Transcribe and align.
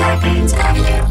Darklands 0.00 0.54
Avenue. 0.54 1.06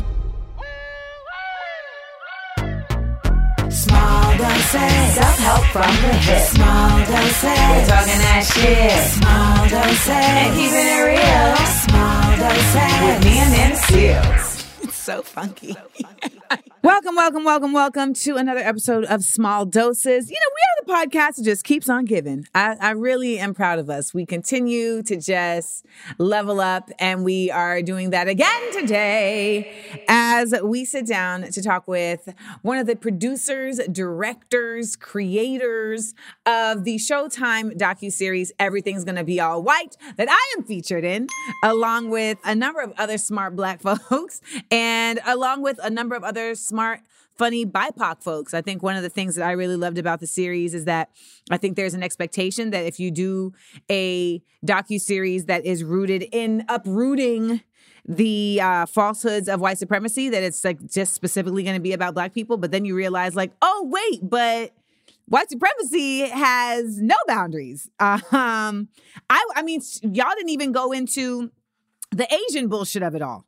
Small 3.70 4.38
doses. 4.38 5.14
Self-help 5.14 5.64
from 5.66 5.94
the 6.02 6.14
hip. 6.26 6.42
Small 6.48 6.98
doses. 7.06 7.44
We're 7.44 7.86
talking 7.86 8.20
that 8.26 8.44
shit. 8.52 8.98
Small 9.14 9.70
doses. 9.70 10.10
And 10.10 10.50
keeping 10.58 10.88
it 10.90 11.06
real. 11.06 11.54
Small 11.86 12.26
doses. 12.42 12.94
With 13.06 13.20
me 13.26 13.34
and 13.38 13.52
them 13.54 13.74
seals. 13.86 14.66
It's 14.82 14.96
so 14.96 15.22
funky. 15.22 15.76
Welcome, 16.82 17.16
welcome, 17.16 17.44
welcome, 17.44 17.74
welcome 17.74 18.14
to 18.14 18.36
another 18.36 18.62
episode 18.62 19.04
of 19.06 19.24
Small 19.24 19.66
Doses. 19.66 20.30
You 20.30 20.36
know, 20.36 20.86
we 20.90 20.94
are 20.96 21.06
the 21.06 21.08
podcast 21.10 21.36
that 21.36 21.44
just 21.44 21.64
keeps 21.64 21.90
on 21.90 22.06
giving. 22.06 22.46
I, 22.56 22.76
I 22.80 22.92
really 22.92 23.38
am 23.40 23.54
proud 23.54 23.80
of 23.80 23.90
us. 23.90 24.14
We 24.14 24.26
continue 24.26 25.04
to 25.04 25.18
just 25.18 25.86
level 26.18 26.60
up, 26.60 26.90
and 27.00 27.24
we 27.24 27.52
are 27.52 27.82
doing 27.82 28.12
that 28.12 28.28
again 28.28 28.74
today 28.74 29.74
as 30.08 30.54
we 30.64 30.86
sit 30.86 31.06
down 31.06 31.44
to 31.44 31.62
talk 31.62 31.88
with 31.88 32.34
one 32.62 32.78
of 32.78 32.88
the 32.88 32.96
producers, 32.96 33.80
directors, 33.92 34.96
creators 34.96 36.14
of 36.46 36.84
the 36.84 36.96
Showtime 36.96 37.78
docuseries 37.78 38.52
Everything's 38.60 39.04
Gonna 39.04 39.24
Be 39.24 39.40
All 39.40 39.62
White 39.64 39.98
that 40.18 40.30
I 40.30 40.56
am 40.58 40.64
featured 40.64 41.04
in, 41.04 41.28
along 41.64 42.10
with 42.10 42.38
a 42.44 42.56
number 42.56 42.82
of 42.82 42.94
other 42.98 43.18
smart 43.18 43.56
black 43.56 43.82
folks 44.10 44.42
and 44.72 45.20
along 45.26 45.62
with 45.62 45.80
a 45.84 45.90
number 45.90 46.16
of 46.16 46.24
other 46.24 46.56
smart 46.70 47.02
funny 47.40 47.66
BIPOC 47.66 48.22
folks. 48.22 48.54
I 48.54 48.62
think 48.62 48.84
one 48.84 48.98
of 48.98 49.02
the 49.02 49.10
things 49.10 49.36
that 49.36 49.48
I 49.48 49.54
really 49.54 49.78
loved 49.78 49.98
about 49.98 50.20
the 50.20 50.28
series 50.28 50.74
is 50.74 50.86
that 50.86 51.10
I 51.50 51.58
think 51.58 51.78
there's 51.78 51.94
an 51.94 52.04
expectation 52.04 52.72
that 52.72 52.86
if 52.86 53.00
you 53.00 53.12
do 53.12 53.54
a 53.90 54.42
docu 54.66 55.00
series 55.00 55.46
that 55.46 55.66
is 55.66 55.84
rooted 55.84 56.28
in 56.34 56.66
uprooting 56.68 57.62
the 58.06 58.60
uh, 58.62 58.86
falsehoods 58.86 59.48
of 59.48 59.62
white 59.62 59.78
supremacy, 59.78 60.30
that 60.30 60.44
it's 60.44 60.66
like 60.66 60.86
just 60.86 61.14
specifically 61.14 61.64
going 61.64 61.78
to 61.78 61.82
be 61.82 61.94
about 61.94 62.14
black 62.14 62.34
people. 62.34 62.58
But 62.58 62.72
then 62.72 62.84
you 62.84 62.94
realize, 62.94 63.36
like, 63.36 63.54
oh 63.62 63.88
wait, 63.90 64.20
but 64.22 64.74
white 65.26 65.50
supremacy 65.50 66.28
has 66.28 67.02
no 67.02 67.16
boundaries. 67.28 67.90
Um, 68.00 68.90
I, 69.30 69.46
I 69.56 69.64
mean, 69.64 69.82
y'all 70.02 70.34
didn't 70.36 70.50
even 70.50 70.72
go 70.72 70.92
into 70.92 71.52
the 72.12 72.28
Asian 72.34 72.68
bullshit 72.68 73.02
of 73.04 73.16
it 73.16 73.22
all. 73.22 73.46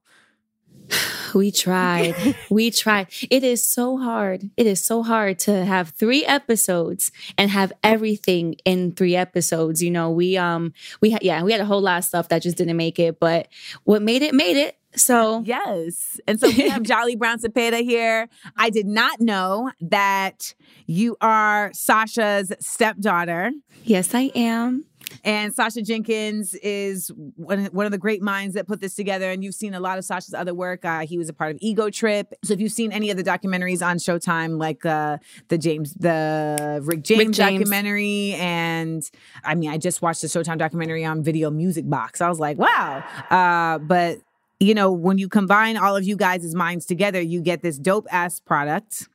We 1.41 1.51
tried. 1.51 2.35
we 2.49 2.71
tried. 2.71 3.07
It 3.29 3.43
is 3.43 3.65
so 3.65 3.97
hard. 3.97 4.49
It 4.57 4.67
is 4.67 4.83
so 4.83 5.01
hard 5.03 5.39
to 5.39 5.65
have 5.65 5.89
three 5.89 6.25
episodes 6.25 7.11
and 7.37 7.49
have 7.49 7.71
everything 7.83 8.55
in 8.65 8.91
three 8.91 9.15
episodes. 9.15 9.81
You 9.81 9.91
know, 9.91 10.11
we 10.11 10.37
um 10.37 10.73
we 11.01 11.11
had 11.11 11.23
yeah, 11.23 11.41
we 11.43 11.51
had 11.51 11.61
a 11.61 11.65
whole 11.65 11.81
lot 11.81 11.99
of 11.99 12.03
stuff 12.03 12.29
that 12.29 12.41
just 12.41 12.57
didn't 12.57 12.77
make 12.77 12.99
it, 12.99 13.19
but 13.19 13.47
what 13.83 14.01
made 14.01 14.21
it 14.21 14.33
made 14.33 14.57
it. 14.57 14.77
So 14.95 15.41
Yes. 15.45 16.19
And 16.27 16.39
so 16.39 16.49
we 16.49 16.67
have 16.69 16.83
Djali 16.83 17.17
Brown-Cepeda 17.17 17.81
here. 17.81 18.27
I 18.57 18.69
did 18.69 18.85
not 18.87 19.21
know 19.21 19.71
that 19.79 20.53
you 20.85 21.15
are 21.21 21.71
Sasha's 21.73 22.51
stepdaughter. 22.59 23.51
yes, 23.85 24.13
I 24.13 24.31
am. 24.35 24.85
And 25.23 25.53
Sasha 25.53 25.81
Jenkins 25.81 26.53
is 26.55 27.11
one, 27.35 27.65
one 27.65 27.85
of 27.85 27.91
the 27.91 27.97
great 27.97 28.21
minds 28.21 28.55
that 28.55 28.67
put 28.67 28.79
this 28.79 28.95
together. 28.95 29.31
And 29.31 29.43
you've 29.43 29.55
seen 29.55 29.73
a 29.73 29.79
lot 29.79 29.97
of 29.97 30.05
Sasha's 30.05 30.33
other 30.33 30.53
work. 30.53 30.85
Uh, 30.85 31.05
he 31.05 31.17
was 31.17 31.29
a 31.29 31.33
part 31.33 31.51
of 31.51 31.57
Ego 31.61 31.89
Trip. 31.89 32.33
So 32.43 32.53
if 32.53 32.59
you've 32.59 32.71
seen 32.71 32.91
any 32.91 33.09
of 33.09 33.17
the 33.17 33.23
documentaries 33.23 33.85
on 33.85 33.97
Showtime, 33.97 34.59
like 34.59 34.85
uh, 34.85 35.17
the 35.47 35.57
James, 35.57 35.93
the 35.93 36.81
Rick 36.83 37.03
James, 37.03 37.37
James. 37.37 37.37
documentary, 37.37 38.33
and 38.33 39.09
I 39.43 39.55
mean, 39.55 39.69
I 39.69 39.77
just 39.77 40.01
watched 40.01 40.21
the 40.21 40.27
Showtime 40.27 40.57
documentary 40.57 41.05
on 41.05 41.23
Video 41.23 41.49
Music 41.49 41.89
Box. 41.89 42.21
I 42.21 42.29
was 42.29 42.39
like, 42.39 42.57
wow. 42.57 43.03
Uh, 43.29 43.77
but 43.79 44.19
you 44.59 44.75
know, 44.75 44.91
when 44.91 45.17
you 45.17 45.27
combine 45.27 45.75
all 45.75 45.95
of 45.95 46.03
you 46.03 46.15
guys' 46.15 46.53
minds 46.53 46.85
together, 46.85 47.19
you 47.19 47.41
get 47.41 47.63
this 47.63 47.79
dope 47.79 48.07
ass 48.11 48.39
product, 48.39 49.09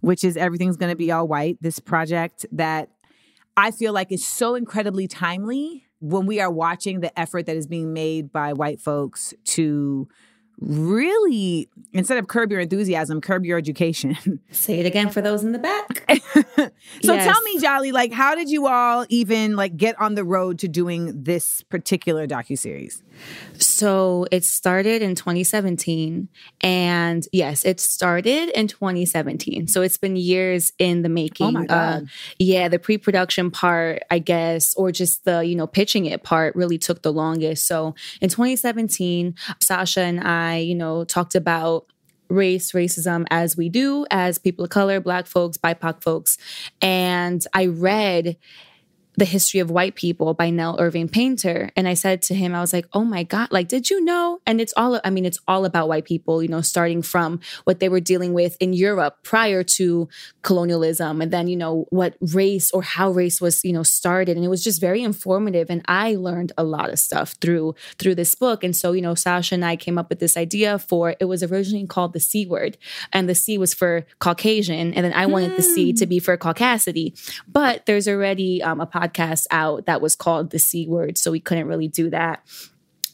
which 0.00 0.24
is 0.24 0.36
everything's 0.38 0.76
gonna 0.76 0.96
be 0.96 1.12
all 1.12 1.28
white. 1.28 1.58
This 1.60 1.78
project 1.78 2.46
that 2.52 2.88
I 3.56 3.70
feel 3.70 3.92
like 3.92 4.12
is 4.12 4.26
so 4.26 4.54
incredibly 4.54 5.08
timely 5.08 5.84
when 6.00 6.26
we 6.26 6.40
are 6.40 6.50
watching 6.50 7.00
the 7.00 7.18
effort 7.18 7.46
that 7.46 7.56
is 7.56 7.66
being 7.66 7.92
made 7.92 8.30
by 8.30 8.52
white 8.52 8.80
folks 8.80 9.32
to 9.44 10.08
really, 10.58 11.68
instead 11.92 12.18
of 12.18 12.28
curb 12.28 12.50
your 12.50 12.60
enthusiasm, 12.60 13.20
curb 13.20 13.44
your 13.44 13.58
education. 13.58 14.40
Say 14.50 14.80
it 14.80 14.86
again 14.86 15.10
for 15.10 15.20
those 15.20 15.42
in 15.44 15.52
the 15.52 15.58
back. 15.58 16.04
so 16.56 16.70
Yes. 17.02 17.32
tell 17.32 17.42
me, 17.42 17.58
Djali, 17.58 17.92
like, 17.92 18.12
how 18.12 18.34
did 18.34 18.48
you 18.48 18.66
all 18.66 19.04
even 19.08 19.56
like 19.56 19.76
get 19.76 20.00
on 20.00 20.14
the 20.14 20.24
road 20.24 20.58
to 20.60 20.68
doing 20.68 21.24
this 21.24 21.62
particular 21.62 22.26
docuseries? 22.26 23.02
So 23.76 24.26
it 24.32 24.42
started 24.44 25.02
in 25.02 25.14
2017. 25.14 26.28
And 26.62 27.26
yes, 27.30 27.64
it 27.64 27.78
started 27.78 28.48
in 28.48 28.68
2017. 28.68 29.68
So 29.68 29.82
it's 29.82 29.98
been 29.98 30.16
years 30.16 30.72
in 30.78 31.02
the 31.02 31.10
making. 31.10 31.56
Oh 31.56 31.74
Uh, 31.74 32.00
yeah, 32.38 32.68
the 32.68 32.78
pre-production 32.78 33.50
part, 33.50 34.02
I 34.10 34.18
guess, 34.18 34.74
or 34.76 34.92
just 34.92 35.24
the, 35.24 35.44
you 35.44 35.54
know, 35.54 35.66
pitching 35.66 36.06
it 36.06 36.22
part 36.22 36.56
really 36.56 36.78
took 36.78 37.02
the 37.02 37.12
longest. 37.12 37.66
So 37.66 37.94
in 38.22 38.30
2017, 38.30 39.34
Sasha 39.60 40.00
and 40.00 40.20
I, 40.20 40.56
you 40.56 40.74
know, 40.74 41.04
talked 41.04 41.34
about 41.34 41.86
race, 42.28 42.72
racism 42.72 43.26
as 43.30 43.56
we 43.56 43.68
do 43.68 44.06
as 44.10 44.38
people 44.38 44.64
of 44.64 44.70
color, 44.70 45.00
black 45.00 45.26
folks, 45.26 45.58
BIPOC 45.58 46.02
folks. 46.02 46.38
And 46.80 47.44
I 47.52 47.66
read 47.66 48.36
the 49.16 49.24
History 49.24 49.60
of 49.60 49.70
White 49.70 49.94
People 49.94 50.34
by 50.34 50.50
Nell 50.50 50.76
Irvin 50.78 51.08
Painter. 51.08 51.70
And 51.74 51.88
I 51.88 51.94
said 51.94 52.20
to 52.22 52.34
him, 52.34 52.54
I 52.54 52.60
was 52.60 52.74
like, 52.74 52.86
oh 52.92 53.04
my 53.04 53.22
God, 53.22 53.50
like, 53.50 53.68
did 53.68 53.88
you 53.88 54.04
know? 54.04 54.40
And 54.46 54.60
it's 54.60 54.74
all, 54.76 55.00
I 55.04 55.10
mean, 55.10 55.24
it's 55.24 55.38
all 55.48 55.64
about 55.64 55.88
white 55.88 56.04
people, 56.04 56.42
you 56.42 56.48
know, 56.48 56.60
starting 56.60 57.00
from 57.00 57.40
what 57.64 57.80
they 57.80 57.88
were 57.88 58.00
dealing 58.00 58.34
with 58.34 58.58
in 58.60 58.74
Europe 58.74 59.18
prior 59.22 59.62
to 59.62 60.08
colonialism. 60.42 61.22
And 61.22 61.32
then, 61.32 61.48
you 61.48 61.56
know, 61.56 61.86
what 61.88 62.16
race 62.20 62.70
or 62.72 62.82
how 62.82 63.10
race 63.10 63.40
was, 63.40 63.64
you 63.64 63.72
know, 63.72 63.82
started. 63.82 64.36
And 64.36 64.44
it 64.44 64.48
was 64.48 64.62
just 64.62 64.82
very 64.82 65.02
informative. 65.02 65.70
And 65.70 65.82
I 65.88 66.14
learned 66.16 66.52
a 66.58 66.64
lot 66.64 66.90
of 66.90 66.98
stuff 66.98 67.36
through, 67.40 67.74
through 67.98 68.16
this 68.16 68.34
book. 68.34 68.62
And 68.62 68.76
so, 68.76 68.92
you 68.92 69.00
know, 69.00 69.14
Sasha 69.14 69.54
and 69.54 69.64
I 69.64 69.76
came 69.76 69.96
up 69.96 70.10
with 70.10 70.18
this 70.18 70.36
idea 70.36 70.78
for, 70.78 71.16
it 71.18 71.24
was 71.24 71.42
originally 71.42 71.86
called 71.86 72.12
the 72.12 72.20
C 72.20 72.44
word. 72.44 72.76
And 73.14 73.30
the 73.30 73.34
C 73.34 73.56
was 73.56 73.72
for 73.72 74.04
Caucasian. 74.18 74.92
And 74.92 75.06
then 75.06 75.14
I 75.14 75.24
wanted 75.24 75.56
the 75.56 75.62
C 75.62 75.94
to 75.94 76.06
be 76.06 76.18
for 76.18 76.36
caucasity. 76.36 77.18
But 77.48 77.86
there's 77.86 78.06
already 78.06 78.62
um, 78.62 78.80
a 78.80 78.86
podcast 78.86 79.05
out 79.50 79.86
that 79.86 80.00
was 80.00 80.16
called 80.16 80.50
the 80.50 80.58
C 80.58 80.86
word. 80.86 81.18
So 81.18 81.30
we 81.30 81.40
couldn't 81.40 81.66
really 81.66 81.88
do 81.88 82.10
that. 82.10 82.42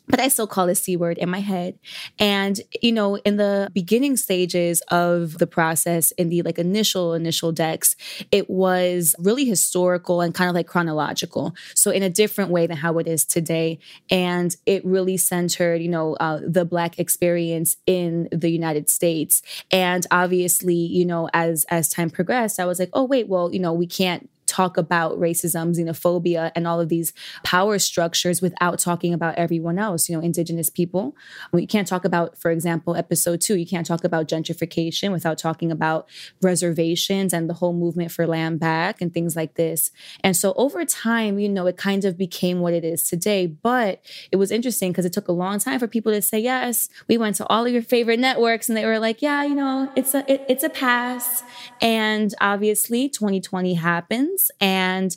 But 0.08 0.18
I 0.18 0.28
still 0.28 0.48
call 0.48 0.68
it 0.68 0.74
C 0.74 0.96
word 0.96 1.16
in 1.16 1.30
my 1.30 1.38
head. 1.38 1.78
And, 2.18 2.60
you 2.82 2.90
know, 2.90 3.16
in 3.18 3.36
the 3.36 3.70
beginning 3.72 4.16
stages 4.16 4.82
of 4.88 5.38
the 5.38 5.46
process, 5.46 6.10
in 6.12 6.28
the 6.28 6.42
like 6.42 6.58
initial, 6.58 7.14
initial 7.14 7.52
decks, 7.52 7.94
it 8.32 8.50
was 8.50 9.14
really 9.18 9.44
historical 9.44 10.20
and 10.20 10.34
kind 10.34 10.50
of 10.50 10.56
like 10.56 10.66
chronological. 10.66 11.54
So 11.74 11.92
in 11.92 12.02
a 12.02 12.10
different 12.10 12.50
way 12.50 12.66
than 12.66 12.78
how 12.78 12.98
it 12.98 13.06
is 13.06 13.24
today. 13.24 13.78
And 14.10 14.54
it 14.66 14.84
really 14.84 15.16
centered, 15.16 15.80
you 15.80 15.88
know, 15.88 16.14
uh, 16.14 16.40
the 16.44 16.64
Black 16.64 16.98
experience 16.98 17.76
in 17.86 18.28
the 18.32 18.50
United 18.50 18.90
States. 18.90 19.40
And 19.70 20.04
obviously, 20.10 20.74
you 20.74 21.06
know, 21.06 21.30
as 21.32 21.64
as 21.70 21.88
time 21.88 22.10
progressed, 22.10 22.58
I 22.58 22.66
was 22.66 22.80
like, 22.80 22.90
oh, 22.92 23.04
wait, 23.04 23.28
well, 23.28 23.52
you 23.52 23.60
know, 23.60 23.72
we 23.72 23.86
can't 23.86 24.28
talk 24.52 24.76
about 24.76 25.18
racism, 25.18 25.74
xenophobia, 25.74 26.52
and 26.54 26.66
all 26.66 26.80
of 26.80 26.88
these 26.88 27.12
power 27.42 27.78
structures 27.78 28.42
without 28.42 28.78
talking 28.78 29.14
about 29.14 29.34
everyone 29.36 29.78
else, 29.78 30.08
you 30.08 30.16
know, 30.16 30.22
indigenous 30.22 30.68
people. 30.68 31.16
We 31.52 31.66
can't 31.66 31.88
talk 31.88 32.04
about, 32.04 32.36
for 32.38 32.50
example, 32.50 32.94
episode 32.94 33.40
two, 33.40 33.56
you 33.56 33.66
can't 33.66 33.86
talk 33.86 34.04
about 34.04 34.28
gentrification 34.28 35.10
without 35.10 35.38
talking 35.38 35.72
about 35.72 36.08
reservations 36.42 37.32
and 37.32 37.48
the 37.48 37.54
whole 37.54 37.72
movement 37.72 38.12
for 38.12 38.26
land 38.26 38.60
back 38.60 39.00
and 39.00 39.12
things 39.12 39.34
like 39.34 39.54
this. 39.54 39.90
And 40.22 40.36
so 40.36 40.52
over 40.56 40.84
time, 40.84 41.38
you 41.38 41.48
know, 41.48 41.66
it 41.66 41.76
kind 41.76 42.04
of 42.04 42.18
became 42.18 42.60
what 42.60 42.74
it 42.74 42.84
is 42.84 43.04
today. 43.04 43.46
But 43.46 44.04
it 44.30 44.36
was 44.36 44.50
interesting 44.50 44.92
because 44.92 45.06
it 45.06 45.12
took 45.12 45.28
a 45.28 45.32
long 45.32 45.58
time 45.58 45.78
for 45.78 45.86
people 45.86 46.12
to 46.12 46.20
say, 46.20 46.38
yes, 46.38 46.88
we 47.08 47.16
went 47.16 47.36
to 47.36 47.46
all 47.46 47.64
of 47.64 47.72
your 47.72 47.82
favorite 47.82 48.20
networks 48.20 48.68
and 48.68 48.76
they 48.76 48.84
were 48.84 48.98
like, 48.98 49.22
yeah, 49.22 49.44
you 49.44 49.54
know, 49.54 49.90
it's 49.96 50.14
a 50.14 50.30
it, 50.30 50.44
it's 50.48 50.64
a 50.64 50.70
pass. 50.70 51.42
And 51.80 52.34
obviously 52.40 53.08
2020 53.08 53.74
happens. 53.74 54.41
And 54.60 55.16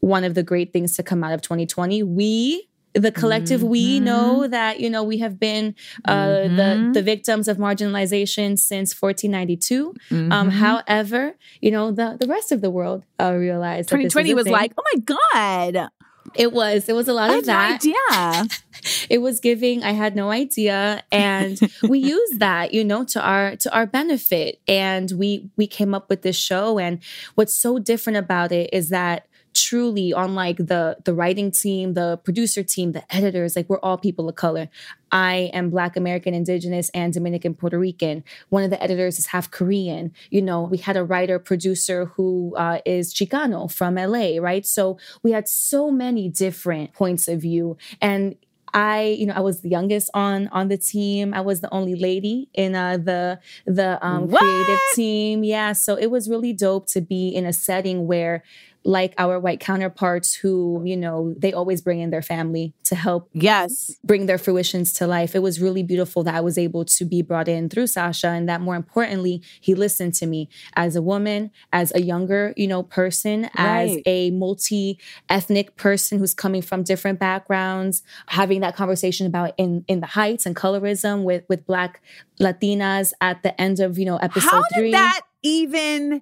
one 0.00 0.24
of 0.24 0.34
the 0.34 0.42
great 0.42 0.72
things 0.72 0.96
to 0.96 1.02
come 1.02 1.24
out 1.24 1.32
of 1.32 1.42
2020, 1.42 2.02
we 2.02 2.68
the 2.94 3.10
collective 3.10 3.62
we 3.62 3.98
know 3.98 4.46
that 4.46 4.78
you 4.78 4.88
know 4.88 5.02
we 5.02 5.18
have 5.18 5.38
been 5.40 5.74
uh 6.04 6.42
the 6.42 6.90
the 6.94 7.02
victims 7.02 7.48
of 7.48 7.56
marginalization 7.56 8.56
since 8.56 8.94
1492 8.94 9.94
um 10.32 10.50
however 10.50 11.34
you 11.60 11.72
know 11.72 11.90
the 11.90 12.16
the 12.20 12.28
rest 12.28 12.52
of 12.52 12.60
the 12.60 12.70
world 12.70 13.02
uh 13.18 13.34
realized 13.34 13.88
that 13.88 13.96
this 13.96 14.12
2020 14.12 14.34
was 14.34 14.44
thing. 14.44 14.52
like, 14.52 14.72
oh 14.78 14.82
my 14.94 15.00
God. 15.00 15.88
It 16.34 16.52
was. 16.52 16.88
It 16.88 16.94
was 16.94 17.08
a 17.08 17.12
lot 17.12 17.30
I 17.30 17.36
of 17.38 17.46
had 17.46 17.84
no 17.84 17.94
that. 17.94 18.40
idea. 18.40 18.58
it 19.10 19.18
was 19.18 19.40
giving. 19.40 19.82
I 19.82 19.92
had 19.92 20.16
no 20.16 20.30
idea. 20.30 21.02
And 21.10 21.58
we 21.88 21.98
used 21.98 22.40
that 22.40 22.74
you 22.74 22.84
know 22.84 23.04
to 23.04 23.20
our 23.22 23.56
to 23.56 23.74
our 23.74 23.86
benefit. 23.86 24.60
And 24.68 25.10
we 25.12 25.50
we 25.56 25.66
came 25.66 25.94
up 25.94 26.08
with 26.08 26.22
this 26.22 26.36
show. 26.36 26.78
And 26.78 27.00
what's 27.34 27.56
so 27.56 27.78
different 27.78 28.18
about 28.18 28.52
it 28.52 28.70
is 28.72 28.90
that 28.90 29.26
truly 29.54 30.12
on 30.12 30.34
like 30.34 30.58
the 30.58 30.96
the 31.04 31.14
writing 31.14 31.50
team, 31.50 31.94
the 31.94 32.18
producer 32.24 32.62
team, 32.62 32.92
the 32.92 33.14
editors, 33.14 33.56
like 33.56 33.68
we're 33.68 33.80
all 33.80 33.96
people 33.96 34.28
of 34.28 34.34
color. 34.34 34.68
I 35.10 35.50
am 35.52 35.70
Black 35.70 35.96
American, 35.96 36.34
Indigenous, 36.34 36.90
and 36.92 37.12
Dominican 37.12 37.54
Puerto 37.54 37.78
Rican. 37.78 38.24
One 38.48 38.64
of 38.64 38.70
the 38.70 38.82
editors 38.82 39.18
is 39.18 39.26
half 39.26 39.50
Korean. 39.50 40.12
You 40.30 40.42
know, 40.42 40.62
we 40.62 40.78
had 40.78 40.96
a 40.96 41.04
writer 41.04 41.38
producer 41.38 42.06
who 42.06 42.54
uh, 42.56 42.80
is 42.84 43.14
Chicano 43.14 43.72
from 43.72 43.94
LA, 43.94 44.38
right? 44.40 44.66
So 44.66 44.98
we 45.22 45.30
had 45.30 45.48
so 45.48 45.90
many 45.90 46.28
different 46.28 46.92
points 46.92 47.28
of 47.28 47.40
view, 47.40 47.76
and 48.00 48.36
I, 48.74 49.16
you 49.18 49.26
know, 49.26 49.34
I 49.34 49.40
was 49.40 49.60
the 49.60 49.68
youngest 49.68 50.10
on 50.14 50.48
on 50.48 50.66
the 50.66 50.76
team. 50.76 51.32
I 51.32 51.40
was 51.42 51.60
the 51.60 51.72
only 51.72 51.94
lady 51.94 52.48
in 52.52 52.74
uh, 52.74 52.96
the 52.96 53.38
the 53.66 54.04
um, 54.04 54.28
creative 54.28 54.80
team. 54.94 55.44
Yeah, 55.44 55.72
so 55.72 55.94
it 55.94 56.10
was 56.10 56.28
really 56.28 56.52
dope 56.52 56.88
to 56.88 57.00
be 57.00 57.28
in 57.28 57.46
a 57.46 57.52
setting 57.52 58.08
where 58.08 58.42
like 58.86 59.14
our 59.16 59.40
white 59.40 59.60
counterparts 59.60 60.34
who 60.34 60.82
you 60.84 60.96
know 60.96 61.34
they 61.38 61.52
always 61.54 61.80
bring 61.80 62.00
in 62.00 62.10
their 62.10 62.20
family 62.22 62.74
to 62.84 62.94
help 62.94 63.30
Yes. 63.32 63.96
bring 64.04 64.26
their 64.26 64.36
fruitions 64.38 64.92
to 64.94 65.06
life. 65.06 65.34
It 65.34 65.38
was 65.42 65.60
really 65.60 65.82
beautiful 65.82 66.22
that 66.24 66.34
I 66.34 66.40
was 66.42 66.58
able 66.58 66.84
to 66.84 67.04
be 67.06 67.22
brought 67.22 67.48
in 67.48 67.68
through 67.70 67.86
Sasha 67.86 68.28
and 68.28 68.46
that 68.48 68.60
more 68.60 68.76
importantly, 68.76 69.40
he 69.60 69.74
listened 69.74 70.12
to 70.16 70.26
me 70.26 70.50
as 70.74 70.96
a 70.96 71.02
woman, 71.02 71.50
as 71.72 71.92
a 71.94 72.02
younger, 72.02 72.52
you 72.58 72.66
know, 72.66 72.82
person, 72.82 73.48
as 73.56 73.96
a 74.04 74.30
multi-ethnic 74.32 75.76
person 75.76 76.18
who's 76.18 76.34
coming 76.34 76.62
from 76.62 76.82
different 76.82 77.18
backgrounds, 77.18 78.02
having 78.28 78.60
that 78.60 78.76
conversation 78.76 79.26
about 79.26 79.54
in 79.56 79.84
in 79.88 80.00
the 80.00 80.06
heights 80.06 80.44
and 80.46 80.54
colorism 80.56 81.22
with 81.24 81.44
with 81.48 81.64
black 81.66 82.02
Latinas 82.40 83.12
at 83.20 83.42
the 83.42 83.58
end 83.60 83.80
of, 83.80 83.98
you 83.98 84.04
know, 84.04 84.16
episode 84.18 84.50
How 84.50 84.62
three. 84.74 84.90
did 84.90 84.94
that 84.94 85.20
even 85.42 86.20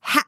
ha- 0.00 0.24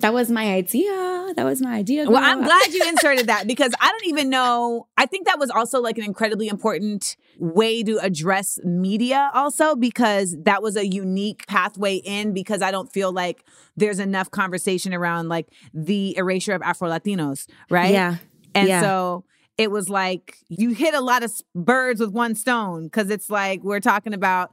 That 0.00 0.12
was 0.12 0.30
my 0.30 0.52
idea. 0.52 1.32
That 1.36 1.44
was 1.44 1.60
my 1.62 1.74
idea. 1.74 2.08
Well, 2.08 2.22
I'm 2.22 2.42
glad 2.42 2.72
you 2.72 2.82
inserted 2.88 3.26
that 3.28 3.46
because 3.46 3.72
I 3.80 3.90
don't 3.90 4.06
even 4.06 4.28
know. 4.30 4.86
I 4.96 5.06
think 5.06 5.26
that 5.26 5.38
was 5.38 5.50
also 5.50 5.80
like 5.80 5.98
an 5.98 6.04
incredibly 6.04 6.48
important 6.48 7.16
way 7.38 7.82
to 7.82 7.98
address 7.98 8.58
media, 8.64 9.30
also, 9.34 9.74
because 9.76 10.36
that 10.44 10.62
was 10.62 10.76
a 10.76 10.86
unique 10.86 11.46
pathway 11.46 11.96
in. 11.96 12.32
Because 12.34 12.60
I 12.62 12.70
don't 12.70 12.92
feel 12.92 13.12
like 13.12 13.44
there's 13.76 13.98
enough 13.98 14.30
conversation 14.30 14.92
around 14.92 15.28
like 15.28 15.48
the 15.72 16.16
erasure 16.16 16.52
of 16.52 16.62
Afro 16.62 16.88
Latinos, 16.88 17.46
right? 17.70 17.92
Yeah. 17.92 18.16
And 18.54 18.68
Yeah. 18.68 18.80
so 18.80 19.24
it 19.56 19.70
was 19.70 19.88
like 19.88 20.38
you 20.48 20.70
hit 20.70 20.94
a 20.94 21.00
lot 21.00 21.22
of 21.22 21.32
birds 21.54 22.00
with 22.00 22.10
one 22.10 22.34
stone 22.34 22.84
because 22.84 23.08
it's 23.10 23.30
like 23.30 23.62
we're 23.62 23.80
talking 23.80 24.12
about 24.12 24.52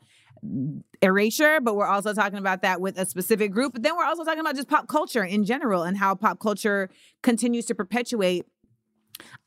erasure, 1.01 1.59
but 1.61 1.75
we're 1.75 1.87
also 1.87 2.13
talking 2.13 2.39
about 2.39 2.61
that 2.61 2.81
with 2.81 2.97
a 2.97 3.05
specific 3.05 3.51
group. 3.51 3.73
But 3.73 3.83
then 3.83 3.95
we're 3.95 4.05
also 4.05 4.23
talking 4.23 4.39
about 4.39 4.55
just 4.55 4.67
pop 4.69 4.87
culture 4.87 5.23
in 5.23 5.45
general 5.45 5.83
and 5.83 5.97
how 5.97 6.15
pop 6.15 6.39
culture 6.39 6.89
continues 7.21 7.65
to 7.67 7.75
perpetuate. 7.75 8.45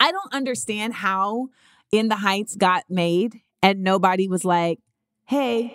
I 0.01 0.13
don't 0.13 0.33
understand 0.33 0.95
how 0.95 1.49
In 1.91 2.09
the 2.09 2.17
Heights 2.17 2.57
got 2.57 2.85
made 2.89 3.41
and 3.63 3.83
nobody 3.83 4.29
was 4.29 4.45
like, 4.45 4.79
hey, 5.27 5.73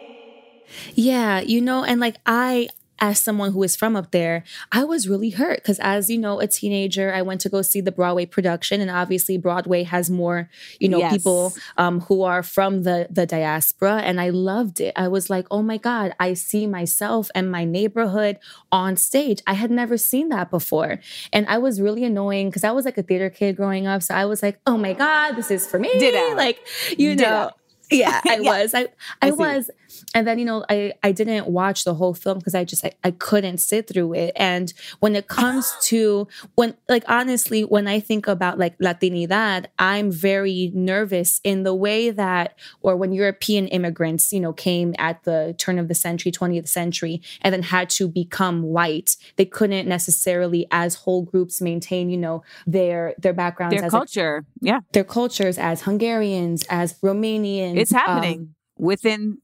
Yeah, 0.93 1.41
you 1.41 1.61
know, 1.61 1.83
and 1.83 1.99
like 1.99 2.17
I, 2.25 2.69
as 3.01 3.19
someone 3.19 3.51
who 3.51 3.63
is 3.63 3.75
from 3.75 3.95
up 3.95 4.11
there, 4.11 4.43
I 4.71 4.83
was 4.83 5.07
really 5.07 5.31
hurt 5.31 5.57
because 5.59 5.79
as 5.79 6.09
you 6.09 6.17
know, 6.17 6.39
a 6.39 6.47
teenager, 6.47 7.13
I 7.13 7.21
went 7.21 7.41
to 7.41 7.49
go 7.49 7.61
see 7.61 7.81
the 7.81 7.91
Broadway 7.91 8.25
production, 8.25 8.81
and 8.81 8.89
obviously 8.91 9.37
Broadway 9.37 9.83
has 9.83 10.09
more, 10.09 10.49
you 10.79 10.89
know, 10.89 10.99
Yes. 10.99 11.13
people 11.13 11.53
um, 11.77 12.01
who 12.01 12.23
are 12.23 12.43
from 12.43 12.83
the 12.83 13.07
the 13.09 13.25
diaspora, 13.25 13.97
and 14.03 14.19
I 14.19 14.29
loved 14.29 14.81
it. 14.81 14.93
I 14.95 15.07
was 15.07 15.29
like, 15.29 15.47
oh 15.51 15.61
my 15.61 15.77
god, 15.77 16.13
I 16.19 16.33
see 16.33 16.67
myself 16.67 17.29
and 17.35 17.51
my 17.51 17.63
neighborhood 17.65 18.39
on 18.71 18.95
stage. 18.97 19.41
I 19.47 19.53
had 19.53 19.71
never 19.71 19.97
seen 19.97 20.29
that 20.29 20.49
before, 20.51 20.99
and 21.31 21.45
I 21.47 21.57
was 21.57 21.79
really 21.81 22.03
annoying 22.03 22.49
because 22.49 22.63
I 22.63 22.71
was 22.71 22.85
like 22.85 22.97
a 22.97 23.03
theater 23.03 23.29
kid 23.29 23.55
growing 23.55 23.87
up, 23.87 24.03
so 24.03 24.13
I 24.15 24.25
was 24.25 24.43
like, 24.43 24.59
oh 24.65 24.77
my 24.77 24.93
god, 24.93 25.33
this 25.35 25.51
is 25.51 25.65
for 25.67 25.79
me. 25.79 25.89
Ditto. 25.99 26.35
Like, 26.35 26.59
you 26.97 27.15
Ditto. 27.15 27.29
know. 27.29 27.51
Yeah, 27.91 28.21
I 28.27 28.39
Yeah. 28.39 28.49
was. 28.61 28.73
I 28.73 28.87
I 29.21 29.29
I 29.29 29.31
was. 29.31 29.69
And 30.13 30.27
then, 30.27 30.39
you 30.39 30.45
know, 30.45 30.65
I, 30.69 30.93
I 31.03 31.11
didn't 31.11 31.47
watch 31.47 31.83
the 31.83 31.93
whole 31.93 32.13
film 32.13 32.39
because 32.39 32.55
I 32.55 32.63
just 32.63 32.85
I, 32.85 32.91
I 33.03 33.11
couldn't 33.11 33.59
sit 33.59 33.87
through 33.87 34.13
it. 34.13 34.33
And 34.35 34.73
when 34.99 35.15
it 35.15 35.27
comes 35.27 35.73
to 35.83 36.27
when 36.55 36.75
like 36.87 37.03
honestly, 37.07 37.63
when 37.63 37.87
I 37.87 37.99
think 37.99 38.27
about 38.27 38.57
like 38.57 38.77
Latinidad, 38.79 39.67
I'm 39.77 40.11
very 40.11 40.71
nervous 40.73 41.41
in 41.43 41.63
the 41.63 41.75
way 41.75 42.09
that 42.09 42.57
or 42.81 42.95
when 42.95 43.11
European 43.11 43.67
immigrants, 43.67 44.31
you 44.31 44.39
know, 44.39 44.53
came 44.53 44.95
at 44.97 45.23
the 45.23 45.55
turn 45.57 45.79
of 45.79 45.87
the 45.87 45.95
century, 45.95 46.31
20th 46.31 46.67
century, 46.67 47.21
and 47.41 47.53
then 47.53 47.63
had 47.63 47.89
to 47.91 48.07
become 48.07 48.63
white, 48.63 49.15
they 49.35 49.45
couldn't 49.45 49.87
necessarily 49.87 50.67
as 50.71 50.95
whole 50.95 51.23
groups 51.23 51.61
maintain, 51.61 52.09
you 52.09 52.17
know, 52.17 52.43
their 52.65 53.13
their 53.17 53.33
backgrounds 53.33 53.75
their 53.75 53.85
as 53.85 53.93
a- 53.93 53.97
culture. 53.97 54.45
yeah, 54.61 54.79
their 54.93 55.03
cultures 55.03 55.57
as 55.57 55.81
Hungarians, 55.83 56.63
as 56.69 56.93
Romanians. 57.01 57.77
it's 57.77 57.93
um, 57.93 57.99
happening 57.99 58.55
within. 58.77 59.39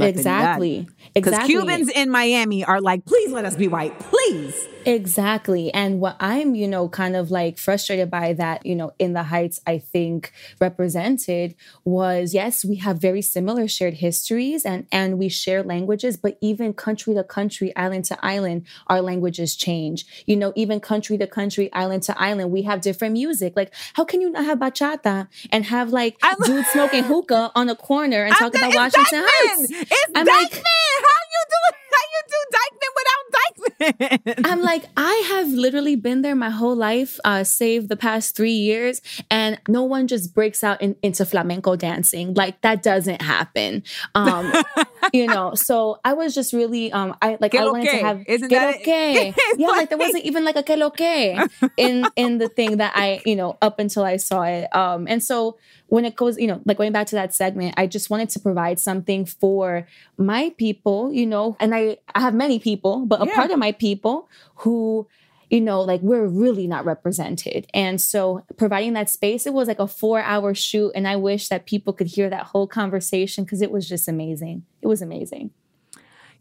Exactly. 0.00 0.88
Because 1.14 1.32
Exactly. 1.34 1.54
Cubans 1.54 1.88
in 1.90 2.10
Miami 2.10 2.64
are 2.64 2.80
like, 2.80 3.04
please 3.04 3.30
let 3.32 3.44
us 3.44 3.54
be 3.56 3.68
white, 3.68 3.98
please. 4.00 4.66
Exactly. 4.86 5.72
And 5.72 5.98
what 6.00 6.16
I'm, 6.20 6.54
you 6.54 6.68
know, 6.68 6.88
kind 6.90 7.16
of 7.16 7.30
like 7.30 7.56
frustrated 7.56 8.10
by 8.10 8.34
that, 8.34 8.66
you 8.66 8.74
know, 8.74 8.92
in 8.98 9.14
the 9.14 9.22
Heights, 9.22 9.58
I 9.66 9.78
think 9.78 10.32
represented 10.60 11.54
was 11.84 12.34
yes, 12.34 12.64
we 12.64 12.76
have 12.76 12.98
very 12.98 13.22
similar 13.22 13.66
shared 13.68 13.94
histories 13.94 14.64
and 14.66 14.86
and 14.92 15.18
we 15.18 15.28
share 15.28 15.62
languages, 15.62 16.16
but 16.16 16.36
even 16.42 16.74
country 16.74 17.14
to 17.14 17.24
country, 17.24 17.74
island 17.76 18.04
to 18.06 18.24
island, 18.24 18.66
our 18.88 19.00
languages 19.00 19.56
change. 19.56 20.04
You 20.26 20.36
know, 20.36 20.52
even 20.54 20.80
country 20.80 21.16
to 21.18 21.26
country, 21.26 21.72
island 21.72 22.02
to 22.04 22.20
island, 22.20 22.50
we 22.50 22.62
have 22.62 22.80
different 22.82 23.12
music. 23.14 23.54
Like, 23.56 23.72
how 23.94 24.04
can 24.04 24.20
you 24.20 24.30
not 24.30 24.44
have 24.44 24.58
bachata 24.58 25.28
and 25.50 25.64
have 25.64 25.92
like 25.92 26.16
I'm- 26.22 26.36
dudes 26.44 26.68
smoking 26.68 27.04
hookah 27.04 27.52
on 27.54 27.68
a 27.70 27.76
corner 27.76 28.24
and 28.24 28.34
talk 28.34 28.54
I'm- 28.54 28.70
about 28.70 28.74
Washington 28.74 29.22
Heights? 29.26 29.83
It's 29.90 30.12
I'm 30.14 30.26
Dyckman. 30.26 30.42
like- 30.42 30.62
how 31.04 31.20
you 31.34 31.42
do 31.50 31.58
how 31.94 32.04
you 32.14 32.22
do 32.32 32.38
Dyckman 32.54 32.92
without 32.98 33.24
Dyckman? 33.34 34.50
I'm 34.50 34.62
like, 34.62 34.84
I 34.96 35.14
have 35.34 35.48
literally 35.48 35.96
been 35.96 36.22
there 36.22 36.34
my 36.34 36.50
whole 36.50 36.74
life, 36.76 37.18
uh, 37.24 37.44
save 37.44 37.88
the 37.88 37.96
past 37.96 38.36
three 38.36 38.52
years, 38.52 39.00
and 39.30 39.58
no 39.68 39.82
one 39.82 40.06
just 40.06 40.34
breaks 40.34 40.64
out 40.64 40.80
in, 40.80 40.96
into 41.02 41.24
flamenco 41.26 41.76
dancing. 41.76 42.34
Like 42.34 42.60
that 42.62 42.82
doesn't 42.82 43.20
happen. 43.22 43.82
Um, 44.14 44.52
you 45.12 45.28
know, 45.28 45.54
so 45.54 45.98
I 46.04 46.14
was 46.14 46.34
just 46.34 46.52
really, 46.52 46.90
um, 46.92 47.16
I 47.22 47.36
like, 47.40 47.52
Que 47.52 47.58
I 47.60 47.66
wanted 47.66 47.88
que? 47.88 47.98
to 47.98 48.04
have 48.04 48.24
Isn't 48.26 48.48
que 48.48 48.58
that? 48.58 48.80
It's 48.84 49.58
yeah, 49.58 49.68
like 49.68 49.88
there 49.88 49.98
wasn't 49.98 50.24
even 50.24 50.44
like 50.44 50.56
a 50.56 50.62
que 50.62 50.76
lo 50.76 50.90
que 50.90 51.44
in 51.76 52.10
in 52.16 52.38
the 52.38 52.48
thing 52.48 52.78
that 52.78 52.92
I, 52.96 53.22
you 53.24 53.36
know, 53.36 53.56
up 53.62 53.78
until 53.78 54.04
I 54.04 54.16
saw 54.16 54.42
it. 54.42 54.74
Um, 54.74 55.06
and 55.08 55.22
so 55.22 55.56
when 55.88 56.04
it 56.04 56.16
goes, 56.16 56.36
you 56.38 56.46
know, 56.48 56.60
like 56.64 56.78
going 56.78 56.92
back 56.92 57.06
to 57.08 57.14
that 57.16 57.34
segment, 57.34 57.74
I 57.76 57.86
just 57.86 58.10
wanted 58.10 58.28
to 58.30 58.40
provide 58.40 58.80
something 58.80 59.24
for 59.26 59.86
my 60.16 60.52
people, 60.58 61.12
you 61.12 61.26
know, 61.26 61.56
and 61.60 61.74
I, 61.74 61.98
I 62.14 62.20
have 62.20 62.34
many 62.34 62.58
people, 62.58 63.06
but 63.06 63.20
a 63.20 63.26
Yeah. 63.26 63.34
part 63.34 63.50
of 63.50 63.58
my 63.58 63.72
people 63.72 64.28
who, 64.56 65.06
you 65.54 65.60
know, 65.60 65.80
like 65.80 66.00
we're 66.00 66.26
really 66.26 66.66
not 66.66 66.84
represented. 66.84 67.66
And 67.72 68.00
so 68.00 68.44
providing 68.56 68.94
that 68.94 69.08
space, 69.08 69.46
it 69.46 69.54
was 69.54 69.68
like 69.68 69.78
a 69.78 69.86
four 69.86 70.20
hour 70.20 70.52
shoot. 70.52 70.90
And 70.96 71.06
I 71.06 71.14
wish 71.14 71.48
that 71.48 71.64
people 71.64 71.92
could 71.92 72.08
hear 72.08 72.28
that 72.28 72.46
whole 72.46 72.66
conversation 72.66 73.44
because 73.44 73.62
it 73.62 73.70
was 73.70 73.88
just 73.88 74.08
amazing. 74.08 74.64
It 74.82 74.88
was 74.88 75.00
amazing. 75.00 75.52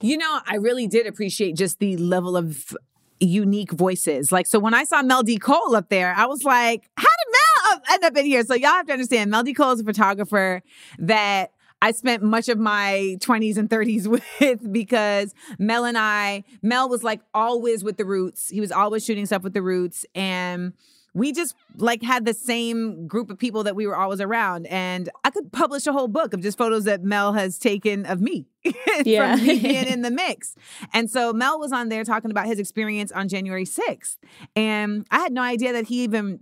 You 0.02 0.18
know, 0.18 0.40
I 0.48 0.56
really 0.56 0.88
did 0.88 1.06
appreciate 1.06 1.56
just 1.56 1.78
the 1.78 1.96
level 1.98 2.36
of 2.36 2.76
unique 3.20 3.72
voices. 3.72 4.32
Like, 4.32 4.48
so 4.48 4.58
when 4.58 4.74
I 4.74 4.84
saw 4.84 5.02
Mel 5.04 5.24
D. 5.24 5.38
Cole 5.38 5.76
up 5.76 5.90
there, 5.90 6.14
I 6.18 6.26
was 6.26 6.44
like, 6.44 6.90
how 6.98 7.04
did 7.04 7.32
Mel 7.32 7.82
end 7.92 8.04
up 8.04 8.18
in 8.18 8.26
here? 8.26 8.44
So 8.44 8.56
y'all 8.56 8.72
have 8.72 8.88
to 8.88 8.94
understand, 8.94 9.30
Mel 9.30 9.44
D. 9.44 9.54
Cole 9.54 9.72
is 9.72 9.80
a 9.80 9.84
photographer 9.84 10.62
that 10.98 11.53
I 11.84 11.92
spent 11.92 12.24
much 12.24 12.48
of 12.48 12.58
my 12.58 13.18
20s 13.20 13.58
and 13.58 13.70
30s 13.70 14.08
with 14.40 14.72
because 14.72 15.34
Mel 15.60 15.84
and 15.84 15.98
I, 15.98 16.46
Mel 16.62 16.88
was 16.88 17.04
like 17.04 17.20
always 17.34 17.84
with 17.84 17.98
the 17.98 18.06
roots. 18.06 18.48
He 18.48 18.62
was 18.62 18.72
always 18.72 19.04
shooting 19.04 19.26
stuff 19.26 19.44
with 19.44 19.54
the 19.54 19.62
roots. 19.62 20.06
And 20.16 20.72
we 21.14 21.34
just 21.34 21.56
like 21.76 22.02
had 22.02 22.24
the 22.24 22.34
same 22.34 23.06
group 23.06 23.30
of 23.30 23.38
people 23.38 23.64
that 23.66 23.76
we 23.76 23.86
were 23.86 23.98
always 23.98 24.22
around. 24.22 24.66
And 24.68 25.10
I 25.26 25.30
could 25.30 25.52
publish 25.52 25.86
a 25.86 25.92
whole 25.92 26.08
book 26.08 26.34
of 26.34 26.40
just 26.40 26.58
photos 26.58 26.86
that 26.86 27.04
Mel 27.04 27.34
has 27.34 27.60
taken 27.60 28.06
of 28.06 28.22
me 28.22 28.48
Yeah. 29.04 29.36
from 29.36 29.46
me 29.46 29.60
being 29.68 29.88
in 29.88 30.04
the 30.04 30.10
mix. 30.12 30.56
And 30.94 31.12
so 31.12 31.34
Mel 31.34 31.60
was 31.60 31.74
on 31.74 31.90
there 31.90 32.06
talking 32.06 32.32
about 32.32 32.46
his 32.46 32.60
experience 32.60 33.12
on 33.12 33.28
January 33.28 33.66
6th. 33.66 34.16
And 34.56 35.06
I 35.12 35.20
had 35.20 35.34
no 35.34 35.42
idea 35.42 35.74
that 35.74 35.88
he 35.88 36.04
even 36.06 36.40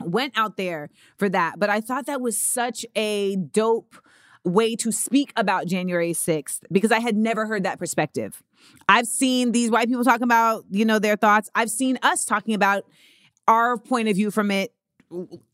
went 0.00 0.32
out 0.36 0.56
there 0.56 0.90
for 1.18 1.28
that. 1.28 1.58
But 1.58 1.70
I 1.70 1.80
thought 1.80 2.06
that 2.06 2.20
was 2.20 2.38
such 2.38 2.86
a 2.94 3.34
dope 3.34 3.96
way 4.46 4.76
to 4.76 4.92
speak 4.92 5.32
about 5.36 5.66
January 5.66 6.12
6th 6.12 6.60
because 6.70 6.92
I 6.92 7.00
had 7.00 7.16
never 7.16 7.46
heard 7.46 7.64
that 7.64 7.78
perspective. 7.78 8.42
I've 8.88 9.06
seen 9.06 9.52
these 9.52 9.70
white 9.70 9.88
people 9.88 10.04
talking 10.04 10.22
about, 10.22 10.64
you 10.70 10.84
know, 10.84 10.98
their 10.98 11.16
thoughts. 11.16 11.50
I've 11.54 11.70
seen 11.70 11.98
us 12.02 12.24
talking 12.24 12.54
about 12.54 12.84
our 13.48 13.76
point 13.76 14.08
of 14.08 14.14
view 14.16 14.30
from 14.30 14.50
it 14.50 14.72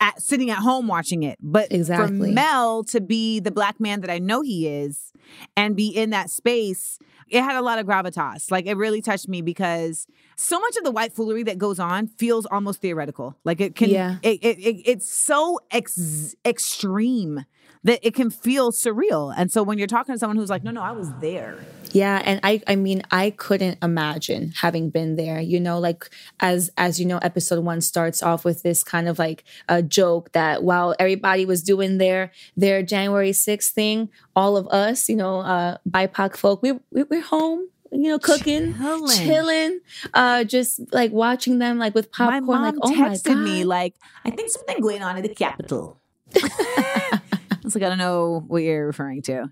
at, 0.00 0.20
sitting 0.22 0.50
at 0.50 0.58
home 0.58 0.86
watching 0.86 1.22
it. 1.24 1.38
But 1.40 1.72
Exactly. 1.72 2.28
for 2.28 2.34
Mel 2.34 2.84
to 2.84 3.00
be 3.00 3.40
the 3.40 3.50
black 3.50 3.80
man 3.80 4.00
that 4.02 4.10
I 4.10 4.18
know 4.18 4.40
he 4.42 4.68
is 4.68 5.12
and 5.56 5.76
be 5.76 5.88
in 5.88 6.10
that 6.10 6.30
space, 6.30 6.98
it 7.28 7.42
had 7.42 7.56
a 7.56 7.62
lot 7.62 7.78
of 7.78 7.86
gravitas. 7.86 8.50
Like 8.50 8.66
it 8.66 8.76
really 8.76 9.02
touched 9.02 9.28
me 9.28 9.42
because 9.42 10.06
so 10.36 10.58
much 10.60 10.76
of 10.76 10.84
the 10.84 10.90
white 10.90 11.12
foolery 11.12 11.42
that 11.44 11.58
goes 11.58 11.78
on 11.78 12.06
feels 12.06 12.46
almost 12.46 12.80
theoretical. 12.80 13.36
Like 13.44 13.60
it 13.60 13.74
can, 13.74 13.90
Yeah. 13.90 14.16
it, 14.22 14.38
it, 14.42 14.58
it, 14.58 14.82
it's 14.86 15.12
so 15.12 15.58
ex- 15.70 16.34
extreme 16.44 17.44
that 17.84 18.00
it 18.06 18.14
can 18.14 18.30
feel 18.30 18.72
surreal. 18.72 19.34
And 19.36 19.50
so 19.50 19.62
when 19.62 19.78
you're 19.78 19.86
talking 19.86 20.14
to 20.14 20.18
someone 20.18 20.36
who's 20.36 20.50
like, 20.50 20.62
no, 20.62 20.70
no, 20.70 20.82
I 20.82 20.92
was 20.92 21.12
there. 21.20 21.58
Yeah, 21.92 22.22
and 22.24 22.40
I 22.42 22.62
I 22.66 22.76
mean 22.76 23.02
I 23.10 23.30
couldn't 23.30 23.78
imagine 23.82 24.52
having 24.56 24.90
been 24.90 25.16
there. 25.16 25.40
You 25.40 25.60
know, 25.60 25.78
like 25.78 26.08
as 26.40 26.70
as 26.78 26.98
you 26.98 27.06
know, 27.06 27.18
episode 27.18 27.62
one 27.64 27.80
starts 27.80 28.22
off 28.22 28.44
with 28.44 28.62
this 28.62 28.82
kind 28.82 29.08
of 29.08 29.18
like 29.18 29.44
a 29.68 29.82
joke 29.82 30.32
that 30.32 30.62
while 30.62 30.94
everybody 30.98 31.44
was 31.44 31.62
doing 31.62 31.98
their 31.98 32.32
their 32.56 32.82
January 32.82 33.32
6th 33.32 33.70
thing, 33.70 34.08
all 34.34 34.56
of 34.56 34.66
us, 34.68 35.08
you 35.08 35.16
know, 35.16 35.40
uh 35.40 35.76
BIPOC 35.88 36.36
folk, 36.36 36.62
we, 36.62 36.72
we 36.90 37.02
we're 37.04 37.20
home. 37.20 37.68
You 37.94 38.08
know, 38.08 38.18
cooking, 38.18 38.72
Chilling. 38.72 39.16
chilling, 39.18 39.80
uh, 40.14 40.44
just 40.44 40.80
like 40.94 41.12
watching 41.12 41.58
them, 41.58 41.78
like 41.78 41.94
with 41.94 42.10
popcorn. 42.10 42.46
My 42.46 42.54
mom 42.54 42.62
like, 42.62 42.74
oh 42.80 42.94
my 42.94 43.08
texted 43.10 43.44
me 43.44 43.64
like, 43.64 43.96
I 44.24 44.30
think 44.30 44.48
something 44.48 44.80
going 44.80 45.02
on 45.02 45.18
at 45.18 45.22
the 45.22 45.34
Capitol. 45.34 46.00
I 47.62 47.66
was 47.66 47.74
like, 47.74 47.84
I 47.84 47.88
don't 47.88 47.98
know 47.98 48.44
what 48.46 48.62
you're 48.62 48.86
referring 48.86 49.22
to. 49.22 49.46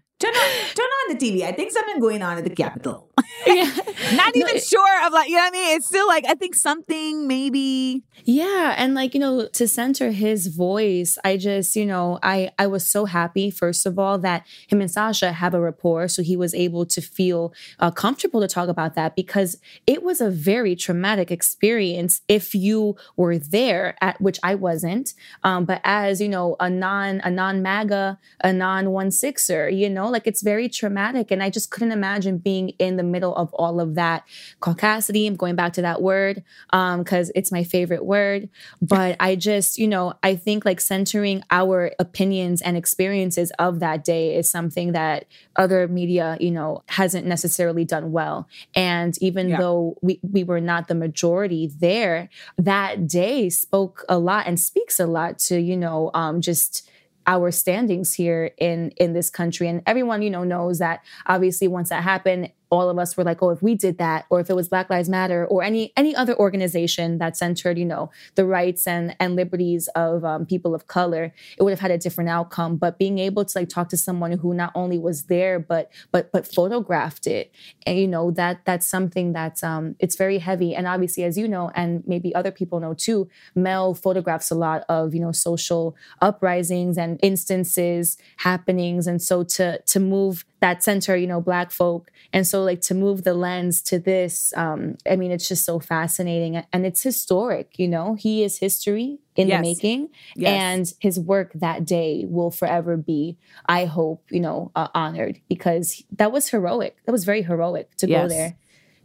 Turn 1.11 1.17
on, 1.17 1.19
the 1.19 1.43
TV. 1.43 1.43
I 1.47 1.53
think 1.53 1.73
something 1.73 2.01
going 2.01 2.23
on 2.23 2.39
at 2.39 2.45
the 2.45 2.51
Capitol. 2.51 3.09
Yeah. 3.47 3.71
Not 4.15 4.37
even 4.37 4.57
it- 4.57 4.65
sure 4.65 5.07
of 5.07 5.13
like, 5.13 5.29
you 5.29 5.37
know 5.37 5.43
what 5.43 5.49
I 5.49 5.51
mean? 5.53 5.77
It's 5.77 5.87
still 5.87 6.07
like, 6.07 6.25
I 6.27 6.35
think 6.35 6.55
something 6.55 7.27
maybe. 7.27 8.03
Yeah, 8.25 8.75
and 8.77 8.95
like 8.95 9.15
you 9.15 9.21
know, 9.21 9.47
to 9.49 9.67
center 9.67 10.11
his 10.11 10.49
voice, 10.49 11.17
I 11.25 11.39
just 11.39 11.75
you 11.75 11.87
know, 11.87 12.19
I 12.23 12.51
I 12.59 12.67
was 12.67 12.87
so 12.87 13.07
happy 13.07 13.51
first 13.51 13.87
of 13.87 13.99
all 13.99 14.19
that 14.19 14.47
him 14.69 14.81
and 14.83 14.91
Sasha 14.91 15.33
have 15.33 15.55
a 15.55 15.61
rapport, 15.61 16.09
so 16.09 16.23
he 16.23 16.37
was 16.37 16.55
able 16.55 16.85
to 16.87 17.01
feel 17.01 17.55
uh, 17.79 17.91
comfortable 17.91 18.41
to 18.41 18.49
talk 18.49 18.69
about 18.69 18.95
that 18.95 19.17
because 19.17 19.57
it 19.87 20.03
was 20.03 20.21
a 20.21 20.29
very 20.31 20.77
traumatic 20.77 21.31
experience 21.31 22.21
if 22.29 22.55
you 22.55 22.95
were 23.17 23.39
there, 23.39 23.97
at 24.03 24.21
which 24.21 24.39
I 24.43 24.55
wasn't. 24.55 25.15
Um, 25.43 25.65
but 25.65 25.81
as 25.83 26.21
you 26.21 26.29
know, 26.29 26.57
a 26.61 26.69
non 26.69 27.21
a 27.25 27.31
non 27.31 27.63
MAGA, 27.63 28.19
a 28.43 28.53
non 28.53 28.91
one 28.91 29.11
sixer, 29.11 29.71
you 29.71 29.89
know, 29.89 30.09
like 30.11 30.27
it's 30.27 30.43
very 30.43 30.69
traumatic, 30.69 31.00
and 31.31 31.43
I 31.43 31.51
just 31.51 31.71
couldn't 31.71 31.93
imagine 31.93 32.39
being 32.39 32.71
in 32.79 32.97
the 32.97 33.03
middle 33.03 33.35
of 33.35 33.53
all 33.55 33.81
of 33.81 33.95
that 33.95 34.25
caucasity. 34.61 35.27
I'm 35.27 35.37
going 35.37 35.57
back 35.57 35.73
to 35.75 35.83
that 35.83 36.03
word 36.03 36.43
because 36.71 37.31
it's 37.35 37.51
my 37.53 37.65
favorite 37.65 38.05
word. 38.05 38.49
But 38.81 39.17
I 39.21 39.37
just, 39.37 39.79
you 39.79 39.89
know, 39.89 40.15
I 40.23 40.37
think 40.37 40.65
like 40.65 40.81
centering 40.81 41.43
our 41.51 41.93
opinions 41.99 42.63
and 42.63 42.77
experiences 42.77 43.51
of 43.59 43.81
that 43.81 44.05
day 44.05 44.37
is 44.37 44.51
something 44.51 44.93
that 44.93 45.27
other 45.57 45.89
media, 45.89 46.37
you 46.41 46.51
know, 46.51 46.83
hasn't 46.89 47.27
necessarily 47.27 47.85
done 47.85 48.13
well. 48.13 48.49
And 48.75 49.15
even 49.23 49.49
Yeah. 49.49 49.59
though 49.59 49.97
we, 50.03 50.21
we 50.23 50.45
were 50.45 50.61
not 50.61 50.89
the 50.89 50.95
majority 50.95 51.71
there, 51.79 52.29
that 52.59 53.07
day 53.07 53.49
spoke 53.51 54.05
a 54.09 54.19
lot 54.19 54.47
and 54.47 54.59
speaks 54.61 55.01
a 55.01 55.07
lot 55.07 55.39
to, 55.39 55.61
you 55.61 55.77
know, 55.77 56.11
um, 56.15 56.41
just 56.41 56.89
our 57.31 57.53
standings 57.53 58.13
here 58.13 58.51
in 58.59 58.91
in 58.97 59.13
this 59.13 59.31
country. 59.31 59.69
And 59.69 59.83
everyone 59.87 60.21
you 60.23 60.31
know 60.31 60.45
knows 60.45 60.81
that 60.81 61.05
obviously 61.27 61.69
once 61.69 61.91
that 61.91 62.03
happened 62.03 62.51
all 62.71 62.89
of 62.89 62.99
us 62.99 63.17
were 63.17 63.25
like 63.25 63.43
oh 63.43 63.51
if 63.51 63.63
we 63.63 63.75
did 63.75 63.99
that 63.99 64.27
or 64.31 64.41
if 64.41 64.49
it 64.49 64.55
was 64.55 64.69
black 64.69 64.89
lives 64.91 65.09
matter 65.09 65.47
or 65.47 65.63
any 65.63 65.93
any 65.97 66.15
other 66.15 66.37
organization 66.39 67.19
that 67.19 67.37
centered 67.37 67.79
you 67.79 67.85
know 67.85 68.11
the 68.35 68.45
rights 68.45 68.87
and 68.87 69.15
and 69.21 69.37
liberties 69.37 69.89
of 69.95 70.25
um, 70.25 70.47
people 70.47 70.75
of 70.75 70.87
color 70.87 71.33
it 71.59 71.63
would 71.63 71.71
have 71.71 71.81
had 71.81 71.91
a 71.91 71.99
different 71.99 72.31
outcome. 72.31 72.77
But 72.77 72.99
being 72.99 73.19
able 73.19 73.45
to 73.45 73.59
like 73.59 73.69
talk 73.69 73.89
to 73.91 73.97
someone 73.97 74.33
who 74.33 74.55
not 74.55 74.73
only 74.75 74.99
was 74.99 75.25
there 75.25 75.59
but 75.59 75.91
but 76.13 76.33
but 76.33 76.47
photographed 76.47 77.27
it 77.27 77.53
and 77.87 77.99
you 77.99 78.09
know 78.09 78.31
that 78.33 78.65
that's 78.65 78.87
something 78.87 79.33
that's 79.33 79.63
um 79.63 79.97
it's 79.99 80.17
very 80.17 80.39
heavy. 80.39 80.75
And 80.75 80.87
obviously 80.87 81.25
as 81.25 81.37
you 81.37 81.49
know 81.49 81.71
and 81.75 82.03
maybe 82.07 82.35
other 82.35 82.51
people 82.51 82.81
know 82.81 82.95
too 82.95 83.29
mel 83.55 83.95
photographs 83.95 84.51
a 84.51 84.55
lot 84.55 84.85
of 84.89 85.15
you 85.15 85.21
know 85.21 85.33
social 85.33 85.97
uprisings 86.21 86.97
and 86.99 87.19
instances 87.23 88.17
happenings. 88.39 89.07
And 89.07 89.21
so 89.21 89.43
to 89.45 89.81
to 89.81 90.01
move 90.01 90.45
that 90.61 90.83
center 90.83 91.17
you 91.17 91.27
know 91.27 91.41
black 91.41 91.71
folk. 91.71 92.11
And 92.33 92.47
so 92.47 92.63
like 92.63 92.81
to 92.83 92.95
move 92.95 93.25
the 93.25 93.35
lens 93.35 93.83
to 93.91 93.99
this 93.99 94.53
um 94.57 94.97
i 95.11 95.17
mean 95.17 95.31
it's 95.31 95.49
just 95.49 95.65
so 95.65 95.79
fascinating. 95.81 96.63
And 96.73 96.87
it's 96.87 97.03
historic 97.03 97.79
you 97.79 97.89
know? 97.89 98.15
He 98.15 98.43
is 98.45 98.59
history 98.59 99.19
in 99.37 99.49
Yes. 99.49 99.59
the 99.59 99.63
making. 99.69 100.09
Yes. 100.37 100.63
and 100.63 100.95
his 101.01 101.19
work 101.19 101.53
that 101.55 101.85
day 101.85 102.25
will 102.29 102.51
forever 102.51 102.97
be 102.97 103.39
i 103.67 103.85
hope 103.87 104.21
you 104.31 104.41
know 104.41 104.71
uh, 104.77 104.89
honored 104.95 105.41
because 105.49 106.05
that 106.19 106.31
was 106.33 106.49
heroic. 106.51 106.97
That 107.07 107.13
was 107.13 107.25
very 107.25 107.43
heroic 107.43 107.97
to 107.99 108.07
go 108.07 108.29
there 108.29 108.57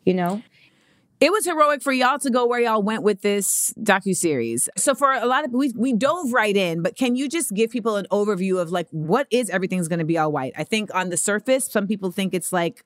you 0.06 0.14
know 0.14 0.42
It 1.22 1.32
was 1.32 1.46
heroic 1.46 1.82
for 1.82 1.94
y'all 1.94 2.20
to 2.20 2.30
go 2.30 2.46
where 2.46 2.60
y'all 2.60 2.84
went 2.84 3.04
with 3.04 3.22
this 3.22 3.74
docu 3.80 4.16
series. 4.16 4.68
So 4.76 4.94
for 4.94 5.14
a 5.14 5.26
lot 5.26 5.46
of 5.46 5.52
we 5.52 5.72
we 5.76 5.94
dove 5.94 6.34
right 6.34 6.56
in, 6.56 6.82
but 6.82 6.98
can 6.98 7.16
you 7.16 7.30
just 7.30 7.54
give 7.54 7.72
people 7.72 7.96
an 7.96 8.06
overview 8.12 8.62
of 8.62 8.72
like 8.72 8.88
what 8.92 9.28
is 9.32 9.50
everything's 9.50 9.88
going 9.88 10.00
to 10.00 10.06
be 10.06 10.18
all 10.18 10.32
white? 10.32 10.54
I 10.58 10.66
think 10.66 10.94
on 10.94 11.10
the 11.10 11.18
surface, 11.18 11.66
some 11.66 11.88
people 11.88 12.12
think 12.12 12.34
it's 12.34 12.52
like, 12.52 12.84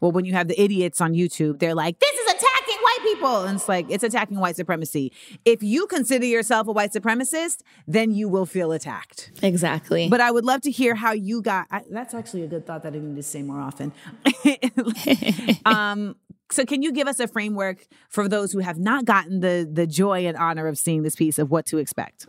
well, 0.00 0.12
when 0.12 0.24
you 0.24 0.32
have 0.32 0.48
the 0.48 0.60
idiots 0.60 1.00
on 1.00 1.12
YouTube, 1.14 1.58
they're 1.58 1.74
like, 1.74 1.98
this 1.98 2.14
is 2.14 2.32
attacking 2.32 2.76
white 2.82 2.98
people, 3.02 3.44
and 3.44 3.56
it's 3.56 3.68
like 3.68 3.86
it's 3.88 4.04
attacking 4.04 4.38
white 4.38 4.56
supremacy. 4.56 5.12
If 5.44 5.62
you 5.62 5.86
consider 5.86 6.26
yourself 6.26 6.68
a 6.68 6.72
white 6.72 6.92
supremacist, 6.92 7.62
then 7.86 8.12
you 8.12 8.28
will 8.28 8.46
feel 8.46 8.72
attacked. 8.72 9.32
exactly 9.42 10.08
But 10.08 10.20
I 10.20 10.30
would 10.30 10.44
love 10.44 10.60
to 10.62 10.70
hear 10.70 10.94
how 10.94 11.12
you 11.12 11.42
got. 11.42 11.66
I, 11.70 11.82
that's 11.90 12.14
actually 12.14 12.42
a 12.42 12.48
good 12.48 12.64
thought 12.66 12.82
that 12.84 12.94
I 12.94 12.98
need 12.98 13.16
to 13.16 13.22
say 13.22 13.42
more 13.42 13.60
often. 13.60 13.92
um, 15.64 16.16
so, 16.52 16.66
can 16.66 16.82
you 16.82 16.92
give 16.92 17.08
us 17.08 17.18
a 17.18 17.26
framework 17.26 17.86
for 18.10 18.28
those 18.28 18.52
who 18.52 18.58
have 18.58 18.78
not 18.78 19.04
gotten 19.06 19.40
the 19.40 19.68
the 19.70 19.86
joy 19.86 20.26
and 20.26 20.36
honor 20.36 20.66
of 20.66 20.76
seeing 20.76 21.02
this 21.02 21.16
piece 21.16 21.38
of 21.38 21.50
what 21.50 21.64
to 21.66 21.78
expect? 21.78 22.26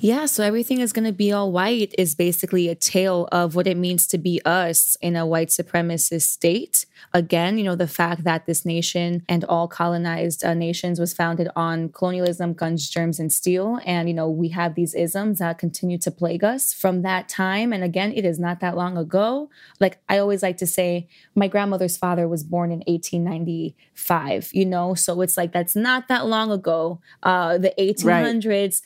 Yeah, 0.00 0.26
so 0.26 0.44
everything 0.44 0.80
is 0.80 0.92
going 0.92 1.04
to 1.06 1.12
be 1.12 1.32
all 1.32 1.50
white 1.50 1.94
is 1.96 2.14
basically 2.14 2.68
a 2.68 2.74
tale 2.74 3.28
of 3.32 3.54
what 3.54 3.66
it 3.66 3.76
means 3.76 4.06
to 4.08 4.18
be 4.18 4.40
us 4.44 4.96
in 5.00 5.16
a 5.16 5.26
white 5.26 5.48
supremacist 5.48 6.22
state. 6.22 6.86
Again, 7.12 7.58
you 7.58 7.64
know, 7.64 7.76
the 7.76 7.86
fact 7.86 8.24
that 8.24 8.46
this 8.46 8.64
nation 8.64 9.22
and 9.28 9.44
all 9.44 9.68
colonized 9.68 10.44
uh, 10.44 10.54
nations 10.54 10.98
was 10.98 11.14
founded 11.14 11.48
on 11.54 11.90
colonialism, 11.90 12.54
guns, 12.54 12.88
germs, 12.88 13.18
and 13.18 13.32
steel. 13.32 13.80
And, 13.84 14.08
you 14.08 14.14
know, 14.14 14.28
we 14.28 14.48
have 14.48 14.74
these 14.74 14.94
isms 14.94 15.38
that 15.38 15.58
continue 15.58 15.98
to 15.98 16.10
plague 16.10 16.44
us 16.44 16.72
from 16.72 17.02
that 17.02 17.28
time. 17.28 17.72
And 17.72 17.84
again, 17.84 18.12
it 18.12 18.24
is 18.24 18.38
not 18.38 18.60
that 18.60 18.76
long 18.76 18.96
ago. 18.96 19.50
Like 19.80 19.98
I 20.08 20.18
always 20.18 20.42
like 20.42 20.56
to 20.58 20.66
say, 20.66 21.08
my 21.34 21.48
grandmother's 21.48 21.96
father 21.96 22.28
was 22.28 22.42
born 22.44 22.70
in 22.70 22.82
1895, 22.86 24.50
you 24.52 24.66
know, 24.66 24.94
so 24.94 25.20
it's 25.20 25.36
like 25.36 25.52
that's 25.52 25.76
not 25.76 26.08
that 26.08 26.26
long 26.26 26.50
ago. 26.50 27.00
Uh, 27.22 27.58
the 27.58 27.72
1800s 27.78 28.82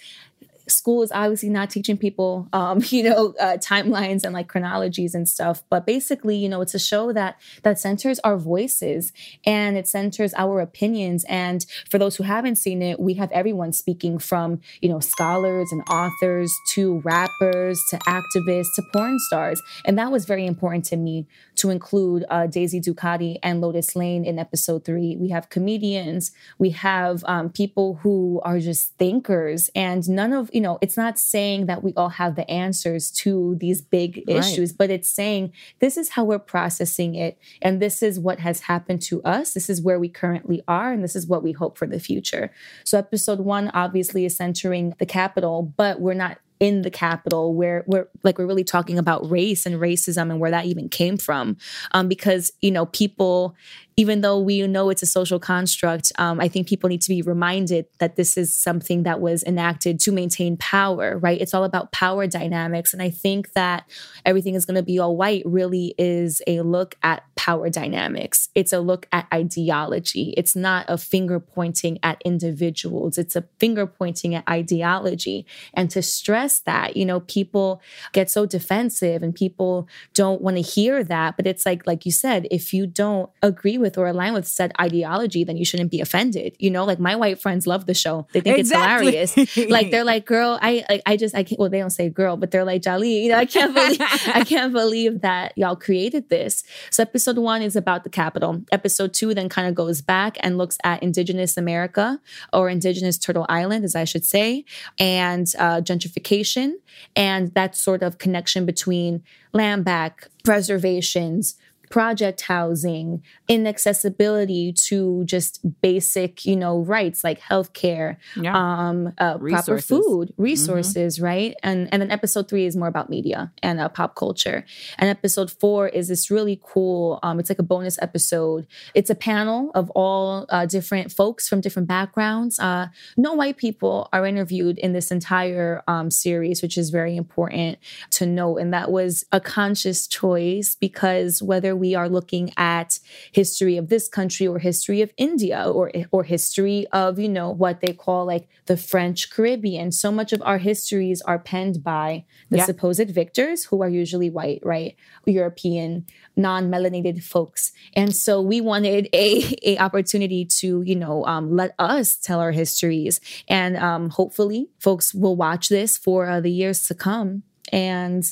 school 0.68 1.02
is 1.02 1.12
obviously 1.12 1.50
not 1.50 1.70
teaching 1.70 1.96
people 1.96 2.48
um, 2.52 2.80
you 2.88 3.02
know 3.02 3.34
uh, 3.40 3.56
timelines 3.56 4.24
and 4.24 4.32
like 4.32 4.48
chronologies 4.48 5.14
and 5.14 5.28
stuff 5.28 5.62
but 5.70 5.86
basically 5.86 6.36
you 6.36 6.48
know 6.48 6.60
it's 6.60 6.74
a 6.74 6.78
show 6.78 7.12
that 7.12 7.36
that 7.62 7.78
centers 7.78 8.18
our 8.20 8.36
voices 8.36 9.12
and 9.44 9.76
it 9.76 9.86
centers 9.86 10.34
our 10.34 10.60
opinions. 10.60 11.24
And 11.28 11.64
for 11.90 11.98
those 11.98 12.16
who 12.16 12.24
haven't 12.24 12.56
seen 12.56 12.82
it 12.82 13.00
we 13.00 13.14
have 13.14 13.30
everyone 13.32 13.72
speaking 13.72 14.18
from 14.18 14.60
you 14.80 14.88
know 14.88 15.00
scholars 15.00 15.70
and 15.72 15.82
authors 15.88 16.52
to 16.74 17.00
rappers 17.00 17.80
to 17.90 17.98
activists 17.98 18.74
to 18.76 18.82
porn 18.92 19.18
stars. 19.28 19.62
And 19.84 19.98
that 19.98 20.10
was 20.10 20.24
very 20.24 20.46
important 20.46 20.84
to 20.86 20.96
me 20.96 21.26
to 21.58 21.70
include 21.70 22.24
uh, 22.30 22.46
daisy 22.46 22.80
ducati 22.80 23.38
and 23.42 23.60
lotus 23.60 23.94
lane 23.94 24.24
in 24.24 24.38
episode 24.38 24.84
three. 24.84 25.16
We 25.16 25.28
have 25.30 25.50
comedians. 25.50 26.32
We 26.58 26.70
have 26.70 27.22
um, 27.26 27.50
people 27.50 28.00
who 28.02 28.40
are 28.44 28.58
just 28.58 28.96
thinkers. 28.98 29.70
And 29.74 30.08
none 30.08 30.32
of 30.32 30.50
you 30.52 30.60
know 30.60 30.78
it's 30.80 30.96
not 30.96 31.18
saying 31.18 31.66
that 31.66 31.82
we 31.84 31.92
all 31.94 32.08
have 32.10 32.34
the 32.36 32.48
answers 32.50 33.10
to 33.22 33.56
these 33.60 33.80
big 33.82 34.24
Right. 34.26 34.38
issues 34.38 34.72
but 34.72 34.90
it's 34.90 35.08
saying 35.08 35.52
this 35.80 35.96
is 35.96 36.10
how 36.10 36.24
we're 36.24 36.38
processing 36.38 37.14
it. 37.14 37.38
And 37.62 37.80
this 37.80 38.02
is 38.02 38.18
what 38.18 38.38
has 38.40 38.60
happened 38.62 39.02
to 39.02 39.22
us. 39.22 39.52
This 39.54 39.68
is 39.70 39.82
where 39.82 39.98
we 39.98 40.08
currently 40.08 40.62
are. 40.66 40.92
And 40.92 41.02
this 41.04 41.16
is 41.16 41.26
what 41.26 41.42
we 41.42 41.52
hope 41.52 41.76
for 41.78 41.86
the 41.86 42.00
future. 42.00 42.50
So 42.84 42.98
episode 42.98 43.40
one 43.40 43.68
obviously 43.74 44.24
is 44.24 44.36
centering 44.36 44.94
the 44.98 45.06
capital 45.06 45.72
but 45.76 46.00
we're 46.00 46.14
not 46.14 46.38
in 46.60 46.82
the 46.82 46.90
capital 46.90 47.54
where 47.54 47.84
we're 47.86 48.08
like 48.22 48.38
we're 48.38 48.46
really 48.46 48.64
talking 48.64 48.98
about 48.98 49.28
race 49.30 49.66
and 49.66 49.76
racism 49.76 50.30
and 50.30 50.40
where 50.40 50.50
that 50.50 50.66
even 50.66 50.88
came 50.88 51.16
from. 51.16 51.56
Um, 51.92 52.08
because 52.08 52.52
you 52.60 52.70
know 52.70 52.86
people 52.86 53.54
even 53.98 54.20
though 54.20 54.38
we 54.38 54.64
know 54.68 54.90
it's 54.90 55.02
a 55.02 55.06
social 55.06 55.40
construct, 55.40 56.12
um, 56.18 56.40
I 56.40 56.46
think 56.46 56.68
people 56.68 56.88
need 56.88 57.00
to 57.00 57.08
be 57.08 57.20
reminded 57.20 57.86
that 57.98 58.14
this 58.14 58.36
is 58.36 58.56
something 58.56 59.02
that 59.02 59.20
was 59.20 59.42
enacted 59.42 59.98
to 60.00 60.12
maintain 60.12 60.56
power, 60.56 61.18
right? 61.18 61.40
It's 61.40 61.52
all 61.52 61.64
about 61.64 61.90
power 61.90 62.28
dynamics. 62.28 62.92
And 62.92 63.02
I 63.02 63.10
think 63.10 63.54
that 63.54 63.90
everything 64.24 64.54
is 64.54 64.64
going 64.64 64.76
to 64.76 64.84
be 64.84 65.00
all 65.00 65.16
white 65.16 65.42
really 65.44 65.96
is 65.98 66.40
a 66.46 66.60
look 66.60 66.94
at 67.02 67.24
power 67.34 67.68
dynamics. 67.70 68.50
It's 68.54 68.72
a 68.72 68.78
look 68.78 69.08
at 69.10 69.26
ideology. 69.34 70.32
It's 70.36 70.54
not 70.54 70.86
a 70.88 70.96
finger 70.96 71.40
pointing 71.40 71.98
at 72.04 72.22
individuals, 72.24 73.18
it's 73.18 73.34
a 73.34 73.46
finger 73.58 73.84
pointing 73.84 74.36
at 74.36 74.48
ideology. 74.48 75.44
And 75.74 75.90
to 75.90 76.02
stress 76.02 76.60
that, 76.60 76.96
you 76.96 77.04
know, 77.04 77.18
people 77.20 77.82
get 78.12 78.30
so 78.30 78.46
defensive 78.46 79.24
and 79.24 79.34
people 79.34 79.88
don't 80.14 80.40
want 80.40 80.56
to 80.56 80.62
hear 80.62 81.02
that. 81.02 81.36
But 81.36 81.48
it's 81.48 81.66
like, 81.66 81.84
like 81.84 82.06
you 82.06 82.12
said, 82.12 82.46
if 82.52 82.72
you 82.72 82.86
don't 82.86 83.30
agree 83.42 83.76
with 83.76 83.87
or 83.96 84.06
align 84.08 84.34
with 84.34 84.46
said 84.46 84.72
ideology, 84.80 85.44
then 85.44 85.56
you 85.56 85.64
shouldn't 85.64 85.90
be 85.90 86.00
offended. 86.00 86.56
You 86.58 86.70
know, 86.70 86.84
like 86.84 86.98
my 86.98 87.14
white 87.16 87.40
friends 87.40 87.66
love 87.66 87.86
the 87.86 87.94
show. 87.94 88.26
They 88.32 88.40
think 88.40 88.58
Exactly. 88.58 89.16
it's 89.16 89.32
hilarious. 89.34 89.70
like 89.70 89.90
they're 89.90 90.04
like, 90.04 90.26
girl, 90.26 90.58
I 90.60 90.84
like 90.90 91.02
I 91.06 91.16
just 91.16 91.34
I 91.34 91.44
can't 91.44 91.58
well, 91.60 91.70
they 91.70 91.78
don't 91.78 91.90
say 91.90 92.08
girl, 92.10 92.36
but 92.36 92.50
they're 92.50 92.64
like 92.64 92.82
Djali, 92.82 93.22
you 93.22 93.30
know, 93.30 93.38
I 93.38 93.46
can't 93.46 93.72
believe 93.72 94.00
I 94.00 94.44
can't 94.44 94.72
believe 94.72 95.20
that 95.22 95.52
y'all 95.56 95.76
created 95.76 96.28
this. 96.28 96.64
So 96.90 97.02
episode 97.02 97.38
one 97.38 97.62
is 97.62 97.76
about 97.76 98.04
the 98.04 98.10
capital. 98.10 98.62
Episode 98.72 99.14
two 99.14 99.32
then 99.34 99.48
kind 99.48 99.68
of 99.68 99.74
goes 99.74 100.02
back 100.02 100.36
and 100.40 100.58
looks 100.58 100.76
at 100.84 101.02
indigenous 101.02 101.56
America 101.56 102.20
or 102.52 102.68
indigenous 102.68 103.16
Turtle 103.18 103.46
Island, 103.48 103.84
as 103.84 103.94
I 103.94 104.04
should 104.04 104.24
say, 104.24 104.64
and 104.98 105.46
uh, 105.58 105.80
gentrification 105.80 106.72
and 107.14 107.54
that 107.54 107.76
sort 107.76 108.02
of 108.02 108.18
connection 108.18 108.66
between 108.66 109.22
land 109.52 109.84
back, 109.84 110.28
preservations, 110.44 111.56
project 111.90 112.42
housing, 112.42 113.22
inaccessibility 113.48 114.72
to 114.72 115.24
just 115.24 115.60
basic, 115.80 116.44
you 116.44 116.56
know, 116.56 116.80
rights 116.80 117.22
like 117.24 117.40
healthcare, 117.40 118.16
Yeah. 118.36 118.54
um, 118.56 119.12
uh, 119.18 119.38
proper 119.38 119.78
food, 119.80 120.32
resources, 120.36 121.20
right? 121.20 121.54
And 121.62 121.88
and 121.92 122.02
then 122.02 122.10
episode 122.10 122.48
three 122.48 122.66
is 122.66 122.76
more 122.76 122.88
about 122.88 123.08
media 123.10 123.52
and 123.62 123.80
uh, 123.80 123.88
pop 123.88 124.14
culture. 124.16 124.64
And 124.98 125.08
episode 125.08 125.50
four 125.50 125.88
is 125.88 126.08
this 126.08 126.30
really 126.30 126.60
cool. 126.62 127.18
Um, 127.22 127.38
it's 127.40 127.48
like 127.50 127.58
a 127.58 127.62
bonus 127.62 127.98
episode. 128.02 128.66
It's 128.94 129.10
a 129.10 129.14
panel 129.14 129.70
of 129.74 129.90
all 129.90 130.46
uh, 130.48 130.66
different 130.66 131.12
folks 131.12 131.48
from 131.48 131.60
different 131.60 131.88
backgrounds. 131.88 132.58
Uh, 132.58 132.88
no 133.16 133.34
white 133.34 133.56
people 133.56 134.08
are 134.12 134.26
interviewed 134.26 134.78
in 134.78 134.92
this 134.92 135.10
entire 135.10 135.82
um, 135.86 136.10
series, 136.10 136.62
which 136.62 136.76
is 136.76 136.90
very 136.90 137.16
important 137.16 137.78
to 138.10 138.26
note. 138.26 138.56
And 138.58 138.72
that 138.74 138.90
was 138.90 139.24
a 139.32 139.40
conscious 139.40 140.06
choice 140.06 140.76
because 140.80 141.42
whether 141.42 141.76
we 141.78 141.94
are 141.94 142.08
looking 142.08 142.52
at 142.56 142.98
history 143.32 143.76
of 143.76 143.88
this 143.88 144.08
country 144.08 144.46
or 144.46 144.58
history 144.58 145.00
of 145.02 145.12
India 145.16 145.64
or 145.70 145.90
or 146.10 146.24
history 146.24 146.86
of 146.92 147.18
you 147.18 147.28
know 147.28 147.50
what 147.50 147.80
they 147.80 147.92
call 147.92 148.26
like 148.26 148.48
the 148.66 148.76
French 148.76 149.30
Caribbean, 149.30 149.90
so 149.92 150.12
much 150.12 150.32
of 150.32 150.42
our 150.44 150.58
histories 150.58 151.22
are 151.22 151.38
penned 151.38 151.82
by 151.82 152.24
the 152.50 152.58
Yeah. 152.58 152.66
supposed 152.66 153.08
victors 153.10 153.64
who 153.64 153.82
are 153.82 153.88
usually 153.88 154.30
white, 154.30 154.60
right? 154.62 154.94
European, 155.26 156.04
non-melanated 156.36 157.22
folks. 157.22 157.72
And 157.94 158.14
so 158.14 158.40
we 158.42 158.60
wanted 158.60 159.08
a, 159.12 159.56
a 159.62 159.78
opportunity 159.78 160.44
to, 160.60 160.82
you 160.82 160.96
know, 160.96 161.24
um, 161.26 161.54
let 161.56 161.74
us 161.78 162.16
tell 162.16 162.40
our 162.40 162.52
histories. 162.52 163.20
And 163.48 163.76
um, 163.76 164.10
hopefully 164.10 164.68
folks 164.78 165.14
will 165.14 165.36
watch 165.36 165.68
this 165.68 165.96
for 165.96 166.28
uh, 166.28 166.40
the 166.40 166.50
years 166.50 166.86
to 166.88 166.94
come. 166.94 167.42
And 167.72 168.24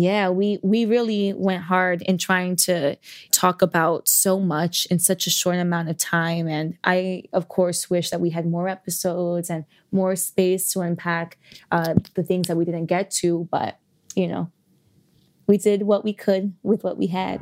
yeah, 0.00 0.28
we 0.28 0.58
we 0.62 0.86
really 0.86 1.32
went 1.32 1.62
hard 1.64 2.02
in 2.02 2.18
trying 2.18 2.56
to 2.56 2.96
talk 3.32 3.62
about 3.62 4.08
so 4.08 4.40
much 4.40 4.86
in 4.86 4.98
such 4.98 5.26
a 5.26 5.30
short 5.30 5.56
amount 5.56 5.88
of 5.88 5.96
time. 5.96 6.48
And 6.48 6.76
I, 6.84 7.24
of 7.32 7.48
course, 7.48 7.90
wish 7.90 8.10
that 8.10 8.20
we 8.20 8.30
had 8.30 8.46
more 8.46 8.68
episodes 8.68 9.50
and 9.50 9.64
more 9.92 10.16
space 10.16 10.72
to 10.72 10.80
unpack 10.80 11.38
uh, 11.70 11.94
the 12.14 12.22
things 12.22 12.48
that 12.48 12.56
we 12.56 12.64
didn't 12.64 12.86
get 12.86 13.10
to. 13.12 13.48
But 13.50 13.78
you 14.14 14.28
know, 14.28 14.50
we 15.46 15.58
did 15.58 15.82
what 15.82 16.04
we 16.04 16.12
could 16.12 16.54
with 16.62 16.84
what 16.84 16.96
we 16.96 17.08
had. 17.08 17.40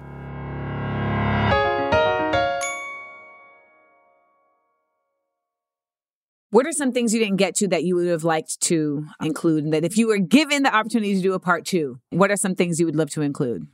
What 6.58 6.66
are 6.66 6.72
some 6.72 6.90
things 6.90 7.14
you 7.14 7.20
didn't 7.20 7.36
get 7.36 7.54
to 7.58 7.68
that 7.68 7.84
you 7.84 7.94
would 7.94 8.08
have 8.08 8.24
liked 8.24 8.60
to 8.62 9.06
include? 9.22 9.62
And 9.62 9.72
that 9.72 9.84
if 9.84 9.96
you 9.96 10.08
were 10.08 10.18
given 10.18 10.64
the 10.64 10.74
opportunity 10.74 11.14
to 11.14 11.22
do 11.22 11.34
a 11.34 11.38
part 11.38 11.64
two, 11.64 12.00
what 12.10 12.32
are 12.32 12.36
some 12.36 12.56
things 12.56 12.80
you 12.80 12.86
would 12.86 12.96
love 12.96 13.10
to 13.10 13.22
include? 13.22 13.68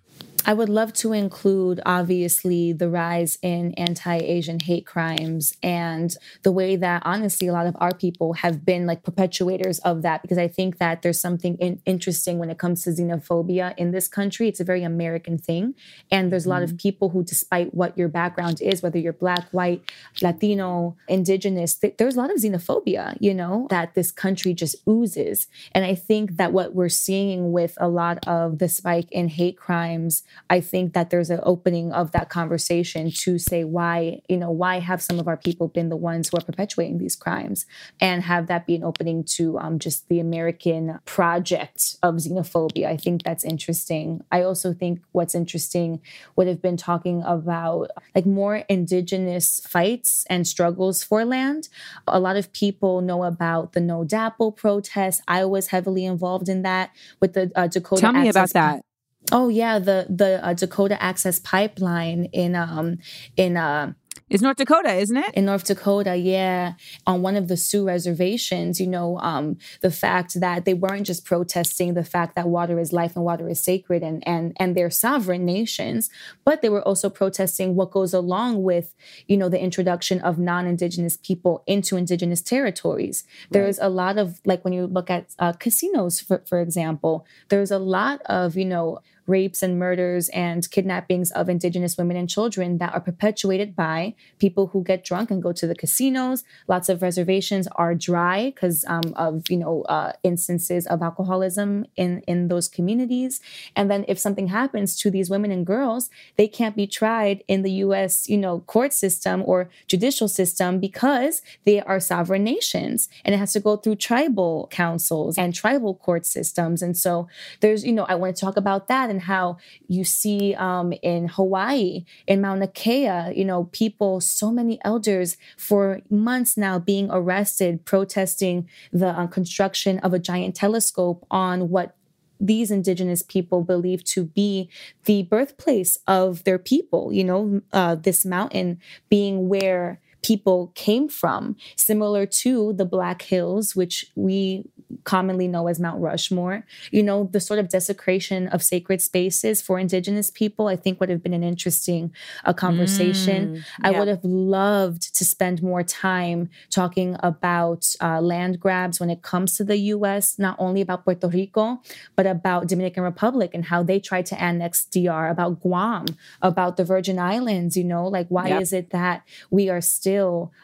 I 0.47 0.53
would 0.53 0.69
love 0.69 0.93
to 0.95 1.13
include, 1.13 1.81
obviously, 1.87 2.73
the 2.73 2.89
rise 2.91 3.39
in 3.43 3.73
anti 3.75 4.17
Asian 4.17 4.61
hate 4.61 4.87
crimes 4.87 5.57
and 5.63 6.15
the 6.43 6.53
way 6.53 6.77
that, 6.77 7.03
honestly, 7.05 7.47
a 7.47 7.53
lot 7.53 7.67
of 7.67 7.77
our 7.81 7.95
people 7.95 8.35
have 8.35 8.65
been 8.65 8.87
like 8.87 9.03
perpetuators 9.03 9.81
of 9.81 10.03
that. 10.03 10.23
Because 10.23 10.39
I 10.39 10.49
think 10.49 10.79
that 10.79 11.03
there's 11.03 11.21
something 11.21 11.57
in- 11.59 11.81
interesting 11.87 12.39
when 12.39 12.51
it 12.51 12.59
comes 12.59 12.83
to 12.85 12.91
xenophobia 12.91 13.75
in 13.77 13.91
this 13.91 14.09
country. 14.09 14.49
It's 14.49 14.61
a 14.61 14.65
very 14.65 14.83
American 14.83 15.39
thing. 15.39 15.75
And 16.11 16.31
there's 16.31 16.47
a 16.47 16.51
lot 16.51 16.63
of 16.63 16.71
mm-hmm. 16.71 16.89
people 16.89 17.09
who, 17.11 17.25
despite 17.25 17.75
what 17.75 17.97
your 17.97 18.09
background 18.09 18.61
is, 18.61 18.83
whether 18.83 18.99
you're 18.99 19.13
Black, 19.13 19.49
white, 19.51 19.91
Latino, 20.21 20.97
Indigenous, 21.09 21.77
th- 21.77 21.95
there's 21.97 22.17
a 22.17 22.21
lot 22.21 22.31
of 22.31 22.37
xenophobia, 22.37 23.17
you 23.21 23.33
know, 23.33 23.67
that 23.71 23.95
this 23.95 24.11
country 24.11 24.53
just 24.55 24.77
oozes. 24.89 25.47
And 25.73 25.85
I 25.85 25.95
think 25.95 26.37
that 26.37 26.53
what 26.53 26.75
we're 26.75 26.89
seeing 26.89 27.53
with 27.53 27.75
a 27.79 27.89
lot 27.89 28.27
of 28.27 28.59
the 28.59 28.69
spike 28.69 29.11
in 29.11 29.29
hate 29.29 29.57
crimes, 29.57 30.23
I 30.51 30.61
think 30.61 30.93
that 30.93 31.11
there's 31.11 31.31
an 31.31 31.41
opening 31.43 31.93
of 31.93 32.13
that 32.13 32.29
conversation 32.29 33.11
to 33.11 33.39
say 33.39 33.65
why, 33.65 34.21
you 34.29 34.37
know, 34.37 34.51
why 34.51 34.81
have 34.81 35.03
some 35.03 35.19
of 35.19 35.29
our 35.29 35.37
people 35.37 35.69
been 35.69 35.89
the 35.89 35.97
ones 35.97 36.29
who 36.29 36.39
are 36.39 36.45
perpetuating 36.45 36.99
these 36.99 37.17
crimes 37.17 37.67
and 38.01 38.23
have 38.23 38.47
that 38.49 38.67
be 38.67 38.75
an 38.75 38.85
opening 38.85 39.25
to 39.25 39.59
um, 39.59 39.79
just 39.79 40.09
the 40.09 40.21
American 40.21 40.99
project 41.05 41.97
of 42.03 42.17
xenophobia. 42.17 42.87
I 42.87 42.97
think 42.97 43.23
that's 43.23 43.45
interesting. 43.45 44.23
I 44.31 44.43
also 44.43 44.73
think 44.73 45.01
what's 45.13 45.35
interesting 45.35 46.01
would 46.37 46.47
have 46.47 46.61
been 46.61 46.77
talking 46.77 47.23
about 47.25 47.91
like 48.15 48.27
more 48.27 48.57
indigenous 48.69 49.61
fights 49.67 50.25
and 50.29 50.47
struggles 50.47 51.03
for 51.03 51.25
land. 51.25 51.69
A 52.07 52.21
lot 52.21 52.37
of 52.37 52.53
people 52.53 53.01
know 53.01 53.25
about 53.25 53.73
the 53.73 53.81
No 53.81 54.05
DAPL 54.05 54.57
protest. 54.57 55.23
I 55.27 55.45
was 55.45 55.69
heavily 55.69 56.05
involved 56.05 56.49
in 56.49 56.63
that 56.63 56.91
with 57.21 57.35
the 57.35 57.51
uh, 57.55 57.67
Dakota. 57.67 58.01
Tell 58.01 58.13
me 58.13 58.29
about 58.29 58.51
that. 58.51 58.85
Oh 59.33 59.49
yeah, 59.49 59.79
the 59.79 60.07
the 60.11 60.45
uh, 60.45 60.53
Dakota 60.55 61.03
Access 61.03 61.39
Pipeline 61.39 62.27
in 62.33 62.55
um 62.55 62.99
in 63.37 63.57
uh 63.57 63.95
It's 64.31 64.43
North 64.43 64.57
Dakota, 64.57 64.93
isn't 64.95 65.17
it? 65.17 65.35
in 65.35 65.45
North 65.47 65.65
Dakota, 65.65 66.15
yeah, 66.17 66.75
on 67.07 67.23
one 67.23 67.37
of 67.37 67.49
the 67.49 67.57
Sioux 67.57 67.85
reservations, 67.87 68.81
you 68.81 68.87
know, 68.87 69.19
um, 69.19 69.57
the 69.81 69.91
fact 69.91 70.41
that 70.41 70.65
they 70.65 70.75
weren't 70.75 71.07
just 71.07 71.25
protesting 71.25 71.95
the 71.95 72.05
fact 72.05 72.35
that 72.37 72.49
water 72.49 72.79
is 72.79 72.93
life 72.93 73.17
and 73.17 73.25
water 73.25 73.49
is 73.49 73.61
sacred 73.63 74.03
and 74.03 74.23
and 74.27 74.53
and 74.61 74.77
they're 74.77 74.91
sovereign 74.91 75.45
nations, 75.45 76.11
but 76.45 76.61
they 76.63 76.69
were 76.69 76.83
also 76.83 77.09
protesting 77.11 77.75
what 77.77 77.91
goes 77.91 78.13
along 78.15 78.63
with, 78.63 78.95
you 79.27 79.37
know, 79.37 79.49
the 79.49 79.61
introduction 79.61 80.21
of 80.21 80.39
non-indigenous 80.39 81.17
people 81.17 81.63
into 81.67 81.97
indigenous 81.97 82.43
territories. 82.43 83.25
There's 83.51 83.79
a 83.79 83.89
lot 83.89 84.19
of 84.19 84.41
like 84.45 84.65
when 84.65 84.75
you 84.75 84.87
look 84.87 85.11
at 85.11 85.35
uh, 85.39 85.53
casinos, 85.53 86.21
for 86.21 86.43
for 86.47 86.61
example, 86.61 87.27
there's 87.49 87.71
a 87.71 87.79
lot 87.79 88.21
of 88.27 88.57
you 88.57 88.67
know 88.67 89.01
rapes 89.27 89.63
and 89.63 89.79
murders 89.79 90.29
and 90.31 90.71
kidnappings 90.71 91.31
of 91.33 91.49
indigenous 91.49 91.97
women 91.97 92.17
and 92.17 92.29
children 92.29 92.79
that 92.79 92.93
are 92.95 93.01
perpetuated 93.01 93.75
by 93.75 94.15
people 94.39 94.69
who 94.69 94.83
get 94.83 95.05
drunk 95.05 95.31
and 95.31 95.43
go 95.43 95.53
to 95.53 95.67
the 95.67 95.75
casinos. 95.75 96.45
Lots 96.69 96.89
of 96.89 97.03
reservations 97.03 97.67
are 97.77 97.95
dry 97.95 98.51
because 98.55 98.85
um, 98.87 99.13
of 99.17 99.45
you 99.49 99.57
know 99.57 99.83
uh, 99.83 100.13
instances 100.23 100.87
of 100.87 101.03
alcoholism 101.03 101.87
in 101.97 102.21
in 102.27 102.49
those 102.49 102.69
communities. 102.69 103.41
And 103.77 103.91
then 103.91 104.05
if 104.09 104.19
something 104.19 104.49
happens 104.49 104.97
to 104.99 105.11
these 105.11 105.31
women 105.31 105.51
and 105.51 105.67
girls 105.67 106.11
they 106.37 106.49
can't 106.49 106.77
be 106.77 106.87
tried 106.87 107.43
in 107.49 107.63
the 107.63 107.71
us 107.71 108.29
you 108.29 108.39
know 108.39 108.61
court 108.61 108.93
system 108.93 109.43
or 109.47 109.71
judicial 109.87 110.29
system 110.29 110.81
because 110.81 111.43
they 111.65 111.81
are 111.81 112.01
sovereign 112.01 112.45
nations 112.45 113.09
and 113.25 113.35
it 113.35 113.39
has 113.39 113.53
to 113.53 113.61
go 113.61 113.77
through 113.77 113.97
tribal 113.97 114.69
councils 114.71 115.39
and 115.39 115.55
tribal 115.55 115.95
court 115.95 116.27
systems. 116.27 116.83
And 116.83 116.97
so 116.97 117.29
there's 117.61 117.85
you 117.85 117.93
know 117.93 118.05
i 118.05 118.15
want 118.15 118.35
to 118.35 118.41
talk 118.41 118.57
about 118.57 118.89
that 118.89 119.11
and 119.15 119.23
how 119.23 119.57
you 119.87 120.05
see 120.05 120.55
um, 120.55 120.93
in 121.03 121.29
hawaii 121.29 122.05
in 122.27 122.41
mauna 122.41 122.67
kea 122.67 123.33
you 123.35 123.45
know 123.45 123.65
people 123.73 124.21
so 124.21 124.51
many 124.51 124.79
elders 124.85 125.37
for 125.57 126.01
months 126.11 126.57
now 126.57 126.79
being 126.79 127.09
arrested 127.11 127.85
protesting 127.85 128.69
the 128.93 129.09
uh, 129.09 129.27
construction 129.29 129.99
of 130.01 130.13
a 130.13 130.19
giant 130.19 130.55
telescope 130.55 131.25
on 131.31 131.69
what 131.71 131.97
these 132.41 132.71
indigenous 132.71 133.23
people 133.23 133.63
believe 133.63 134.03
to 134.03 134.25
be 134.25 134.69
the 135.05 135.23
birthplace 135.23 135.97
of 136.07 136.43
their 136.45 136.59
people 136.59 137.13
you 137.13 137.25
know 137.25 137.63
uh, 137.73 137.95
this 137.95 138.25
mountain 138.27 138.79
being 139.09 139.49
where 139.49 140.01
people 140.25 140.73
came 140.75 141.07
from, 141.09 141.55
similar 141.77 142.25
to 142.25 142.73
the 142.73 142.87
Black 142.87 143.21
Hills, 143.23 143.77
which 143.77 143.97
we 144.17 144.65
commonly 145.05 145.49
know 145.49 145.67
as 145.67 145.79
Mount 145.81 146.01
Rushmore. 146.01 146.65
You 146.91 147.03
know, 147.03 147.29
the 147.33 147.41
sort 147.41 147.59
of 147.59 147.69
desecration 147.69 148.49
of 148.49 148.63
sacred 148.63 149.03
spaces 149.03 149.61
for 149.61 149.79
Indigenous 149.79 150.31
people, 150.31 150.67
I 150.69 150.77
think 150.77 150.99
would 151.01 151.11
have 151.11 151.23
been 151.23 151.35
an 151.35 151.43
interesting 151.53 152.13
uh, 152.45 152.53
conversation. 152.53 153.41
Mm, 153.49 153.63
I 153.83 153.91
would 153.99 154.09
have 154.09 154.25
loved 154.25 155.03
to 155.19 155.25
spend 155.25 155.63
more 155.63 155.83
time 155.83 156.49
talking 156.71 157.17
about 157.21 157.83
uh, 158.01 158.21
land 158.21 158.55
grabs 158.65 159.01
when 159.01 159.11
it 159.11 159.21
comes 159.23 159.57
to 159.59 159.65
the 159.65 159.77
US, 159.95 160.39
not 160.39 160.57
only 160.59 160.81
about 160.81 161.05
Puerto 161.05 161.29
Rico, 161.29 161.81
but 162.17 162.27
about 162.27 162.67
Dominican 162.69 163.03
Republic 163.03 163.51
and 163.53 163.65
how 163.67 163.83
they 163.83 163.99
tried 164.01 164.27
to 164.27 164.37
annex 164.41 164.85
DR, 164.87 165.29
about 165.29 165.61
Guam, 165.61 166.07
about 166.41 166.77
the 166.79 166.85
Virgin 166.95 167.19
Islands, 167.19 167.77
you 167.77 167.85
know, 167.93 168.07
like 168.17 168.29
why 168.29 168.49
Yep. 168.49 168.63
is 168.63 168.73
it 168.73 168.87
that 168.91 169.19
we 169.51 169.69
are 169.69 169.81
still, 169.81 170.14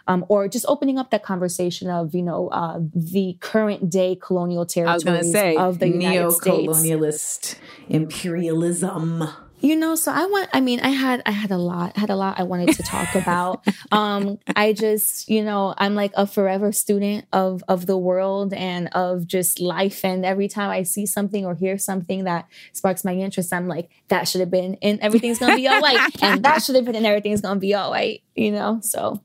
um, 0.07 0.25
or 0.29 0.49
just 0.49 0.65
opening 0.69 0.99
up 0.99 1.11
that 1.11 1.23
conversation 1.23 1.89
of, 1.89 2.15
you 2.15 2.23
know, 2.23 2.49
uh, 2.49 2.81
the 2.95 3.37
current 3.41 3.91
day 3.91 4.17
colonial 4.21 4.67
territories 4.67 5.33
say 5.33 5.57
of 5.57 5.79
the 5.79 5.89
United 5.89 6.33
States. 6.33 6.47
neo-colonialist 6.47 7.57
imperialism. 7.89 9.29
You 9.61 9.77
know, 9.77 9.95
so 9.95 10.11
I 10.11 10.25
want 10.27 10.49
I 10.53 10.61
mean, 10.61 10.81
I 10.81 10.89
had 10.89 11.23
I 11.27 11.33
had 11.33 11.51
a 11.51 11.59
lot, 11.59 11.97
had 11.97 12.11
a 12.11 12.17
lot 12.17 12.41
I 12.41 12.45
wanted 12.45 12.75
to 12.77 12.83
talk 12.83 13.15
about. 13.15 13.67
um 13.93 14.39
I 14.57 14.73
just, 14.73 15.29
you 15.29 15.45
know, 15.45 15.75
I'm 15.77 15.95
like 15.95 16.13
a 16.15 16.27
forever 16.27 16.73
student 16.73 17.27
of 17.33 17.63
of 17.69 17.87
the 17.87 17.99
world 17.99 18.55
and 18.55 18.89
of 18.93 19.27
just 19.27 19.61
life 19.61 20.05
and 20.05 20.25
every 20.25 20.49
time 20.49 20.71
I 20.71 20.85
see 20.85 21.05
something 21.07 21.45
or 21.45 21.55
hear 21.55 21.77
something 21.77 22.25
that 22.25 22.49
sparks 22.73 23.05
my 23.05 23.15
interest, 23.15 23.53
I'm 23.53 23.69
like 23.69 23.91
that 24.09 24.29
should 24.29 24.41
have 24.41 24.51
been 24.51 24.77
and 24.81 24.99
everything's 25.01 25.39
to 25.39 25.57
be 25.57 25.69
all 25.69 25.81
right 25.81 26.11
and 26.23 26.43
that 26.45 26.63
should 26.63 26.77
have 26.77 26.87
been 26.87 26.97
and 26.97 27.07
everything's 27.07 27.43
to 27.43 27.55
be 27.57 27.75
all 27.75 27.91
right, 27.91 28.23
you 28.35 28.53
know? 28.53 28.81
So, 28.83 29.21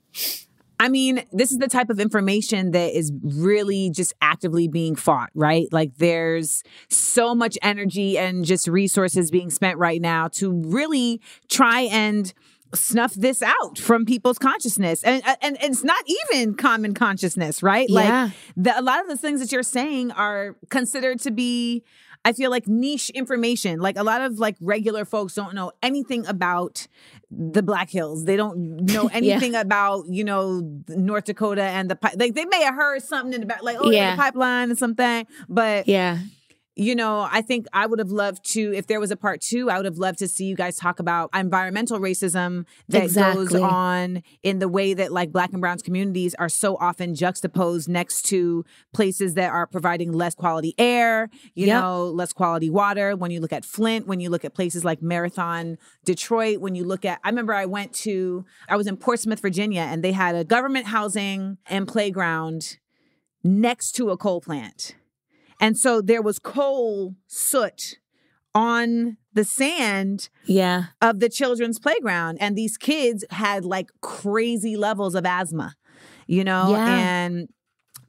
I 0.80 0.90
mean, 0.90 1.24
this 1.32 1.52
is 1.52 1.58
the 1.58 1.68
type 1.68 1.90
of 1.90 2.00
information 2.00 2.72
that 2.72 2.98
is 2.98 3.12
really 3.24 3.90
just 3.90 4.14
actively 4.22 4.68
being 4.68 4.96
fought, 4.96 5.30
right? 5.34 5.68
Like 5.72 5.96
there's 5.98 6.64
so 6.90 7.34
much 7.34 7.58
energy 7.62 8.18
and 8.18 8.44
just 8.44 8.68
resources 8.68 9.32
being 9.32 9.50
spent 9.50 9.78
right 9.78 10.02
now 10.02 10.28
to 10.30 10.52
really 10.52 11.22
try 11.50 11.82
and 11.82 12.34
snuff 12.74 13.14
this 13.14 13.42
out 13.42 13.78
from 13.78 14.06
people's 14.06 14.38
consciousness. 14.38 15.04
And 15.04 15.24
uh, 15.26 15.36
and, 15.42 15.62
and 15.62 15.72
it's 15.72 15.84
not 15.84 16.04
even 16.08 16.56
common 16.56 16.94
consciousness, 16.94 17.64
right? 17.64 17.88
Yeah. 17.90 18.24
Like 18.24 18.34
the, 18.58 18.80
a 18.80 18.82
lot 18.82 19.02
of 19.02 19.08
the 19.08 19.18
things 19.18 19.40
that 19.40 19.52
you're 19.52 19.64
saying 19.64 20.12
are 20.12 20.56
considered 20.70 21.20
to 21.22 21.32
be 21.32 21.84
I 22.26 22.34
feel 22.34 22.50
like 22.50 22.68
niche 22.68 23.12
information. 23.12 23.80
Like 23.80 23.98
a 23.98 24.04
lot 24.04 24.22
of 24.22 24.40
like 24.40 24.56
regular 24.60 25.06
folks 25.06 25.36
don't 25.36 25.54
know 25.54 25.72
anything 25.84 26.26
about 26.26 26.88
the 27.38 27.62
Black 27.63 27.89
Hills. 27.89 28.26
They 28.26 28.36
don't 28.36 28.86
know 28.86 29.08
anything 29.13 29.56
about, 29.56 30.06
you 30.08 30.24
know, 30.24 30.62
North 30.89 31.26
Dakota 31.26 31.63
and 31.63 31.89
the 31.89 31.95
pipe. 31.95 32.13
Like 32.17 32.34
they 32.36 32.45
may 32.45 32.62
have 32.63 32.76
heard 32.76 33.02
something 33.04 33.34
in 33.34 33.41
the 33.41 33.48
back, 33.48 33.63
like, 33.63 33.78
oh, 33.80 33.89
yeah, 33.91 33.98
Yeah. 34.10 34.15
the 34.15 34.21
pipeline 34.21 34.69
and 34.69 34.80
something. 34.80 35.28
But 35.50 35.88
yeah. 35.88 36.19
You 36.78 36.94
know, 36.94 37.26
I 37.32 37.42
think 37.42 37.68
I 37.72 37.86
would 37.86 38.00
have 38.00 38.12
loved 38.12 38.44
to, 38.52 38.74
if 38.74 38.88
there 38.88 39.00
was 39.00 39.10
a 39.10 39.16
part 39.16 39.40
two, 39.40 39.70
I 39.70 39.78
would 39.78 39.86
have 39.86 39.98
loved 39.98 40.20
to 40.20 40.28
see 40.28 40.46
you 40.46 40.56
guys 40.56 40.76
talk 40.76 41.00
about 41.00 41.30
environmental 41.34 42.00
racism 42.00 42.66
that 42.90 43.14
goes 43.14 43.56
on 43.56 44.24
in 44.44 44.60
the 44.60 44.68
way 44.68 44.94
that 44.94 45.12
like 45.14 45.32
black 45.32 45.54
and 45.54 45.62
browns 45.62 45.82
communities 45.82 46.36
are 46.36 46.50
so 46.50 46.76
often 46.78 47.16
juxtaposed 47.16 47.88
next 47.88 48.24
to 48.24 48.66
places 48.94 49.36
that 49.36 49.52
are 49.52 49.66
providing 49.66 50.12
less 50.12 50.36
quality 50.36 50.76
air, 50.78 51.30
you 51.54 51.68
Yep. 51.68 51.82
know, 51.82 52.06
less 52.08 52.34
quality 52.34 52.70
water. 52.70 53.16
When 53.16 53.32
you 53.32 53.40
look 53.40 53.54
at 53.54 53.64
Flint, 53.64 54.06
when 54.06 54.20
you 54.20 54.30
look 54.30 54.44
at 54.44 54.54
places 54.54 54.84
like 54.84 55.02
Marathon, 55.02 55.78
Detroit, 56.04 56.60
when 56.60 56.76
you 56.76 56.84
look 56.84 57.06
at, 57.06 57.20
I 57.24 57.30
remember 57.30 57.54
I 57.54 57.66
went 57.66 57.94
to, 57.94 58.46
I 58.68 58.76
was 58.76 58.86
in 58.88 58.98
Portsmouth, 58.98 59.40
Virginia, 59.40 59.82
and 59.82 60.04
they 60.04 60.12
had 60.12 60.36
a 60.36 60.44
government 60.44 60.88
housing 60.88 61.58
and 61.68 61.88
playground 61.88 62.80
next 63.46 63.94
to 63.94 64.10
a 64.10 64.18
coal 64.18 64.42
plant. 64.42 64.96
And 65.60 65.78
so 65.78 66.02
there 66.02 66.22
was 66.22 66.39
coal 66.39 67.15
soot 67.28 68.00
on 68.54 69.18
the 69.34 69.44
sand 69.44 70.30
Yeah. 70.46 70.86
of 71.02 71.20
the 71.20 71.30
children's 71.30 71.80
playground. 71.80 72.38
And 72.39 72.56
these 72.58 72.78
kids 72.78 73.26
had 73.30 73.65
like 73.65 73.89
crazy 74.02 74.78
levels 74.78 75.15
of 75.15 75.26
asthma, 75.26 75.76
you 76.28 76.44
know? 76.44 76.72
Yeah. 76.72 76.88
And 76.98 77.50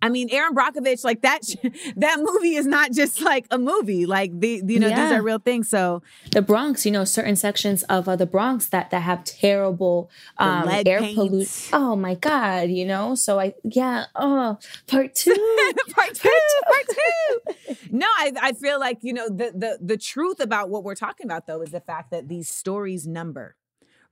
I 0.02 0.08
mean, 0.08 0.28
Erin 0.30 0.54
Brockovich, 0.54 1.04
like 1.04 1.22
that, 1.22 1.42
that 1.96 2.18
movie 2.20 2.56
is 2.56 2.66
not 2.66 2.92
just 2.92 3.20
like 3.20 3.46
a 3.50 3.58
movie. 3.58 4.06
Like 4.06 4.38
the, 4.38 4.62
you 4.66 4.78
know, 4.78 4.88
these 4.88 5.12
are 5.12 5.22
real 5.22 5.38
things. 5.38 5.68
So 5.68 6.02
the 6.32 6.42
Bronx, 6.42 6.84
you 6.84 6.92
know, 6.92 7.04
certain 7.04 7.36
sections 7.36 7.82
of 7.84 8.08
uh, 8.08 8.16
the 8.16 8.26
Bronx 8.26 8.68
that 8.68 8.90
that 8.90 9.00
have 9.00 9.24
terrible 9.24 10.10
um, 10.38 10.68
air 10.68 11.00
pollution. 11.00 11.70
Oh 11.72 11.96
my 11.96 12.14
god, 12.14 12.70
you 12.70 12.84
know. 12.84 13.14
So 13.14 13.40
I 13.40 13.54
yeah. 13.64 14.06
Oh, 14.14 14.58
part 14.86 15.14
two. 15.14 15.34
part 15.94 16.14
two, 16.14 16.30
part 16.66 16.86
two. 16.88 17.76
No, 17.90 18.06
I, 18.06 18.32
I 18.40 18.52
feel 18.52 18.78
like 18.78 18.98
you 19.02 19.12
know 19.12 19.28
the 19.28 19.52
the 19.54 19.78
the 19.80 19.96
truth 19.96 20.40
about 20.40 20.68
what 20.68 20.84
we're 20.84 20.94
talking 20.94 21.26
about 21.26 21.46
though 21.46 21.62
is 21.62 21.70
the 21.70 21.80
fact 21.80 22.10
that 22.10 22.28
these 22.28 22.48
stories 22.48 23.06
number, 23.06 23.56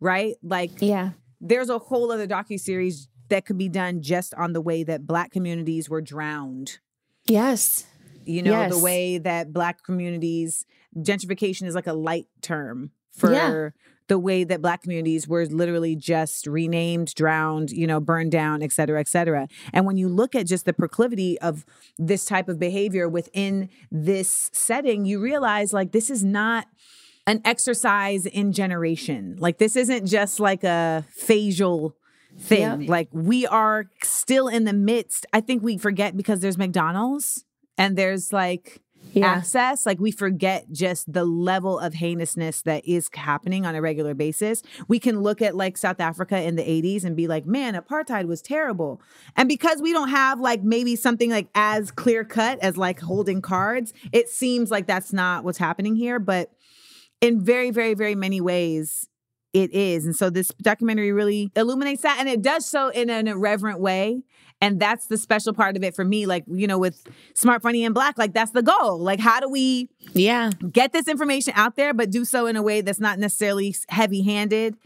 right? 0.00 0.36
Like 0.42 0.80
yeah. 0.80 1.10
there's 1.40 1.68
a 1.68 1.78
whole 1.78 2.10
other 2.10 2.26
docu 2.26 2.58
series 2.58 3.08
that 3.28 3.46
could 3.46 3.58
be 3.58 3.68
done 3.68 4.02
just 4.02 4.34
on 4.34 4.52
the 4.52 4.60
way 4.60 4.82
that 4.84 5.06
Black 5.06 5.30
communities 5.30 5.88
were 5.88 6.00
drowned. 6.00 6.78
Yes. 7.26 7.86
You 8.24 8.42
know, 8.42 8.68
the 8.68 8.78
way 8.78 9.18
that 9.18 9.52
Black 9.52 9.82
communities 9.82 10.66
gentrification 10.96 11.66
is 11.66 11.74
like 11.74 11.86
a 11.86 11.92
light 11.92 12.26
term 12.42 12.90
for. 13.12 13.32
Yeah. 13.32 13.70
The 14.06 14.18
way 14.18 14.44
that 14.44 14.60
black 14.60 14.82
communities 14.82 15.26
were 15.26 15.46
literally 15.46 15.96
just 15.96 16.46
renamed, 16.46 17.14
drowned, 17.14 17.70
you 17.70 17.86
know, 17.86 18.00
burned 18.00 18.32
down, 18.32 18.62
et 18.62 18.70
cetera, 18.70 19.00
et 19.00 19.08
cetera. 19.08 19.48
And 19.72 19.86
when 19.86 19.96
you 19.96 20.10
look 20.10 20.34
at 20.34 20.46
just 20.46 20.66
the 20.66 20.74
proclivity 20.74 21.40
of 21.40 21.64
this 21.98 22.26
type 22.26 22.50
of 22.50 22.58
behavior 22.58 23.08
within 23.08 23.70
this 23.90 24.50
setting, 24.52 25.06
you 25.06 25.20
realize 25.20 25.72
like 25.72 25.92
this 25.92 26.10
is 26.10 26.22
not 26.22 26.66
an 27.26 27.40
exercise 27.46 28.26
in 28.26 28.52
generation. 28.52 29.36
Like 29.38 29.56
this 29.56 29.74
isn't 29.74 30.04
just 30.04 30.38
like 30.38 30.64
a 30.64 31.06
facial 31.08 31.96
thing. 32.38 32.80
Yep. 32.82 32.88
Like 32.88 33.08
we 33.12 33.46
are 33.46 33.86
still 34.02 34.48
in 34.48 34.64
the 34.64 34.72
midst. 34.72 35.26
I 35.32 35.40
think 35.40 35.62
we 35.62 35.78
forget 35.78 36.16
because 36.16 36.40
there's 36.40 36.58
McDonald's 36.58 37.44
and 37.78 37.96
there's 37.96 38.32
like 38.32 38.80
Yeah. 39.12 39.26
access. 39.26 39.86
Like 39.86 40.00
we 40.00 40.10
forget 40.10 40.66
just 40.72 41.12
the 41.12 41.24
level 41.24 41.78
of 41.78 41.94
heinousness 41.94 42.62
that 42.62 42.86
is 42.86 43.08
happening 43.14 43.64
on 43.66 43.74
a 43.74 43.80
regular 43.82 44.14
basis. 44.14 44.62
We 44.88 44.98
can 44.98 45.20
look 45.20 45.40
at 45.42 45.54
like 45.54 45.76
South 45.76 46.00
Africa 46.00 46.40
in 46.42 46.56
the 46.56 46.62
80s 46.62 47.04
and 47.04 47.14
be 47.14 47.28
like, 47.28 47.46
man, 47.46 47.74
apartheid 47.74 48.26
was 48.26 48.42
terrible. 48.42 49.00
And 49.36 49.48
because 49.48 49.80
we 49.82 49.92
don't 49.92 50.08
have 50.08 50.40
like 50.40 50.62
maybe 50.62 50.96
something 50.96 51.30
like 51.30 51.48
as 51.54 51.90
clear 51.90 52.24
cut 52.24 52.58
as 52.60 52.76
like 52.76 53.00
holding 53.00 53.40
cards, 53.42 53.92
it 54.12 54.28
seems 54.28 54.70
like 54.70 54.86
that's 54.86 55.12
not 55.12 55.44
what's 55.44 55.58
happening 55.58 55.94
here. 55.96 56.18
But 56.18 56.50
in 57.20 57.44
very, 57.44 57.70
very, 57.70 57.94
very 57.94 58.14
many 58.14 58.40
ways, 58.40 59.08
it 59.54 59.72
is. 59.72 60.04
And 60.04 60.14
so 60.14 60.28
this 60.28 60.48
documentary 60.60 61.12
really 61.12 61.50
illuminates 61.56 62.02
that. 62.02 62.18
And 62.20 62.28
it 62.28 62.42
does 62.42 62.66
so 62.66 62.88
in 62.88 63.08
an 63.08 63.28
irreverent 63.28 63.80
way. 63.80 64.22
And 64.60 64.80
that's 64.80 65.06
the 65.06 65.16
special 65.16 65.52
part 65.52 65.76
of 65.76 65.84
it 65.84 65.94
for 65.94 66.04
me. 66.04 66.26
Like, 66.26 66.44
you 66.46 66.66
know, 66.66 66.78
with 66.78 67.06
Smart, 67.34 67.62
Funny, 67.62 67.84
and 67.84 67.94
Black, 67.94 68.18
like 68.18 68.34
that's 68.34 68.50
the 68.52 68.62
goal. 68.62 68.98
Like, 68.98 69.20
how 69.20 69.40
do 69.40 69.48
we 69.48 69.88
Yeah. 70.12 70.50
get 70.72 70.92
this 70.92 71.08
information 71.08 71.52
out 71.56 71.76
there, 71.76 71.94
but 71.94 72.10
do 72.10 72.24
so 72.24 72.46
in 72.46 72.56
a 72.56 72.62
way 72.62 72.80
that's 72.80 73.00
not 73.00 73.18
necessarily 73.18 73.74
heavy 73.88 74.22
handed, 74.22 74.76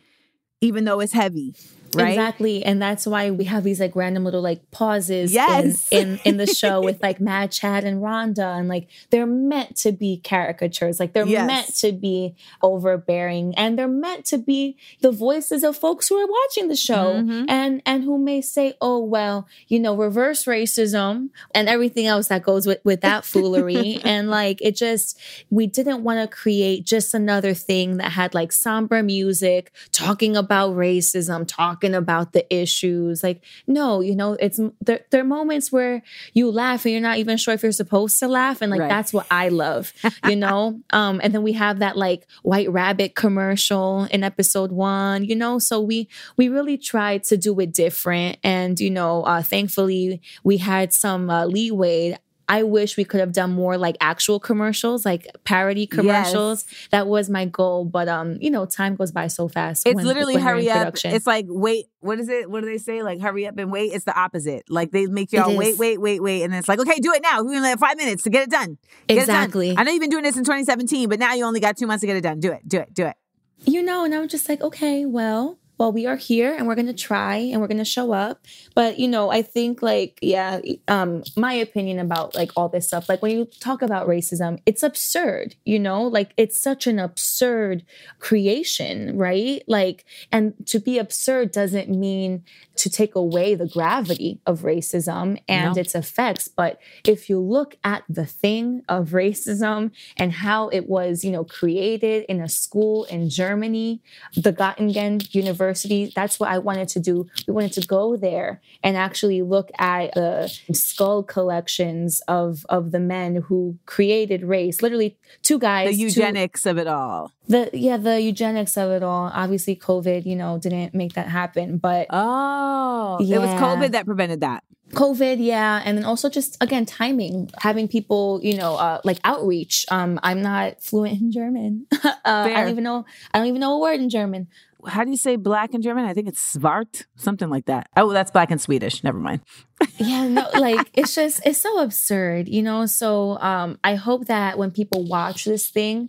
even 0.61 0.85
though 0.85 1.01
it's 1.01 1.13
heavy, 1.13 1.55
right? 1.95 2.09
Exactly. 2.11 2.65
And 2.65 2.81
that's 2.81 3.07
why 3.07 3.31
we 3.31 3.45
have 3.45 3.65
these 3.65 3.81
like 3.81 3.95
random 3.97 4.25
little 4.25 4.43
like 4.43 4.71
pauses 4.71 5.33
Yes. 5.33 5.89
in, 5.91 6.15
in 6.15 6.21
in 6.25 6.37
the 6.37 6.47
show 6.47 6.81
with 6.83 7.03
like 7.03 7.21
Mad 7.31 7.51
Chad 7.53 7.85
and 7.85 8.03
Rhonda. 8.03 8.59
And 8.59 8.69
like 8.69 8.89
they're 9.11 9.27
meant 9.27 9.77
to 9.79 9.93
be 9.93 10.21
caricatures. 10.23 11.01
Like 11.01 11.13
they're 11.13 11.27
Yes. 11.27 11.47
meant 11.47 11.75
to 11.77 11.93
be 11.93 12.35
overbearing 12.63 13.55
and 13.57 13.79
they're 13.79 13.89
meant 13.89 14.25
to 14.27 14.39
be 14.39 14.77
the 15.01 15.11
voices 15.11 15.65
of 15.65 15.77
folks 15.77 16.09
who 16.09 16.17
are 16.17 16.27
watching 16.27 16.69
the 16.69 16.77
show 16.77 17.15
Mhm. 17.23 17.47
and 17.49 17.83
and 17.87 18.05
who 18.05 18.19
may 18.19 18.41
say, 18.41 18.75
oh 18.81 18.99
well, 19.03 19.47
you 19.69 19.81
know, 19.81 19.95
reverse 19.97 20.45
racism 20.45 21.31
and 21.55 21.69
everything 21.69 22.07
else 22.07 22.29
that 22.29 22.43
goes 22.43 22.67
with, 22.67 22.81
with 22.85 23.01
that 23.01 23.25
foolery. 23.33 24.01
and 24.05 24.31
like 24.31 24.61
it 24.63 24.77
just 24.77 25.19
we 25.51 25.67
didn't 25.67 26.03
want 26.05 26.19
to 26.21 26.37
create 26.37 26.85
just 26.85 27.15
another 27.15 27.55
thing 27.55 27.97
that 27.97 28.13
had 28.13 28.35
like 28.35 28.53
somber 28.53 29.03
music 29.03 29.73
talking 29.93 30.37
about 30.37 30.75
racism, 30.77 31.47
talking 31.79 31.95
about 31.95 32.33
the 32.33 32.45
issues. 32.55 33.23
Like, 33.23 33.43
no, 33.67 34.01
you 34.01 34.15
know, 34.17 34.33
it's 34.41 34.61
there, 34.81 35.01
there 35.11 35.21
are 35.21 35.25
moments 35.25 35.71
where 35.73 36.03
you 36.35 36.51
laugh 36.51 36.85
and 36.85 36.93
you're 36.93 37.01
not 37.03 37.19
even 37.19 37.37
sure 37.37 37.55
if 37.55 37.63
you're 37.63 37.73
supposed 37.73 38.19
to 38.21 38.29
laugh. 38.29 38.61
And 38.63 38.71
like 38.71 38.81
Right. 38.81 38.89
that's 38.89 39.13
what 39.13 39.27
I 39.31 39.49
love, 39.49 39.93
you 40.25 40.37
know? 40.45 40.81
um, 40.91 41.21
and 41.23 41.35
then 41.35 41.43
we 41.43 41.53
have 41.53 41.79
that 41.81 41.97
like 41.97 42.27
white 42.43 42.71
rabbit 42.71 43.15
commercial 43.15 44.05
in 44.11 44.23
episode 44.25 44.73
one, 44.73 45.25
you 45.25 45.35
know. 45.37 45.59
So 45.59 45.81
we 45.81 46.09
we 46.37 46.49
really 46.49 46.77
tried 46.79 47.25
to 47.25 47.37
do 47.37 47.59
it 47.61 47.73
different. 47.73 48.39
And, 48.43 48.79
you 48.81 48.91
know, 48.91 49.23
uh 49.23 49.43
thankfully 49.43 50.21
we 50.45 50.59
had 50.59 50.93
some 50.93 51.31
uh, 51.31 51.47
leeway 51.47 52.17
I 52.51 52.63
wish 52.63 52.97
we 52.97 53.05
could 53.05 53.21
have 53.21 53.33
done 53.33 53.51
more 53.53 53.77
like 53.77 53.97
actual 54.01 54.41
commercials, 54.41 55.05
like 55.05 55.27
parody 55.45 55.87
commercials. 55.87 56.65
That 56.91 57.07
was 57.07 57.29
my 57.29 57.45
goal, 57.45 57.85
but 57.85 58.09
um, 58.09 58.39
you 58.41 58.51
know, 58.51 58.65
time 58.65 58.97
goes 58.97 59.13
by 59.13 59.27
so 59.27 59.49
fast. 59.49 59.87
It's 59.87 59.95
when- 59.95 60.07
literally 60.07 60.35
when 60.35 60.43
hurry 60.45 60.71
up. 60.71 60.79
production. 60.79 61.13
It's 61.15 61.27
like 61.27 61.45
wait. 61.49 61.87
What 62.01 62.19
is 62.21 62.29
it? 62.29 62.49
What 62.51 62.61
do 62.61 62.67
they 62.67 62.79
say? 62.79 63.03
Like 63.03 63.21
hurry 63.21 63.47
up 63.47 63.59
and 63.59 63.71
wait. 63.71 63.93
It's 63.93 64.05
the 64.07 64.19
opposite. 64.19 64.65
Like 64.71 64.93
they 64.93 65.07
make 65.07 65.33
y'all 65.33 65.55
wait, 65.57 65.77
wait, 65.79 66.01
wait, 66.01 66.23
wait, 66.23 66.43
and 66.43 66.53
then 66.53 66.61
it's 66.61 66.69
like 66.69 66.79
okay, 66.81 66.99
do 67.01 67.13
it 67.13 67.23
now. 67.23 67.43
We 67.43 67.55
only 67.57 67.69
have 67.69 67.81
five 67.81 67.97
minutes 67.99 68.23
to 68.23 68.31
get 68.31 68.45
it 68.45 68.51
done. 68.51 68.79
Get 69.09 69.19
it 69.19 69.27
done. 69.27 69.37
Exactly. 69.45 69.75
I 69.77 69.83
know 69.83 69.93
you've 69.93 70.01
been 70.01 70.09
doing 70.11 70.25
this 70.25 70.37
in 70.37 70.45
2017, 70.45 71.09
but 71.09 71.19
now 71.19 71.35
you 71.35 71.45
only 71.45 71.61
got 71.61 71.77
two 71.77 71.87
months 71.87 72.01
to 72.01 72.07
get 72.07 72.17
it 72.17 72.23
done. 72.23 72.41
Do 72.41 72.53
it. 72.53 72.67
Do 72.67 72.79
it. 72.79 72.95
Do 72.95 73.07
it. 73.07 73.17
you 73.65 73.83
know, 73.83 74.05
and 74.05 74.15
I'm 74.15 74.29
just 74.29 74.49
like, 74.49 74.61
okay, 74.63 75.05
well, 75.05 75.59
well, 75.79 75.93
we 75.93 76.07
are 76.07 76.17
here 76.17 76.55
and 76.55 76.67
we're 76.67 76.75
gonna 76.75 76.93
try 76.93 77.37
and 77.37 77.61
we're 77.61 77.69
gonna 77.69 77.85
show 77.85 78.13
up. 78.13 78.45
But 78.75 78.99
you 78.99 79.07
know, 79.09 79.31
I 79.31 79.43
think 79.43 79.81
like, 79.81 80.19
yeah, 80.21 80.61
um, 80.89 81.23
my 81.37 81.53
opinion 81.53 82.01
about 82.01 82.35
like 82.35 82.51
all 82.57 82.69
this 82.69 82.89
stuff, 82.89 83.09
like 83.09 83.23
when 83.23 83.39
you 83.39 83.45
talk 83.61 83.81
about 83.81 84.09
racism, 84.09 84.61
it's 84.67 84.83
absurd, 84.83 85.55
you 85.65 85.79
know, 85.79 86.03
like 86.03 86.33
it's 86.37 86.59
such 86.59 86.87
an 86.87 86.99
absurd 86.99 87.85
creation, 88.19 89.17
right? 89.17 89.63
Like, 89.69 90.05
and 90.33 90.55
to 90.67 90.81
be 90.81 90.99
absurd 90.99 91.53
doesn't 91.53 91.89
mean 91.89 92.45
to 92.79 92.91
take 92.91 93.15
away 93.15 93.55
the 93.55 93.67
gravity 93.69 94.41
of 94.47 94.61
racism 94.61 95.41
and 95.49 95.75
No. 95.75 95.81
its 95.81 95.95
effects. 95.95 96.49
But 96.49 96.81
if 97.05 97.29
you 97.31 97.39
look 97.41 97.77
at 97.85 98.03
the 98.09 98.27
thing 98.27 98.83
of 98.89 99.11
racism 99.11 99.91
and 100.17 100.33
how 100.33 100.69
it 100.69 100.89
was, 100.89 101.25
you 101.25 101.31
know, 101.31 101.45
created 101.45 102.25
in 102.29 102.41
a 102.41 102.49
school 102.49 103.05
in 103.05 103.29
Germany, 103.29 104.01
the 104.35 104.53
Göttingen 104.53 105.35
University, 105.35 106.13
that's 106.15 106.39
what 106.41 106.51
I 106.51 106.59
wanted 106.59 106.89
to 106.89 107.01
do. 107.01 107.27
We 107.47 107.55
wanted 107.55 107.73
to 107.75 107.87
go 107.87 108.17
there 108.17 108.61
and 108.83 108.97
actually 108.97 109.43
look 109.43 109.71
at 109.79 110.15
the 110.15 110.49
skull 110.73 111.23
collections 111.23 112.21
of 112.29 112.65
of 112.69 112.93
the 112.93 113.01
men 113.01 113.37
who 113.49 113.79
created 113.87 114.43
race. 114.45 114.83
Literally, 114.83 115.17
two 115.43 115.59
guys, 115.59 115.91
The 115.91 115.97
two- 115.97 116.03
eugenics 116.05 116.67
of 116.67 116.79
it 116.79 116.87
all. 116.87 117.33
The 117.49 117.71
yeah, 117.73 117.97
the 117.97 118.21
eugenics 118.21 118.77
of 118.77 118.91
it 118.91 119.03
all. 119.03 119.31
Obviously, 119.35 119.75
COVID, 119.77 120.27
you 120.27 120.37
know, 120.37 120.59
didn't 120.59 120.95
make 120.95 121.15
that 121.15 121.29
happen, 121.29 121.79
but 121.79 122.07
Oh, 122.11 123.19
it 123.21 123.39
was 123.39 123.51
COVID 123.61 123.93
that 123.93 124.07
prevented 124.07 124.41
that. 124.41 124.65
COVID, 124.93 125.37
yeah, 125.39 125.83
and 125.85 125.99
then 125.99 126.05
also 126.05 126.31
just 126.31 126.57
again 126.63 126.87
timing, 126.87 127.51
having 127.59 127.89
people, 127.89 128.41
you 128.43 128.57
know, 128.57 128.77
uh, 128.77 129.01
like 129.05 129.19
outreach. 129.25 129.85
Um, 129.91 130.19
I'm 130.23 130.41
not 130.41 130.83
fluent 130.83 131.21
in 131.21 131.31
German. 131.31 131.87
uh, 132.05 132.13
I 132.25 132.55
don't 132.55 132.71
even 132.71 132.85
know. 132.85 133.05
I 133.35 133.39
don't 133.39 133.49
even 133.49 133.61
know 133.61 133.75
a 133.75 133.79
word 133.81 134.01
in 134.01 134.09
German. 134.09 134.49
How 134.87 135.05
do 135.05 135.11
you 135.11 135.17
say 135.17 135.37
black 135.37 135.75
in 135.75 135.83
German? 135.83 136.05
I 136.05 136.15
think 136.15 136.29
it's 136.29 136.55
svart, 136.57 137.05
something 137.17 137.51
like 137.51 137.67
that. 137.67 137.89
Oh, 137.97 138.13
that's 138.13 138.31
black 138.31 138.51
in 138.51 138.59
Swedish. 138.59 139.03
Never 139.03 139.19
mind. 139.19 139.41
Yeah, 139.99 140.29
no, 140.29 140.49
like 140.55 140.91
it's 140.95 141.15
just 141.15 141.41
it's 141.45 141.59
so 141.59 141.81
absurd, 141.81 142.49
you 142.49 142.63
know. 142.63 142.87
So 142.87 143.39
um, 143.39 143.79
I 143.83 143.97
hope 143.97 144.27
that 144.27 144.57
when 144.59 144.71
people 144.71 145.05
watch 145.05 145.45
this 145.45 145.69
thing, 145.69 146.09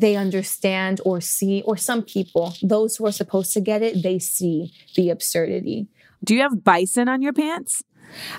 they 0.00 0.16
understand 0.16 1.00
or 1.04 1.20
see, 1.20 1.62
or 1.66 1.76
some 1.76 2.02
people, 2.02 2.54
those 2.62 2.96
who 2.96 3.06
are 3.06 3.12
supposed 3.12 3.52
to 3.54 3.60
get 3.60 3.82
it, 3.82 4.02
they 4.02 4.18
see 4.18 4.72
the 4.96 5.10
absurdity. 5.10 5.88
Do 6.22 6.34
you 6.34 6.40
have 6.42 6.64
bison 6.64 7.08
on 7.08 7.22
your 7.22 7.32
pants? 7.32 7.82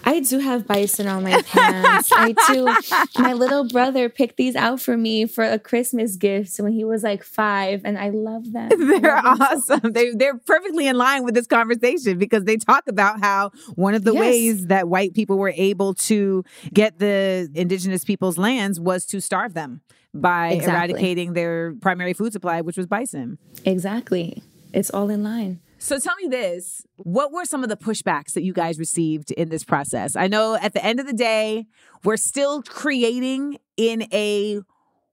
I 0.06 0.22
do 0.22 0.40
have 0.40 0.66
bison 0.66 1.08
on 1.08 1.24
my 1.24 1.42
pants. 1.42 2.10
I 2.14 2.34
do. 2.50 2.74
My 3.22 3.34
little 3.34 3.68
brother 3.68 4.08
picked 4.10 4.38
these 4.38 4.56
out 4.56 4.80
for 4.80 4.96
me 4.96 5.26
for 5.26 5.44
a 5.44 5.60
Christmas 5.60 6.16
gift 6.16 6.58
when 6.60 6.72
he 6.72 6.86
was 6.86 7.04
like 7.04 7.24
five, 7.24 7.82
and 7.84 7.98
I 7.98 8.10
love 8.10 8.54
them. 8.54 8.70
They're 8.78 9.22
love 9.22 9.38
them 9.40 9.62
so- 9.62 9.74
awesome. 9.76 9.92
They 9.92 10.12
they're 10.12 10.38
perfectly 10.38 10.88
in 10.88 10.96
line 10.98 11.26
with 11.26 11.34
this 11.34 11.48
conversation 11.48 12.18
because 12.18 12.46
they 12.46 12.56
talk 12.56 12.88
about 12.88 13.20
how 13.20 13.52
one 13.76 13.96
of 13.96 14.04
the 14.06 14.14
Yes. 14.14 14.22
ways 14.22 14.68
that 14.68 14.88
white 14.88 15.14
people 15.14 15.38
were 15.38 15.54
able 15.56 15.94
to 15.96 16.44
get 16.74 17.00
the 17.00 17.50
indigenous 17.54 18.06
people's 18.06 18.38
lands 18.38 18.80
was 18.80 19.06
to 19.08 19.20
starve 19.20 19.56
them 19.56 19.82
by 20.22 20.50
Exactly. 20.54 20.74
eradicating 20.94 21.34
their 21.34 21.74
primary 21.82 22.14
food 22.14 22.34
supply, 22.34 22.62
which 22.62 22.78
was 22.78 22.88
bison. 22.88 23.38
Exactly. 23.66 24.42
It's 24.74 24.90
all 24.90 25.10
in 25.10 25.24
line. 25.24 25.60
So 25.78 26.00
tell 26.00 26.16
me 26.16 26.28
this, 26.30 26.84
what 26.98 27.32
were 27.32 27.46
some 27.46 27.62
of 27.64 27.70
the 27.70 27.78
pushbacks 27.78 28.34
that 28.34 28.44
you 28.44 28.54
guys 28.54 28.80
received 28.80 29.30
in 29.32 29.50
this 29.50 29.64
process? 29.64 30.16
I 30.16 30.28
know 30.28 30.56
at 30.56 30.74
the 30.74 30.84
end 30.84 31.00
of 31.00 31.06
the 31.06 31.14
day, 31.14 31.68
we're 32.04 32.18
still 32.18 32.64
creating 32.64 33.58
in 33.78 34.08
a 34.14 34.62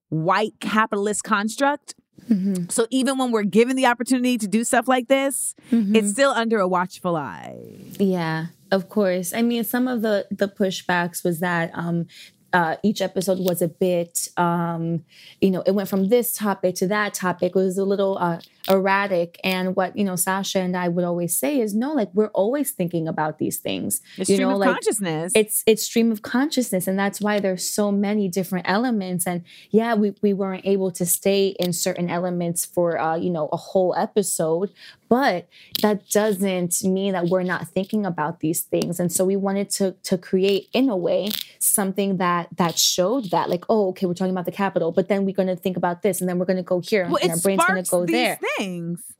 white 0.09 0.55
capitalist 0.61 1.25
construct. 1.25 1.95
Mm-hmm. 2.31 2.69
So 2.71 2.87
even 2.91 3.19
when 3.19 3.33
we're 3.33 3.43
given 3.43 3.77
the 3.77 3.87
opportunity 3.87 4.39
to 4.39 4.47
do 4.47 4.63
stuff 4.65 4.87
like 4.89 5.09
this, 5.09 5.55
Mm-hmm. 5.73 5.97
it's 5.97 6.11
still 6.13 6.31
under 6.31 6.59
a 6.61 6.69
watchful 6.69 7.17
eye. 7.17 7.57
Yeah, 7.99 8.47
of 8.71 8.89
course. 8.89 9.35
I 9.35 9.43
mean, 9.43 9.65
some 9.65 9.89
of 9.89 10.03
the 10.03 10.27
the 10.31 10.49
pushbacks 10.49 11.25
was 11.25 11.41
that 11.41 11.71
um 11.75 12.07
uh, 12.53 12.77
each 12.83 13.01
episode 13.01 13.39
was 13.39 13.63
a 13.63 13.69
bit, 13.69 14.29
um, 14.37 15.05
you 15.41 15.51
know, 15.51 15.63
it 15.67 15.73
went 15.73 15.89
from 15.89 16.09
this 16.09 16.33
topic 16.33 16.75
to 16.77 16.87
that 16.89 17.15
topic. 17.15 17.53
It 17.53 17.59
was 17.59 17.79
a 17.79 17.85
little 17.85 18.19
uh, 18.19 18.41
erratic. 18.69 19.39
And 19.45 19.77
what, 19.77 19.97
you 19.97 20.05
know, 20.05 20.17
Sasha 20.17 20.61
and 20.61 20.77
I 20.77 20.89
would 20.89 21.05
always 21.05 21.37
say 21.37 21.61
is 21.61 21.75
no, 21.75 21.93
like 21.93 22.11
we're 22.13 22.29
always 22.29 22.71
thinking 22.71 23.09
about 23.09 23.39
these 23.39 23.59
things. 23.59 24.01
It's 24.17 24.29
you 24.29 24.37
stream 24.37 24.49
know, 24.49 24.55
of 24.55 24.61
like 24.61 24.75
consciousness. 24.75 25.33
it's 25.35 25.63
it's 25.67 25.83
stream 25.83 26.13
of 26.13 26.23
consciousness 26.23 26.87
and 26.87 26.99
that's 26.99 27.21
why 27.21 27.39
there's 27.41 27.69
so 27.69 27.93
many 27.93 28.29
different 28.29 28.69
elements 28.69 29.27
and 29.27 29.45
yeah 29.71 29.95
we, 29.95 30.15
we 30.23 30.33
weren't 30.33 30.65
able 30.65 30.91
to 30.91 31.05
stay 31.05 31.55
in 31.59 31.73
certain 31.73 32.09
elements 32.09 32.65
for 32.65 32.99
uh 32.99 33.17
you 33.17 33.31
know 33.31 33.49
a 33.53 33.57
whole 33.57 33.95
episode 33.97 34.71
but 35.09 35.47
that 35.83 36.09
doesn't 36.09 36.83
mean 36.83 37.13
that 37.13 37.27
we're 37.27 37.43
not 37.43 37.69
thinking 37.69 38.07
about 38.07 38.41
these 38.41 38.63
things 38.63 38.99
and 38.99 39.13
so 39.13 39.25
we 39.25 39.37
wanted 39.37 39.69
to 39.69 39.93
to 40.03 40.17
create 40.17 40.69
in 40.73 40.89
a 40.89 40.97
way 40.97 41.29
something 41.59 42.17
that 42.17 42.49
that 42.57 42.79
showed 42.79 43.31
that 43.31 43.51
like 43.51 43.65
oh 43.69 43.89
okay 43.89 44.07
we're 44.07 44.15
talking 44.15 44.33
about 44.33 44.47
the 44.47 44.53
capital 44.53 44.91
but 44.91 45.09
then 45.09 45.25
we're 45.25 45.35
going 45.35 45.49
to 45.49 45.57
think 45.57 45.77
about 45.77 46.03
this 46.03 46.21
and 46.21 46.29
then 46.29 46.39
we're 46.39 46.47
going 46.47 46.57
to 46.57 46.63
go 46.63 46.81
here 46.81 47.07
well, 47.09 47.19
and 47.23 47.31
our 47.33 47.39
brain's 47.39 47.65
going 47.67 47.83
to 47.83 47.91
go 47.91 48.07
there 48.07 48.37
things. 48.37 48.52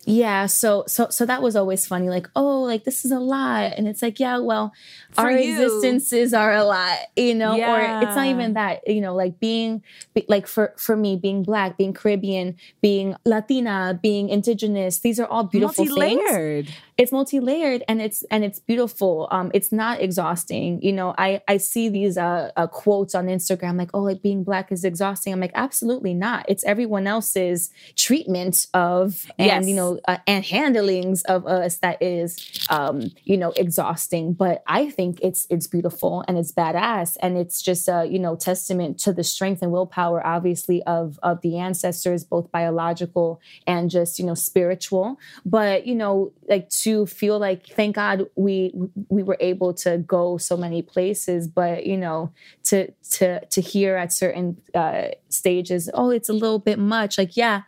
Yeah 0.05 0.47
so 0.47 0.85
so 0.89 1.09
so 1.11 1.25
that 1.25 1.43
was 1.43 1.55
always 1.55 1.87
funny 1.87 2.09
like 2.09 2.29
oh 2.35 2.63
like 2.63 2.85
this 2.85 3.05
is 3.05 3.13
a 3.13 3.21
lot. 3.21 3.73
And 3.77 3.87
it's 3.87 4.03
like 4.03 4.19
yeah 4.19 4.39
well 4.39 4.73
For 5.13 5.23
our 5.23 5.33
you. 5.33 5.53
existences 5.53 6.35
are 6.35 6.53
a 6.53 6.65
lot 6.65 6.99
you 7.17 7.35
know 7.35 7.53
or 7.53 7.81
it's 8.03 8.17
not 8.17 8.27
even 8.27 8.55
that 8.55 8.87
you 8.87 9.01
know 9.01 9.15
like 9.15 9.39
being 9.39 9.83
like 10.29 10.47
for 10.47 10.75
for 10.77 10.97
me 10.97 11.17
being 11.17 11.43
black 11.43 11.77
being 11.77 11.93
caribbean 11.93 12.57
being 12.81 13.15
latina 13.25 13.99
being 14.03 14.29
indigenous 14.29 14.99
these 15.01 15.21
are 15.21 15.27
all 15.27 15.45
beautiful 15.45 15.85
things. 15.85 15.97
Multi-layered. 15.97 16.69
it's 16.99 17.13
multi-layered 17.13 17.85
and 17.87 18.01
it's 18.03 18.25
and 18.25 18.45
it's 18.45 18.59
beautiful. 18.59 19.29
Um 19.31 19.51
it's 19.55 19.71
not 19.71 20.01
exhausting 20.01 20.83
you 20.83 20.93
know 20.93 21.15
i 21.17 21.41
i 21.47 21.57
see 21.57 21.89
these 21.89 22.19
uh, 22.19 22.51
uh 22.57 22.67
quotes 22.67 23.15
on 23.15 23.27
instagram 23.27 23.79
like 23.79 23.91
oh 23.95 24.03
like 24.03 24.23
being 24.23 24.43
black 24.43 24.73
is 24.73 24.85
exhausting. 24.85 25.33
I'm 25.33 25.41
like 25.41 25.53
absolutely 25.55 26.15
not. 26.15 26.45
It's 26.49 26.65
everyone 26.65 27.07
else's 27.07 27.71
treatment 27.97 28.67
of 28.75 29.22
and 29.39 29.47
Yes. 29.47 29.69
you 29.69 29.75
know 29.75 29.99
uh, 30.09 30.19
and 30.27 30.45
handlings 30.45 31.23
of 31.25 31.47
us 31.47 31.79
that 31.79 32.03
is 32.03 32.37
um 32.71 33.11
you 33.25 33.37
know 33.37 33.53
exhausting. 33.57 34.33
But 34.33 34.63
i 34.67 34.91
think 34.91 35.19
it's 35.23 35.47
it's 35.51 35.67
beautiful 35.67 36.25
and 36.29 36.39
it's 36.39 36.53
badass. 36.53 37.17
And 37.23 37.37
it's 37.37 37.63
just 37.63 37.89
a 37.89 38.07
you 38.07 38.19
know 38.19 38.37
testament 38.37 38.99
to 39.01 39.13
the 39.13 39.25
strength 39.25 39.63
and 39.63 39.73
willpower 39.73 40.25
obviously 40.27 40.83
of 40.85 41.19
of 41.23 41.41
the 41.43 41.59
ancestors 41.59 42.25
both 42.25 42.51
biological 42.53 43.41
and 43.67 43.91
just 43.91 44.19
you 44.19 44.25
know 44.27 44.35
spiritual. 44.35 45.19
But 45.45 45.87
you 45.87 45.95
know 45.95 46.33
like 46.49 46.69
to 46.85 47.07
feel 47.07 47.39
like 47.39 47.67
thank 47.67 47.97
god 47.97 48.27
we 48.37 48.73
we 49.09 49.23
were 49.23 49.39
able 49.41 49.73
to 49.75 49.99
go 49.99 50.37
so 50.39 50.57
many 50.57 50.83
places. 50.83 51.49
But 51.49 51.87
you 51.87 51.97
know 51.97 52.33
to 52.65 52.91
to 53.13 53.45
to 53.47 53.61
hear 53.61 53.97
at 53.97 54.13
certain 54.13 54.59
uh 54.75 55.09
stages 55.29 55.89
oh 55.95 56.11
it's 56.11 56.29
a 56.29 56.33
little 56.33 56.59
bit 56.59 56.79
much 56.79 57.19
like 57.19 57.37
yeah 57.37 57.63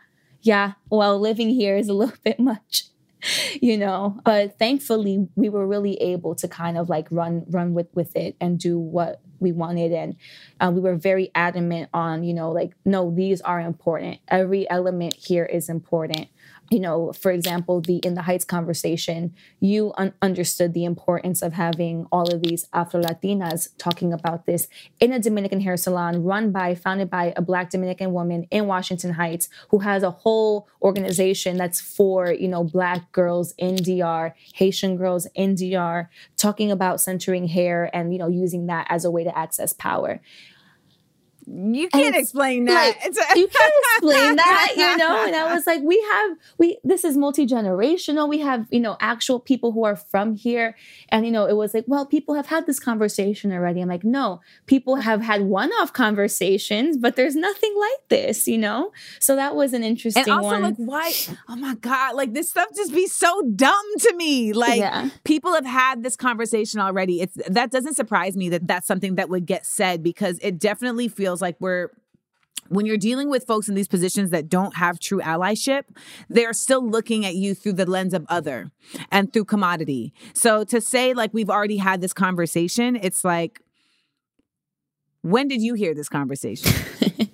yeah 0.45 0.73
well 0.89 1.19
living 1.19 1.49
here 1.49 1.75
is 1.75 1.89
a 1.89 1.93
little 2.01 2.17
bit 2.23 2.39
much 2.39 2.85
you 3.59 3.77
know 3.77 4.19
but 4.23 4.57
thankfully 4.59 5.27
we 5.35 5.49
were 5.49 5.65
really 5.65 5.95
able 5.95 6.35
to 6.35 6.47
kind 6.47 6.77
of 6.77 6.89
like 6.89 7.07
run 7.09 7.43
run 7.49 7.73
with 7.73 7.87
with 7.95 8.15
it 8.15 8.35
and 8.39 8.59
do 8.59 8.77
what 8.77 9.21
we 9.39 9.51
wanted. 9.51 9.91
And 9.91 10.15
uh, 10.59 10.71
we 10.73 10.81
were 10.81 10.95
very 10.95 11.31
adamant 11.35 11.89
on 11.93 12.23
you 12.23 12.33
know 12.33 12.51
like 12.51 12.73
no 12.85 13.11
these 13.11 13.41
are 13.41 13.59
important. 13.59 14.19
Every 14.27 14.69
element 14.69 15.15
here 15.15 15.45
is 15.45 15.69
important 15.69 16.27
you 16.71 16.79
know 16.79 17.11
for 17.13 17.31
example 17.31 17.81
the 17.81 17.97
in 17.97 18.15
the 18.15 18.23
heights 18.23 18.45
conversation 18.45 19.33
you 19.59 19.93
un- 19.97 20.13
understood 20.21 20.73
the 20.73 20.85
importance 20.85 21.41
of 21.41 21.53
having 21.53 22.07
all 22.11 22.33
of 22.33 22.41
these 22.41 22.67
afro 22.73 23.01
latinas 23.01 23.69
talking 23.77 24.11
about 24.11 24.45
this 24.45 24.67
in 24.99 25.11
a 25.13 25.19
dominican 25.19 25.61
hair 25.61 25.77
salon 25.77 26.23
run 26.23 26.51
by 26.51 26.73
founded 26.73 27.09
by 27.09 27.33
a 27.35 27.41
black 27.41 27.69
dominican 27.69 28.13
woman 28.13 28.47
in 28.51 28.65
washington 28.65 29.13
heights 29.13 29.47
who 29.69 29.79
has 29.79 30.01
a 30.01 30.11
whole 30.11 30.67
organization 30.81 31.57
that's 31.57 31.79
for 31.79 32.31
you 32.31 32.47
know 32.47 32.63
black 32.63 33.11
girls 33.11 33.53
in 33.57 33.75
dr 33.75 34.35
haitian 34.55 34.97
girls 34.97 35.27
in 35.35 35.55
dr 35.55 36.09
talking 36.37 36.71
about 36.71 36.99
centering 36.99 37.47
hair 37.47 37.89
and 37.93 38.11
you 38.11 38.19
know 38.19 38.27
using 38.27 38.65
that 38.67 38.87
as 38.89 39.05
a 39.05 39.11
way 39.11 39.23
to 39.23 39.37
access 39.37 39.73
power 39.73 40.19
You 41.47 41.89
can't 41.89 42.15
explain 42.15 42.65
that. 42.65 42.95
like, 43.03 43.35
you 43.35 43.47
can't 43.47 43.73
explain 43.95 44.35
that, 44.35 44.73
you 44.75 44.97
know? 44.97 45.25
And 45.25 45.35
I 45.35 45.53
was 45.53 45.65
like, 45.67 45.81
we 45.83 45.99
have, 46.11 46.37
we, 46.57 46.77
this 46.83 47.03
is 47.03 47.15
multi 47.17 47.45
generational. 47.45 48.27
We 48.27 48.39
have, 48.39 48.67
you 48.71 48.79
know, 48.79 48.97
actual 48.99 49.39
people 49.39 49.71
who 49.71 49.83
are 49.85 49.95
from 49.95 50.35
here. 50.35 50.75
And, 51.09 51.25
you 51.25 51.31
know, 51.31 51.45
it 51.45 51.55
was 51.55 51.73
like, 51.73 51.85
well, 51.87 52.05
people 52.05 52.35
have 52.35 52.47
had 52.47 52.65
this 52.65 52.79
conversation 52.79 53.51
already. 53.51 53.81
I'm 53.81 53.89
like, 53.89 54.03
no, 54.03 54.41
people 54.65 54.95
have 54.97 55.21
had 55.21 55.41
one 55.43 55.71
off 55.73 55.93
conversations, 55.93 56.97
but 56.97 57.15
there's 57.15 57.35
nothing 57.35 57.75
like 57.77 58.09
this, 58.09 58.47
you 58.47 58.57
know? 58.57 58.91
So 59.19 59.35
that 59.35 59.55
was 59.55 59.73
an 59.73 59.83
interesting 59.83 60.23
and 60.23 60.31
also 60.31 60.49
one. 60.49 60.61
like 60.61 60.75
why 60.77 61.13
oh 61.49 61.55
my 61.55 61.75
god 61.75 62.15
like 62.15 62.33
this 62.33 62.49
stuff 62.49 62.67
just 62.75 62.93
be 62.93 63.07
so 63.07 63.41
dumb 63.55 63.85
to 63.99 64.13
me 64.15 64.53
like 64.53 64.79
Yeah. 64.79 65.09
people 65.23 65.53
have 65.53 65.65
had 65.65 66.03
this 66.03 66.15
conversation 66.15 66.79
already 66.79 67.21
it's 67.21 67.37
that 67.47 67.71
doesn't 67.71 67.95
surprise 67.95 68.35
me 68.35 68.49
that 68.49 68.67
that's 68.67 68.87
something 68.87 69.15
that 69.15 69.29
would 69.29 69.45
get 69.45 69.65
said 69.65 70.03
because 70.03 70.39
it 70.41 70.59
definitely 70.59 71.07
feels 71.07 71.34
like 71.41 71.55
we're 71.59 71.89
when 72.67 72.85
you're 72.85 72.97
dealing 72.97 73.29
with 73.29 73.45
folks 73.45 73.69
in 73.69 73.75
these 73.75 73.87
positions 73.87 74.31
that 74.31 74.49
don't 74.49 74.75
have 74.75 74.99
true 74.99 75.19
allyship, 75.19 75.83
they're 76.29 76.53
still 76.53 76.87
looking 76.87 77.25
at 77.25 77.35
you 77.35 77.53
through 77.53 77.73
the 77.73 77.85
lens 77.85 78.13
of 78.13 78.25
other 78.27 78.71
and 79.11 79.31
through 79.31 79.45
commodity. 79.45 80.13
So 80.33 80.63
to 80.65 80.81
say 80.81 81.13
like 81.13 81.33
we've 81.33 81.49
already 81.49 81.77
had 81.77 82.01
this 82.01 82.13
conversation, 82.13 82.95
it's 82.95 83.23
like 83.23 83.61
when 85.21 85.47
did 85.47 85.61
you 85.61 85.73
hear 85.73 85.93
this 85.93 86.09
conversation? 86.09 86.71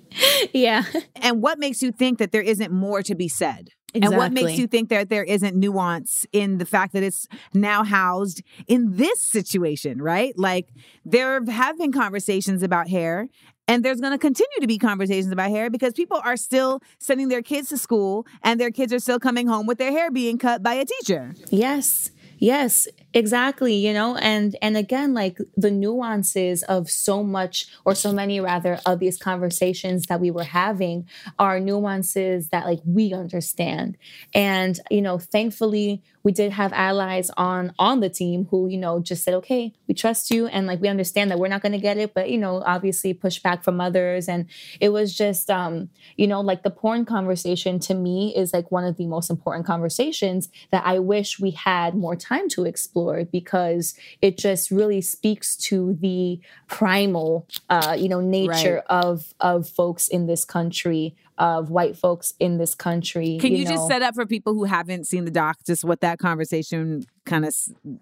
yeah. 0.52 0.84
and 1.16 1.42
what 1.42 1.58
makes 1.58 1.82
you 1.82 1.92
think 1.92 2.18
that 2.18 2.32
there 2.32 2.42
isn't 2.42 2.72
more 2.72 3.02
to 3.02 3.14
be 3.14 3.28
said? 3.28 3.70
And 3.94 4.16
what 4.16 4.32
makes 4.32 4.58
you 4.58 4.66
think 4.66 4.88
that 4.88 5.08
there 5.08 5.24
isn't 5.24 5.54
nuance 5.56 6.26
in 6.32 6.58
the 6.58 6.64
fact 6.64 6.92
that 6.94 7.02
it's 7.02 7.26
now 7.52 7.84
housed 7.84 8.42
in 8.66 8.96
this 8.96 9.20
situation, 9.20 10.00
right? 10.00 10.32
Like 10.38 10.68
there 11.04 11.44
have 11.44 11.78
been 11.78 11.92
conversations 11.92 12.62
about 12.62 12.88
hair, 12.88 13.28
and 13.68 13.84
there's 13.84 14.00
going 14.00 14.12
to 14.12 14.18
continue 14.18 14.60
to 14.60 14.66
be 14.66 14.78
conversations 14.78 15.32
about 15.32 15.50
hair 15.50 15.70
because 15.70 15.92
people 15.92 16.20
are 16.24 16.36
still 16.36 16.80
sending 16.98 17.28
their 17.28 17.42
kids 17.42 17.68
to 17.68 17.78
school 17.78 18.26
and 18.42 18.60
their 18.60 18.70
kids 18.70 18.92
are 18.92 18.98
still 18.98 19.20
coming 19.20 19.46
home 19.46 19.66
with 19.66 19.78
their 19.78 19.90
hair 19.90 20.10
being 20.10 20.36
cut 20.36 20.62
by 20.62 20.74
a 20.74 20.84
teacher. 20.84 21.34
Yes. 21.50 22.10
Yes, 22.44 22.88
exactly, 23.14 23.74
you 23.76 23.92
know, 23.92 24.16
and 24.16 24.56
and 24.60 24.76
again 24.76 25.14
like 25.14 25.38
the 25.56 25.70
nuances 25.70 26.64
of 26.64 26.90
so 26.90 27.22
much 27.22 27.68
or 27.84 27.94
so 27.94 28.12
many 28.12 28.40
rather 28.40 28.80
of 28.84 28.98
these 28.98 29.16
conversations 29.16 30.06
that 30.06 30.20
we 30.20 30.32
were 30.32 30.42
having 30.42 31.06
are 31.38 31.60
nuances 31.60 32.48
that 32.48 32.66
like 32.66 32.80
we 32.84 33.12
understand. 33.14 33.96
And 34.34 34.80
you 34.90 35.02
know, 35.02 35.18
thankfully 35.20 36.02
we 36.22 36.32
did 36.32 36.52
have 36.52 36.72
allies 36.72 37.30
on 37.36 37.72
on 37.78 38.00
the 38.00 38.08
team 38.08 38.46
who, 38.50 38.68
you 38.68 38.78
know, 38.78 39.00
just 39.00 39.24
said, 39.24 39.34
"Okay, 39.34 39.72
we 39.88 39.94
trust 39.94 40.30
you 40.30 40.46
and 40.46 40.66
like 40.66 40.80
we 40.80 40.88
understand 40.88 41.30
that 41.30 41.38
we're 41.38 41.48
not 41.48 41.62
going 41.62 41.72
to 41.72 41.78
get 41.78 41.96
it, 41.98 42.14
but 42.14 42.30
you 42.30 42.38
know, 42.38 42.62
obviously 42.64 43.12
push 43.14 43.38
back 43.40 43.64
from 43.64 43.80
others." 43.80 44.28
And 44.28 44.46
it 44.80 44.90
was 44.90 45.16
just 45.16 45.50
um, 45.50 45.90
you 46.16 46.26
know, 46.26 46.40
like 46.40 46.62
the 46.62 46.70
porn 46.70 47.04
conversation 47.04 47.78
to 47.80 47.94
me 47.94 48.34
is 48.36 48.52
like 48.52 48.70
one 48.70 48.84
of 48.84 48.96
the 48.96 49.06
most 49.06 49.30
important 49.30 49.66
conversations 49.66 50.48
that 50.70 50.84
I 50.86 50.98
wish 50.98 51.40
we 51.40 51.50
had 51.52 51.94
more 51.94 52.16
time 52.16 52.48
to 52.50 52.64
explore 52.64 53.24
because 53.24 53.94
it 54.20 54.38
just 54.38 54.70
really 54.70 55.00
speaks 55.00 55.56
to 55.56 55.96
the 56.00 56.40
primal 56.68 57.46
uh, 57.68 57.96
you 57.98 58.08
know, 58.08 58.20
nature 58.20 58.76
Right. 58.76 58.82
of 58.88 59.34
of 59.40 59.68
folks 59.68 60.08
in 60.08 60.26
this 60.26 60.44
country, 60.44 61.14
of 61.38 61.70
white 61.70 61.96
folks 61.96 62.34
in 62.38 62.58
this 62.58 62.74
country. 62.74 63.38
Can 63.40 63.54
you, 63.54 63.64
know. 63.64 63.70
just 63.70 63.88
set 63.88 64.02
up 64.02 64.14
for 64.14 64.26
people 64.26 64.54
who 64.54 64.64
haven't 64.64 65.06
seen 65.06 65.24
the 65.24 65.30
doc 65.30 65.58
just 65.66 65.84
what 65.84 66.00
that 66.00 66.18
conversation 66.18 67.04
kind 67.24 67.44
of 67.44 67.54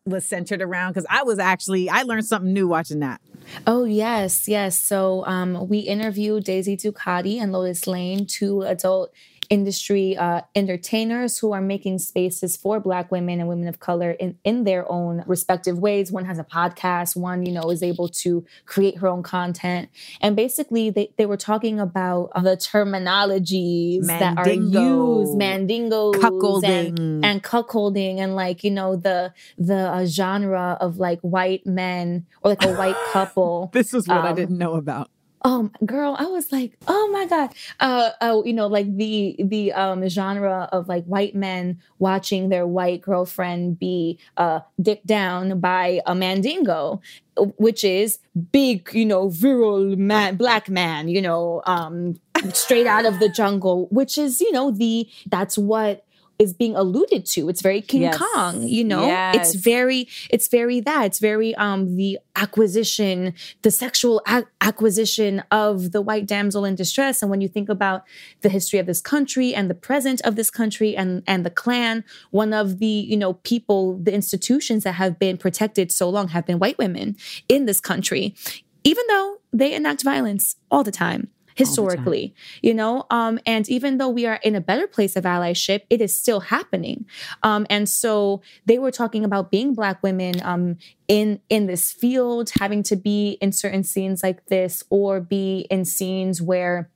was 0.05 0.27
centered 0.27 0.61
around? 0.61 0.93
Because 0.93 1.07
I 1.09 1.23
was 1.23 1.39
actually, 1.39 1.89
I 1.89 2.03
learned 2.03 2.27
something 2.27 2.53
new 2.53 2.67
watching 2.69 3.01
that. 3.01 3.21
Oh 3.67 3.85
yes, 3.85 4.49
yes. 4.49 4.77
So 4.79 5.25
um, 5.27 5.69
we 5.69 5.79
interviewed 5.79 6.45
Daisy 6.45 6.77
Ducati 6.77 7.41
and 7.41 7.53
Lotus 7.53 7.87
Lane, 7.87 8.27
two 8.27 8.63
adult 8.63 9.13
industry 9.51 10.17
uh, 10.17 10.41
entertainers 10.55 11.39
who 11.39 11.53
are 11.53 11.61
making 11.61 11.99
spaces 11.99 12.57
for 12.57 12.79
Black 12.81 13.11
women 13.11 13.41
and 13.41 13.49
women 13.49 13.69
of 13.69 13.81
color 13.81 14.13
in 14.13 14.39
in 14.45 14.65
their 14.65 14.91
own 14.91 15.25
respective 15.27 15.79
ways. 15.79 16.11
One 16.13 16.25
has 16.25 16.39
a 16.39 16.45
podcast. 16.45 17.17
One, 17.17 17.45
you 17.45 17.53
know, 17.53 17.71
is 17.71 17.83
able 17.83 18.09
to 18.25 18.45
create 18.65 18.99
her 18.99 19.09
own 19.09 19.23
content. 19.23 19.91
And 20.21 20.37
basically, 20.37 20.91
they 20.91 21.13
they 21.19 21.27
were 21.27 21.37
talking 21.37 21.81
about 21.81 22.31
the 22.35 22.57
terminologies 22.57 24.07
that 24.07 24.39
are 24.39 24.49
used, 24.49 25.35
mandingos, 25.39 26.15
Cuckolding. 26.15 26.99
and, 26.99 27.25
and 27.25 27.43
cuckolding, 27.43 28.19
and 28.19 28.37
like 28.37 28.63
you 28.65 28.71
know 28.71 28.97
the 28.97 29.33
the 29.59 29.77
uh, 29.91 30.07
genre 30.07 30.77
of 30.81 30.99
like 30.99 31.21
white 31.21 31.67
men 31.67 32.27
or 32.43 32.51
like 32.51 32.65
a 32.65 32.73
white 32.75 32.97
couple. 33.13 33.71
This 33.73 33.93
is 33.95 34.07
what 34.07 34.19
I 34.25 34.31
Um, 34.31 34.37
didn't 34.37 34.59
know 34.59 34.75
about. 34.75 35.11
Um, 35.43 35.73
girl, 35.87 36.17
I 36.19 36.27
was 36.27 36.53
like, 36.53 36.77
oh 36.87 37.09
my 37.13 37.25
god, 37.27 37.51
uh, 37.81 38.11
oh, 38.21 38.45
you 38.45 38.53
know, 38.53 38.67
like 38.67 38.95
the 38.97 39.37
the 39.43 39.73
um 39.73 40.07
genre 40.09 40.69
of 40.71 40.87
like 40.87 41.05
white 41.07 41.35
men 41.35 41.79
watching 41.99 42.51
their 42.51 42.67
white 42.67 43.01
girlfriend 43.01 43.79
be 43.79 44.19
uh 44.37 44.61
dicked 44.81 45.07
down 45.07 45.59
by 45.59 46.03
a 46.07 46.15
mandingo, 46.15 47.01
which 47.57 47.85
is 47.85 48.19
big, 48.53 48.91
you 48.93 49.07
know, 49.07 49.29
virile 49.31 49.97
man, 49.97 50.37
black 50.37 50.69
man, 50.69 51.09
you 51.09 51.23
know, 51.23 51.63
um, 51.65 52.21
straight 52.53 52.87
out 52.87 53.07
of 53.07 53.19
the 53.19 53.29
jungle, 53.29 53.87
which 53.91 54.19
is, 54.19 54.41
you 54.41 54.53
know, 54.53 54.71
the 54.71 55.09
that's 55.31 55.57
what 55.57 56.05
is 56.41 56.55
being 56.55 56.75
alluded 56.75 57.27
to. 57.27 57.49
It's 57.51 57.61
very 57.61 57.83
King 57.83 58.03
Yes. 58.03 58.17
Kong, 58.17 58.67
you 58.67 58.83
know. 58.83 59.07
It's 59.35 59.55
very, 59.55 60.09
it's 60.31 60.49
very 60.49 60.81
that. 60.81 61.05
It's 61.05 61.19
very 61.19 61.55
um 61.57 61.97
the 61.97 62.19
acquisition, 62.35 63.35
the 63.61 63.71
sexual 63.71 64.23
ac- 64.27 64.47
acquisition 64.63 65.43
of 65.51 65.93
the 65.93 66.01
white 66.01 66.27
damsel 66.27 66.65
in 66.65 66.75
distress. 66.75 67.21
And 67.21 67.31
when 67.31 67.43
you 67.43 67.49
think 67.49 67.69
about 67.69 68.05
the 68.41 68.49
history 68.49 68.79
of 68.79 68.87
this 68.87 69.03
country 69.03 69.55
and 69.55 69.69
the 69.69 69.75
present 69.75 70.23
of 70.23 70.35
this 70.35 70.51
country 70.51 70.97
and 70.97 71.23
and 71.27 71.45
the 71.45 71.51
Klan, 71.51 72.05
one 72.31 72.53
of 72.55 72.79
the 72.79 72.87
you 73.13 73.19
know 73.19 73.35
people, 73.35 73.99
the 73.99 74.15
institutions 74.15 74.83
that 74.85 74.93
have 74.93 75.19
been 75.19 75.37
protected 75.37 75.93
so 75.93 76.09
long 76.09 76.29
have 76.29 76.47
been 76.47 76.59
white 76.59 76.79
women 76.79 77.17
in 77.49 77.67
this 77.67 77.81
country, 77.81 78.35
even 78.83 79.05
though 79.09 79.37
they 79.53 79.75
enact 79.75 80.03
violence 80.03 80.57
all 80.71 80.83
the 80.83 80.93
time 80.93 81.29
historically 81.61 82.35
you 82.63 82.75
know 82.75 83.07
um 83.11 83.39
and 83.47 83.69
even 83.69 83.99
though 83.99 84.09
we 84.09 84.27
are 84.27 84.41
in 84.43 84.55
a 84.55 84.61
better 84.61 84.87
place 84.87 85.15
of 85.17 85.25
allyship 85.25 85.83
it 85.91 86.01
is 86.01 86.13
still 86.23 86.41
happening. 86.41 87.07
Um 87.43 87.67
and 87.69 87.89
so 87.89 88.43
they 88.67 88.79
were 88.79 88.91
talking 88.91 89.25
about 89.25 89.51
being 89.51 89.75
black 89.75 90.03
women 90.03 90.35
um 90.43 90.77
in 91.09 91.41
in 91.49 91.67
this 91.67 91.93
field 91.93 92.51
having 92.59 92.83
to 92.85 92.97
be 92.97 93.39
in 93.41 93.53
certain 93.53 93.85
scenes 93.85 94.23
like 94.23 94.47
this 94.47 94.85
or 94.91 95.21
be 95.21 95.67
in 95.71 95.85
scenes 95.85 96.41
where 96.41 96.91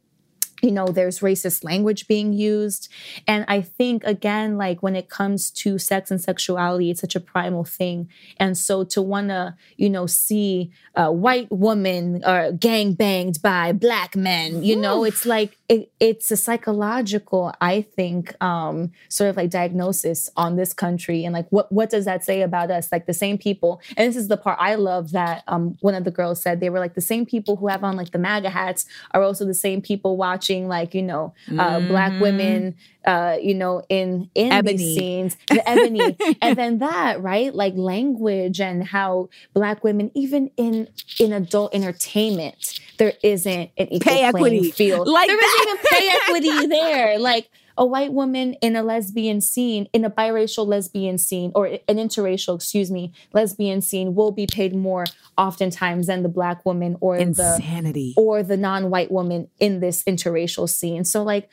you 0.64 0.70
know 0.70 0.86
there's 0.86 1.20
racist 1.20 1.64
language 1.64 2.02
being 2.08 2.32
used. 2.32 2.82
And 3.26 3.44
i 3.48 3.60
think 3.60 4.04
again 4.04 4.48
like 4.64 4.78
when 4.82 4.96
it 4.96 5.08
comes 5.18 5.50
to 5.62 5.78
sex 5.78 6.10
and 6.10 6.20
sexuality 6.20 6.90
it's 6.90 7.00
such 7.00 7.16
a 7.16 7.20
primal 7.20 7.64
thing. 7.78 8.08
And 8.38 8.52
so 8.56 8.84
to 8.94 9.00
want 9.02 9.28
to 9.28 9.54
you 9.76 9.90
know 9.90 10.06
see 10.06 10.72
a 10.94 11.12
white 11.24 11.50
woman 11.50 12.22
uh, 12.24 12.52
gang 12.52 12.94
banged 12.94 13.38
by 13.42 13.72
black 13.72 14.16
men 14.16 14.62
you 14.62 14.76
know 14.76 15.04
it's 15.04 15.24
like 15.26 15.58
it, 15.68 15.90
it's 15.98 16.30
a 16.30 16.36
psychological 16.36 17.52
i 17.60 17.82
think 17.82 18.22
um 18.42 18.92
sort 19.08 19.30
of 19.30 19.36
like 19.36 19.50
diagnosis 19.50 20.30
on 20.36 20.56
this 20.56 20.72
country. 20.72 21.24
And 21.24 21.32
like 21.32 21.48
what 21.50 21.70
what 21.70 21.90
does 21.90 22.04
that 22.04 22.24
say 22.24 22.42
about 22.42 22.70
us? 22.70 22.90
Like 22.92 23.06
the 23.06 23.14
same 23.24 23.38
people 23.38 23.80
and 23.96 24.08
this 24.08 24.16
is 24.16 24.28
the 24.28 24.36
part 24.36 24.58
i 24.60 24.74
love 24.74 25.12
that 25.12 25.42
um 25.46 25.76
one 25.80 25.94
of 25.94 26.04
the 26.04 26.10
girls 26.10 26.40
said 26.42 26.60
they 26.60 26.70
were 26.70 26.82
like 26.84 26.94
the 26.94 27.08
same 27.12 27.24
people 27.26 27.56
who 27.56 27.68
have 27.68 27.82
on 27.88 27.96
like 27.96 28.10
the 28.10 28.18
maga 28.18 28.50
hats 28.50 28.86
are 29.12 29.22
also 29.22 29.44
the 29.44 29.60
same 29.66 29.80
people 29.90 30.16
watching 30.16 30.53
like 30.62 30.94
you 30.94 31.02
know 31.02 31.32
uh 31.58 31.80
black 31.80 32.12
women 32.20 32.74
uh 33.04 33.36
you 33.40 33.54
know 33.54 33.82
in 33.88 34.30
in 34.34 34.52
Ebony. 34.52 34.76
these 34.76 34.96
scenes 34.96 35.36
the 35.50 35.68
ebony 35.68 36.16
and 36.42 36.56
then 36.56 36.78
that 36.78 37.20
right 37.20 37.54
like 37.54 37.74
language 37.76 38.60
and 38.60 38.84
how 38.84 39.28
black 39.52 39.82
women 39.82 40.10
even 40.14 40.50
in 40.56 40.88
in 41.18 41.32
adult 41.32 41.74
entertainment 41.74 42.78
there 42.98 43.12
isn't 43.22 43.70
an 43.76 43.86
equal 43.92 44.12
Pay 44.12 44.22
equity. 44.22 44.70
field 44.70 45.06
Like 45.08 45.26
there 45.28 45.36
that. 45.36 45.54
isn't 45.58 45.68
even 45.68 45.78
pay 45.90 46.08
equity 46.22 46.66
there 46.78 47.18
like 47.18 47.50
a 47.76 47.84
white 47.84 48.12
woman 48.12 48.54
in 48.54 48.76
a 48.76 48.82
lesbian 48.82 49.40
scene, 49.40 49.88
in 49.92 50.04
a 50.04 50.10
biracial 50.10 50.66
lesbian 50.66 51.18
scene, 51.18 51.50
or 51.54 51.66
an 51.66 51.96
interracial, 51.96 52.56
excuse 52.56 52.90
me, 52.90 53.12
lesbian 53.32 53.80
scene 53.80 54.14
will 54.14 54.32
be 54.32 54.46
paid 54.46 54.74
more 54.74 55.04
oftentimes 55.36 56.06
than 56.06 56.22
the 56.22 56.28
black 56.28 56.64
woman 56.64 56.96
or 57.00 57.18
the 57.18 58.14
or 58.16 58.42
the 58.42 58.56
non-white 58.56 59.10
woman 59.10 59.48
in 59.58 59.80
this 59.80 60.02
interracial 60.04 60.68
scene. 60.68 61.04
So 61.04 61.22
like 61.22 61.48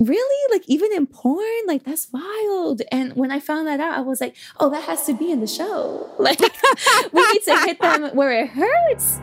really? 0.00 0.54
Like 0.54 0.68
even 0.68 0.92
in 0.92 1.06
porn? 1.06 1.66
Like 1.66 1.84
that's 1.84 2.08
wild. 2.12 2.82
And 2.92 3.14
when 3.14 3.30
i 3.30 3.40
found 3.40 3.66
that 3.66 3.80
out 3.80 3.96
i 3.96 4.00
was 4.02 4.20
like 4.20 4.36
oh 4.60 4.68
that 4.70 4.82
has 4.82 5.06
to 5.06 5.14
be 5.14 5.30
in 5.30 5.40
the 5.40 5.46
show. 5.46 6.10
Like 6.18 6.40
we 7.12 7.32
need 7.32 7.42
to 7.44 7.56
hit 7.64 7.80
them 7.80 8.14
where 8.14 8.32
it 8.32 8.48
hurts 8.48 9.20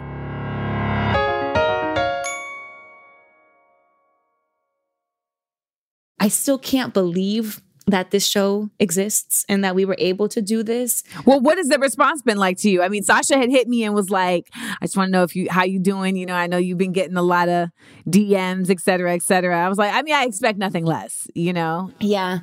I 6.21 6.27
still 6.29 6.60
can't 6.60 6.93
believe 6.93 7.62
that 7.88 8.12
this 8.12 8.25
show 8.27 8.69
exists 8.79 9.43
and 9.49 9.63
that 9.63 9.73
we 9.73 9.86
were 9.86 9.95
able 9.97 10.29
to 10.29 10.41
do 10.41 10.62
this. 10.62 11.03
Well, 11.25 11.41
what 11.41 11.57
has 11.57 11.67
the 11.67 11.79
response 11.79 12.21
been 12.21 12.38
like 12.38 12.57
to 12.60 12.69
you? 12.69 12.84
I 12.84 12.89
mean, 12.89 13.01
Sasha 13.03 13.36
had 13.38 13.49
hit 13.49 13.67
me 13.67 13.84
and 13.84 13.95
was 13.95 14.12
like, 14.12 14.49
"I 14.53 14.86
just 14.86 14.95
want 14.95 15.07
to 15.07 15.12
know 15.12 15.23
if 15.23 15.36
you 15.36 15.47
how 15.49 15.63
you 15.63 15.79
doing. 15.79 16.15
You 16.15 16.27
know, 16.27 16.36
I 16.36 16.45
know 16.45 16.57
you've 16.57 16.77
been 16.77 16.91
getting 16.91 17.17
a 17.17 17.23
lot 17.23 17.49
of 17.49 17.69
DMs, 18.07 18.69
et 18.69 18.79
cetera, 18.79 19.13
et 19.13 19.23
cetera." 19.23 19.65
I 19.65 19.67
was 19.67 19.79
like, 19.79 19.93
I 19.93 20.03
mean, 20.03 20.13
I 20.13 20.23
expect 20.25 20.60
nothing 20.60 20.86
less. 20.86 21.27
You 21.34 21.53
know, 21.53 21.91
Yeah. 21.99 22.39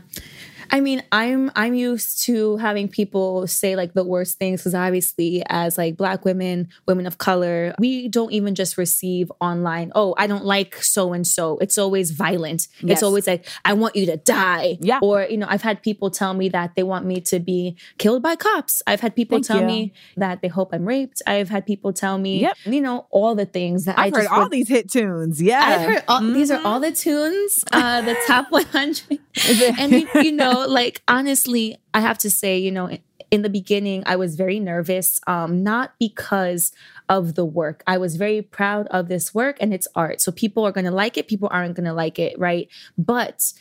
I 0.70 0.81
mean, 0.81 1.02
I'm 1.12 1.50
I'm 1.57 1.74
used 1.74 2.22
to 2.24 2.57
having 2.59 2.88
people 2.88 3.46
say 3.46 3.76
like 3.76 3.94
the 3.94 4.04
worst 4.04 4.38
things 4.38 4.61
because 4.61 4.74
obviously, 4.74 5.42
as 5.48 5.78
like 5.78 5.96
Black 5.96 6.24
women, 6.24 6.68
women 6.87 7.07
of 7.07 7.18
color, 7.18 7.74
we 7.78 8.09
don't 8.09 8.33
even 8.33 8.54
just 8.54 8.76
receive 8.78 9.31
online. 9.40 9.92
Oh, 9.94 10.14
I 10.18 10.26
don't 10.26 10.44
like 10.44 10.76
so 10.83 11.12
and 11.12 11.26
so. 11.26 11.59
It's 11.59 11.78
always 11.78 12.11
violent. 12.11 12.68
Yes. 12.81 12.98
It's 12.98 13.02
always 13.02 13.26
like 13.26 13.46
I 13.64 13.72
want 13.74 13.96
you 13.96 14.07
to 14.07 14.16
die. 14.18 14.78
Yeah. 14.81 14.98
Or 15.02 15.22
you 15.22 15.37
know, 15.38 15.46
I've 15.48 15.62
had 15.62 15.83
people 15.83 16.11
tell 16.11 16.35
me 16.35 16.48
that 16.50 16.74
they 16.74 16.83
want 16.83 17.07
me 17.07 17.20
to 17.22 17.38
be 17.40 17.76
killed 17.98 18.22
by 18.22 18.37
cops. 18.37 18.83
I've 18.87 19.00
had 19.00 19.14
people 19.16 19.37
Thank 19.38 19.46
tell 19.46 19.61
you. 19.61 19.66
me 19.66 19.92
that 20.16 20.42
they 20.42 20.48
hope 20.48 20.70
I'm 20.72 20.85
raped. 20.85 21.22
I've 21.26 21.48
had 21.48 21.66
people 21.66 21.92
tell 21.92 22.18
me, 22.18 22.40
Yep. 22.40 22.57
you 22.66 22.81
know, 22.81 23.07
all 23.11 23.35
the 23.35 23.46
things 23.46 23.85
that 23.87 23.98
I've 23.98 24.12
I 24.14 24.19
heard 24.19 24.27
all 24.29 24.42
would- 24.44 24.52
these 24.52 24.69
hit 24.69 24.90
tunes. 24.90 25.40
Yeah, 25.42 25.60
I've 25.64 25.81
heard 25.88 26.04
all, 26.08 26.21
these 26.21 26.50
are 26.50 26.60
all 26.64 26.81
the 26.81 26.92
tunes, 26.92 27.64
uh, 27.73 28.00
the 28.02 28.16
top 28.27 28.50
100. 28.50 29.02
and, 29.79 29.92
you, 29.92 30.08
you 30.23 30.33
like, 30.67 31.02
honestly, 31.09 31.77
I 31.94 32.00
have 32.00 32.19
to 32.19 32.31
say, 32.31 32.59
you 32.59 32.71
know, 32.71 32.98
in 33.31 33.42
the 33.42 33.50
beginning, 33.50 34.02
I 34.06 34.17
was 34.17 34.37
very 34.37 34.59
nervous, 34.59 35.21
um, 35.27 35.63
not 35.63 35.92
because 35.98 36.73
of 37.09 37.35
the 37.35 37.44
work. 37.44 37.83
I 37.87 37.98
was 37.98 38.17
very 38.17 38.42
proud 38.42 38.87
of 38.88 39.09
this 39.09 39.35
work 39.35 39.56
and 39.61 39.75
it's 39.75 39.88
art. 39.94 40.21
So 40.21 40.33
people 40.33 40.65
are 40.65 40.73
going 40.73 40.87
to 40.87 40.90
like 40.90 41.19
it, 41.19 41.29
people 41.29 41.48
aren't 41.52 41.77
going 41.77 41.87
to 41.87 41.92
like 41.92 42.19
it, 42.19 42.38
right? 42.38 42.69
But 42.96 43.52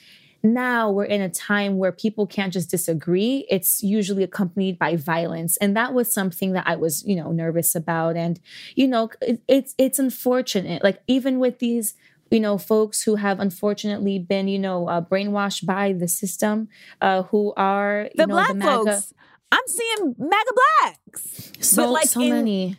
now 0.43 0.89
we're 0.89 1.03
in 1.03 1.21
a 1.21 1.29
time 1.29 1.77
where 1.77 1.91
people 1.91 2.27
can't 2.27 2.53
just 2.53 2.69
disagree 2.69 3.45
it's 3.49 3.81
usually 3.81 4.23
accompanied 4.23 4.77
by 4.77 4.95
violence 4.95 5.57
and 5.57 5.75
that 5.75 5.93
was 5.93 6.13
something 6.13 6.53
that 6.53 6.65
i 6.67 6.75
was 6.75 7.03
you 7.05 7.15
know 7.15 7.31
nervous 7.31 7.73
about 7.73 8.15
and 8.15 8.39
you 8.75 8.87
know 8.87 9.09
it, 9.21 9.41
it's 9.47 9.73
it's 9.79 9.99
unfortunate 9.99 10.83
like 10.83 11.01
even 11.07 11.39
with 11.39 11.57
these 11.59 11.95
you 12.31 12.39
know 12.39 12.57
folks 12.57 13.03
who 13.03 13.15
have 13.15 13.39
unfortunately 13.39 14.19
been 14.19 14.47
you 14.47 14.59
know 14.59 14.87
uh, 14.87 15.01
brainwashed 15.01 15.65
by 15.65 15.93
the 15.93 16.07
system 16.07 16.67
uh, 17.01 17.23
who 17.23 17.53
are 17.57 18.03
you 18.13 18.17
the 18.17 18.27
know 18.27 18.33
black 18.35 18.47
the 18.49 18.55
MAGA, 18.55 18.91
folks. 18.91 19.13
I'm 19.51 19.67
seeing 19.67 20.15
MAGA 20.17 20.51
blacks. 20.81 21.51
so 21.61 21.83
but, 21.85 21.91
like, 21.91 22.07
so 22.07 22.21
in- 22.21 22.29
many 22.29 22.77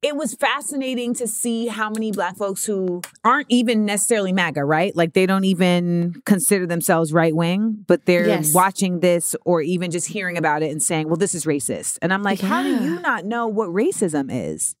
it 0.00 0.14
was 0.14 0.32
fascinating 0.34 1.12
to 1.12 1.26
see 1.26 1.66
how 1.66 1.90
many 1.90 2.12
black 2.12 2.36
folks 2.36 2.64
who 2.64 3.02
aren't 3.24 3.48
even 3.50 3.84
necessarily 3.84 4.32
MAGA, 4.32 4.64
right? 4.64 4.94
Like 4.94 5.12
they 5.12 5.26
don't 5.26 5.42
even 5.44 6.22
consider 6.24 6.68
themselves 6.68 7.12
right 7.12 7.34
wing, 7.34 7.84
but 7.88 8.06
they're 8.06 8.28
Yes. 8.28 8.54
watching 8.54 9.00
this 9.00 9.34
or 9.44 9.60
even 9.60 9.90
just 9.90 10.06
hearing 10.06 10.38
about 10.38 10.62
it 10.62 10.70
and 10.70 10.80
saying, 10.80 11.08
well, 11.08 11.16
this 11.16 11.34
is 11.34 11.46
racist. 11.46 11.98
And 12.00 12.14
I'm 12.14 12.22
like, 12.22 12.38
how 12.40 12.62
do 12.62 12.68
you 12.84 13.00
not 13.00 13.24
know 13.24 13.48
what 13.48 13.70
racism 13.70 14.28
is? 14.30 14.76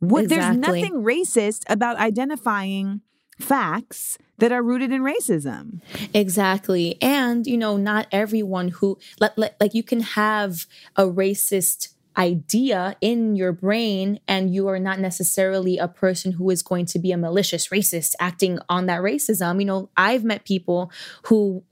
What, 0.00 0.24
Exactly. 0.24 0.36
There's 0.36 0.56
nothing 0.56 1.02
racist 1.02 1.62
about 1.68 1.96
identifying 1.96 3.02
facts 3.38 4.18
that 4.38 4.52
are 4.52 4.62
rooted 4.62 4.92
in 4.92 5.02
racism. 5.02 5.80
Exactly. 6.12 7.00
And, 7.00 7.46
you 7.46 7.56
know, 7.56 7.76
not 7.76 8.06
everyone 8.10 8.68
who, 8.68 8.98
like, 9.18 9.32
like, 9.36 9.54
like 9.60 9.74
you 9.74 9.82
can 9.82 10.00
have 10.00 10.66
a 10.96 11.04
racist 11.04 11.94
idea 12.16 12.96
in 13.00 13.36
your 13.36 13.52
brain 13.52 14.18
and 14.26 14.52
you 14.52 14.68
are 14.68 14.78
not 14.78 14.98
necessarily 14.98 15.78
a 15.78 15.88
person 15.88 16.32
who 16.32 16.50
is 16.50 16.62
going 16.62 16.84
to 16.84 16.98
be 16.98 17.12
a 17.12 17.16
malicious 17.16 17.68
racist 17.68 18.14
acting 18.18 18.58
on 18.68 18.86
that 18.86 19.00
racism. 19.00 19.60
You 19.60 19.66
know, 19.66 19.90
I've 19.96 20.24
met 20.24 20.44
people 20.44 20.90
who 21.24 21.62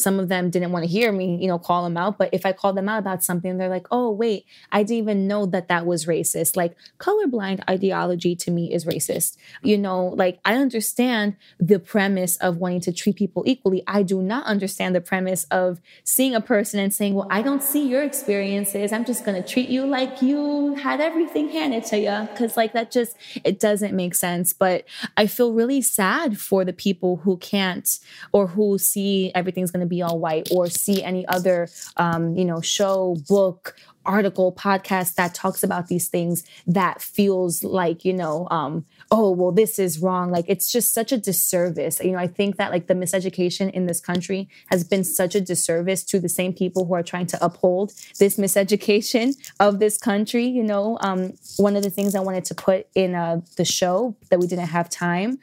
some 0.00 0.18
of 0.18 0.28
them 0.28 0.50
didn't 0.50 0.72
want 0.72 0.84
to 0.84 0.90
hear 0.90 1.12
me, 1.12 1.38
you 1.40 1.48
know, 1.48 1.58
call 1.58 1.84
them 1.84 1.96
out. 1.96 2.18
But 2.18 2.30
if 2.32 2.46
I 2.46 2.52
call 2.52 2.72
them 2.72 2.88
out 2.88 2.98
about 2.98 3.22
something, 3.22 3.58
they're 3.58 3.68
like, 3.68 3.86
oh, 3.90 4.10
wait, 4.10 4.46
I 4.72 4.82
didn't 4.82 4.98
even 4.98 5.26
know 5.26 5.46
that 5.46 5.68
that 5.68 5.86
was 5.86 6.06
racist. 6.06 6.56
Like, 6.56 6.76
colorblind 6.98 7.62
ideology 7.68 8.34
to 8.36 8.50
me 8.50 8.72
is 8.72 8.84
racist. 8.84 9.36
You 9.62 9.78
know, 9.78 10.06
like, 10.06 10.40
I 10.44 10.54
understand 10.54 11.36
the 11.58 11.78
premise 11.78 12.36
of 12.38 12.56
wanting 12.56 12.80
to 12.82 12.92
treat 12.92 13.16
people 13.16 13.42
equally. 13.46 13.82
I 13.86 14.02
do 14.02 14.22
not 14.22 14.46
understand 14.46 14.94
the 14.94 15.00
premise 15.00 15.44
of 15.50 15.80
seeing 16.04 16.34
a 16.34 16.40
person 16.40 16.80
and 16.80 16.92
saying, 16.92 17.14
well, 17.14 17.28
I 17.30 17.42
don't 17.42 17.62
see 17.62 17.88
your 17.88 18.02
experiences. 18.02 18.92
I'm 18.92 19.04
just 19.04 19.24
going 19.24 19.40
to 19.40 19.48
treat 19.48 19.68
you 19.68 19.86
like 19.86 20.22
you 20.22 20.74
had 20.76 21.00
everything 21.00 21.48
handed 21.50 21.84
to 21.86 21.98
you. 21.98 22.28
Cause, 22.36 22.56
like, 22.56 22.72
that 22.72 22.90
just, 22.90 23.16
it 23.44 23.60
doesn't 23.60 23.94
make 23.94 24.14
sense. 24.14 24.52
But 24.52 24.84
I 25.16 25.26
feel 25.26 25.52
really 25.52 25.82
sad 25.82 26.38
for 26.38 26.64
the 26.64 26.72
people 26.72 27.16
who 27.18 27.36
can't 27.36 27.98
or 28.32 28.46
who 28.48 28.78
see 28.78 29.32
everything's 29.34 29.70
going 29.70 29.80
to 29.80 29.86
be 29.90 30.00
all 30.00 30.18
white 30.18 30.48
or 30.50 30.68
see 30.68 31.02
any 31.02 31.26
other 31.26 31.68
um, 31.98 32.34
you 32.38 32.46
know 32.46 32.60
show 32.62 33.16
book 33.28 33.76
article 34.06 34.52
podcast 34.52 35.14
that 35.14 35.34
talks 35.34 35.62
about 35.62 35.88
these 35.88 36.08
things 36.08 36.44
that 36.66 37.00
feels 37.00 37.62
like 37.64 38.04
you 38.04 38.12
know 38.12 38.46
um, 38.50 38.84
oh 39.10 39.30
well 39.30 39.52
this 39.52 39.78
is 39.78 39.98
wrong. 39.98 40.30
Like 40.30 40.44
it's 40.48 40.70
just 40.70 40.94
such 40.94 41.12
a 41.12 41.18
disservice. 41.18 42.00
You 42.00 42.12
know 42.12 42.18
i 42.18 42.26
think 42.26 42.56
that 42.56 42.70
like 42.70 42.86
the 42.86 42.94
miseducation 42.94 43.70
in 43.72 43.86
this 43.86 44.00
country 44.00 44.48
has 44.70 44.84
been 44.84 45.04
such 45.04 45.34
a 45.34 45.40
disservice 45.40 46.04
to 46.04 46.20
the 46.20 46.28
same 46.28 46.52
people 46.52 46.84
who 46.86 46.94
are 46.94 47.02
trying 47.02 47.26
to 47.26 47.44
uphold 47.44 47.92
this 48.18 48.36
miseducation 48.36 49.34
of 49.58 49.78
this 49.78 49.98
country. 49.98 50.46
You 50.46 50.62
know 50.62 50.98
um, 51.00 51.34
one 51.56 51.76
of 51.76 51.82
the 51.82 51.90
things 51.90 52.14
i 52.14 52.20
wanted 52.20 52.44
to 52.46 52.54
put 52.54 52.86
in 52.94 53.14
uh, 53.14 53.40
the 53.56 53.64
show 53.64 54.16
that 54.30 54.38
we 54.38 54.46
didn't 54.46 54.68
have 54.68 54.88
time 54.88 55.38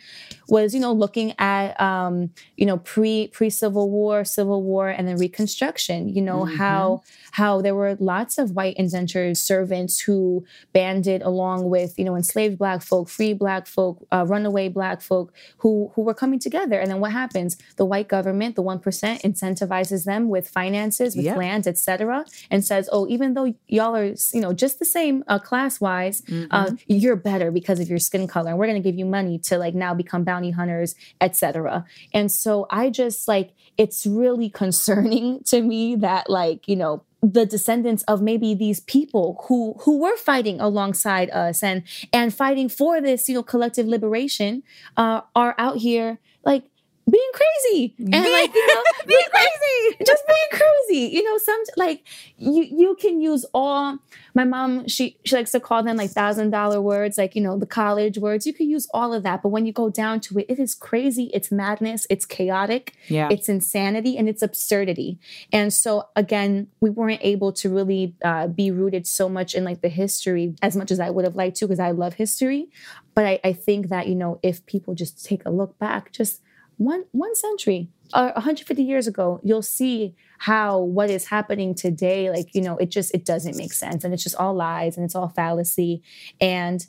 was 0.48 0.74
you 0.74 0.80
know 0.80 0.94
looking 0.94 1.34
at 1.40 1.80
um, 1.82 2.32
you 2.56 2.66
know 2.66 2.78
pre 2.78 3.28
pre 3.28 3.50
civil 3.50 3.90
war 3.90 4.24
civil 4.26 4.64
war 4.64 4.90
and 4.90 5.08
then 5.08 5.18
reconstruction. 5.18 6.10
You 6.10 6.22
know 6.22 6.46
how 6.46 7.04
how 7.32 7.62
there 7.62 7.76
were 7.76 7.96
lots 8.00 8.38
of 8.38 8.47
white 8.54 8.76
indentured 8.78 9.38
servants 9.38 10.00
who 10.00 10.46
banded 10.74 11.22
along 11.22 11.70
with 11.70 11.98
you 11.98 12.06
know 12.06 12.16
enslaved 12.16 12.58
black 12.58 12.82
folk 12.82 13.10
free 13.10 13.34
black 13.34 13.68
folk 13.68 14.06
uh, 14.12 14.26
runaway 14.28 14.70
black 14.70 15.02
folk 15.02 15.34
who 15.60 15.92
who 15.96 16.02
were 16.02 16.14
coming 16.14 16.40
together. 16.40 16.80
And 16.80 16.90
then 16.92 17.00
what 17.00 17.12
happens? 17.12 17.58
The 17.76 17.86
white 17.86 18.08
government 18.08 18.56
the 18.56 18.64
1% 18.64 18.82
incentivizes 19.22 20.06
them 20.06 20.30
with 20.30 20.48
finances 20.48 21.16
with 21.16 21.26
Yep. 21.26 21.38
lands 21.38 21.68
etc 21.68 22.26
and 22.50 22.64
says 22.64 22.90
oh 22.92 23.08
even 23.08 23.34
though 23.34 23.54
y'all 23.68 23.96
are 23.96 24.14
you 24.34 24.42
know 24.42 24.54
just 24.54 24.80
the 24.80 24.86
same 24.86 25.24
uh, 25.28 25.40
class 25.40 25.82
wise 25.82 26.24
uh, 26.52 26.72
you're 26.88 27.16
better 27.16 27.52
because 27.52 27.80
of 27.80 27.90
your 27.90 28.00
skin 28.00 28.28
color. 28.28 28.50
And 28.50 28.58
we're 28.60 28.68
going 28.68 28.82
to 28.82 28.88
give 28.90 28.98
you 28.98 29.06
money 29.06 29.38
to 29.40 29.58
like 29.58 29.76
now 29.76 29.94
become 29.94 30.24
bounty 30.24 30.52
hunters 30.52 30.96
etc 31.22 31.86
and 32.14 32.32
so 32.32 32.68
i 32.70 32.90
just 32.90 33.28
like 33.28 33.52
it's 33.78 34.06
really 34.06 34.50
concerning 34.64 35.44
to 35.44 35.62
me 35.62 35.96
that 35.96 36.30
like 36.30 36.68
you 36.68 36.76
know 36.76 37.04
the 37.34 37.46
descendants 37.46 38.04
of 38.04 38.22
maybe 38.22 38.54
these 38.54 38.80
people 38.80 39.44
who 39.48 39.76
who 39.82 40.00
were 40.00 40.16
fighting 40.16 40.60
alongside 40.60 41.30
us 41.32 41.62
and 41.62 41.84
and 42.14 42.34
fighting 42.34 42.70
for 42.70 43.02
this 43.02 43.28
you 43.28 43.36
know 43.36 43.44
collective 43.44 43.86
liberation 43.86 44.64
uh, 44.96 45.22
are 45.36 45.56
out 45.58 45.78
here 45.78 46.20
like 46.46 46.64
being 47.10 47.32
crazy. 47.34 47.96
And 48.00 48.12
like 48.12 48.54
you 48.54 48.68
know 48.68 48.84
being 49.08 49.20
crazy. 49.32 50.04
just 50.06 50.24
being 50.28 50.62
crazy. 50.62 51.16
You 51.16 51.24
know 51.24 51.38
some 51.38 51.62
like 51.78 52.04
you 52.38 52.64
you 52.64 52.96
can 53.00 53.22
use 53.22 53.46
all 53.54 53.98
my 54.34 54.44
mom 54.44 54.88
she 54.88 55.18
she 55.24 55.36
likes 55.36 55.52
to 55.52 55.60
call 55.60 55.84
them 55.84 55.98
like 55.98 56.12
thousand 56.12 56.50
dollar 56.50 56.82
words 56.82 57.18
like 57.18 57.36
you 57.36 57.42
know 57.42 57.58
the 57.58 57.66
college 57.66 58.18
words. 58.18 58.46
You 58.46 58.54
could 58.54 58.68
use 58.68 58.88
all 58.94 59.14
of 59.14 59.24
that 59.24 59.42
but 59.42 59.50
when 59.50 59.66
you 59.66 59.72
go 59.72 59.90
down 59.90 60.20
to 60.22 60.40
it 60.40 60.46
it 60.50 60.60
is 60.60 60.76
crazy. 60.76 61.30
It's 61.34 61.52
madness. 61.52 62.06
It's 62.10 62.26
chaotic. 62.26 62.96
Yeah. 63.08 63.30
it's 63.32 63.48
insanity 63.48 64.18
and 64.18 64.28
it's 64.28 64.42
absurdity. 64.42 65.20
And 65.54 65.74
so 65.74 66.10
again 66.16 66.68
we 66.82 66.90
weren't 66.90 67.22
able 67.24 67.54
to 67.54 67.70
really 67.70 68.16
uh, 68.24 68.48
be 68.48 68.70
rooted 68.70 69.08
so 69.08 69.30
much 69.30 69.54
in 69.54 69.64
like 69.64 69.82
the 69.82 69.90
history 69.90 70.56
as 70.62 70.76
much 70.76 70.92
as 70.92 71.00
i 71.00 71.10
would 71.10 71.26
have 71.26 71.36
liked 71.36 71.56
to 71.58 71.66
because 71.66 71.80
i 71.80 71.92
love 71.92 72.16
history. 72.16 72.70
But 73.14 73.26
I, 73.26 73.40
I 73.44 73.54
think 73.54 73.88
that 73.90 74.08
you 74.08 74.16
know 74.16 74.40
if 74.44 74.66
people 74.66 74.94
just 74.94 75.24
take 75.24 75.46
a 75.46 75.50
look 75.50 75.80
back 75.80 76.12
just 76.12 76.42
one 76.78 77.04
one 77.12 77.36
century 77.36 77.90
or 78.16 78.26
150 78.34 78.84
years 78.84 79.08
ago 79.08 79.40
you'll 79.44 79.62
see 79.62 80.16
how 80.40 80.80
what 80.80 81.10
is 81.10 81.26
happening 81.26 81.74
today 81.76 82.30
like 82.30 82.54
you 82.54 82.62
know 82.62 82.78
it 82.78 82.90
just 82.90 83.14
it 83.14 83.26
doesn't 83.26 83.58
make 83.58 83.74
sense 83.74 84.04
and 84.04 84.14
it's 84.14 84.24
just 84.24 84.36
all 84.36 84.54
lies 84.54 84.96
and 84.96 85.04
it's 85.06 85.16
all 85.16 85.28
fallacy 85.30 86.02
and 86.40 86.86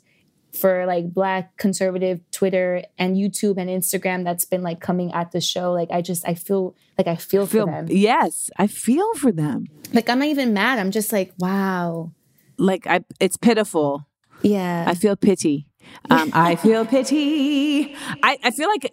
for 0.53 0.85
like 0.85 1.13
black 1.13 1.57
conservative 1.57 2.19
twitter 2.31 2.83
and 2.97 3.17
youtube 3.17 3.57
and 3.57 3.69
instagram 3.69 4.23
that's 4.23 4.45
been 4.45 4.61
like 4.63 4.79
coming 4.79 5.11
at 5.13 5.31
the 5.31 5.41
show 5.41 5.71
like 5.73 5.89
i 5.91 6.01
just 6.01 6.27
i 6.27 6.33
feel 6.33 6.75
like 6.97 7.07
i 7.07 7.15
feel, 7.15 7.45
feel 7.45 7.65
for 7.65 7.71
them 7.71 7.87
yes, 7.89 8.49
I 8.57 8.67
feel 8.67 9.13
for 9.15 9.31
them. 9.31 9.65
like 9.93 10.09
i'm 10.09 10.19
not 10.19 10.27
even 10.27 10.53
mad 10.53 10.79
i'm 10.79 10.91
just 10.91 11.11
like 11.11 11.33
wow 11.39 12.11
Like 12.57 12.85
I, 12.87 13.01
it's 13.19 13.37
pitiful. 13.37 14.07
yeah 14.41 14.85
I 14.87 14.93
feel 14.95 15.15
pity. 15.15 15.65
Um, 16.09 16.29
I 16.33 16.55
feel 16.65 16.85
pity. 16.85 17.95
I, 18.21 18.37
I 18.43 18.51
feel 18.51 18.67
like 18.67 18.91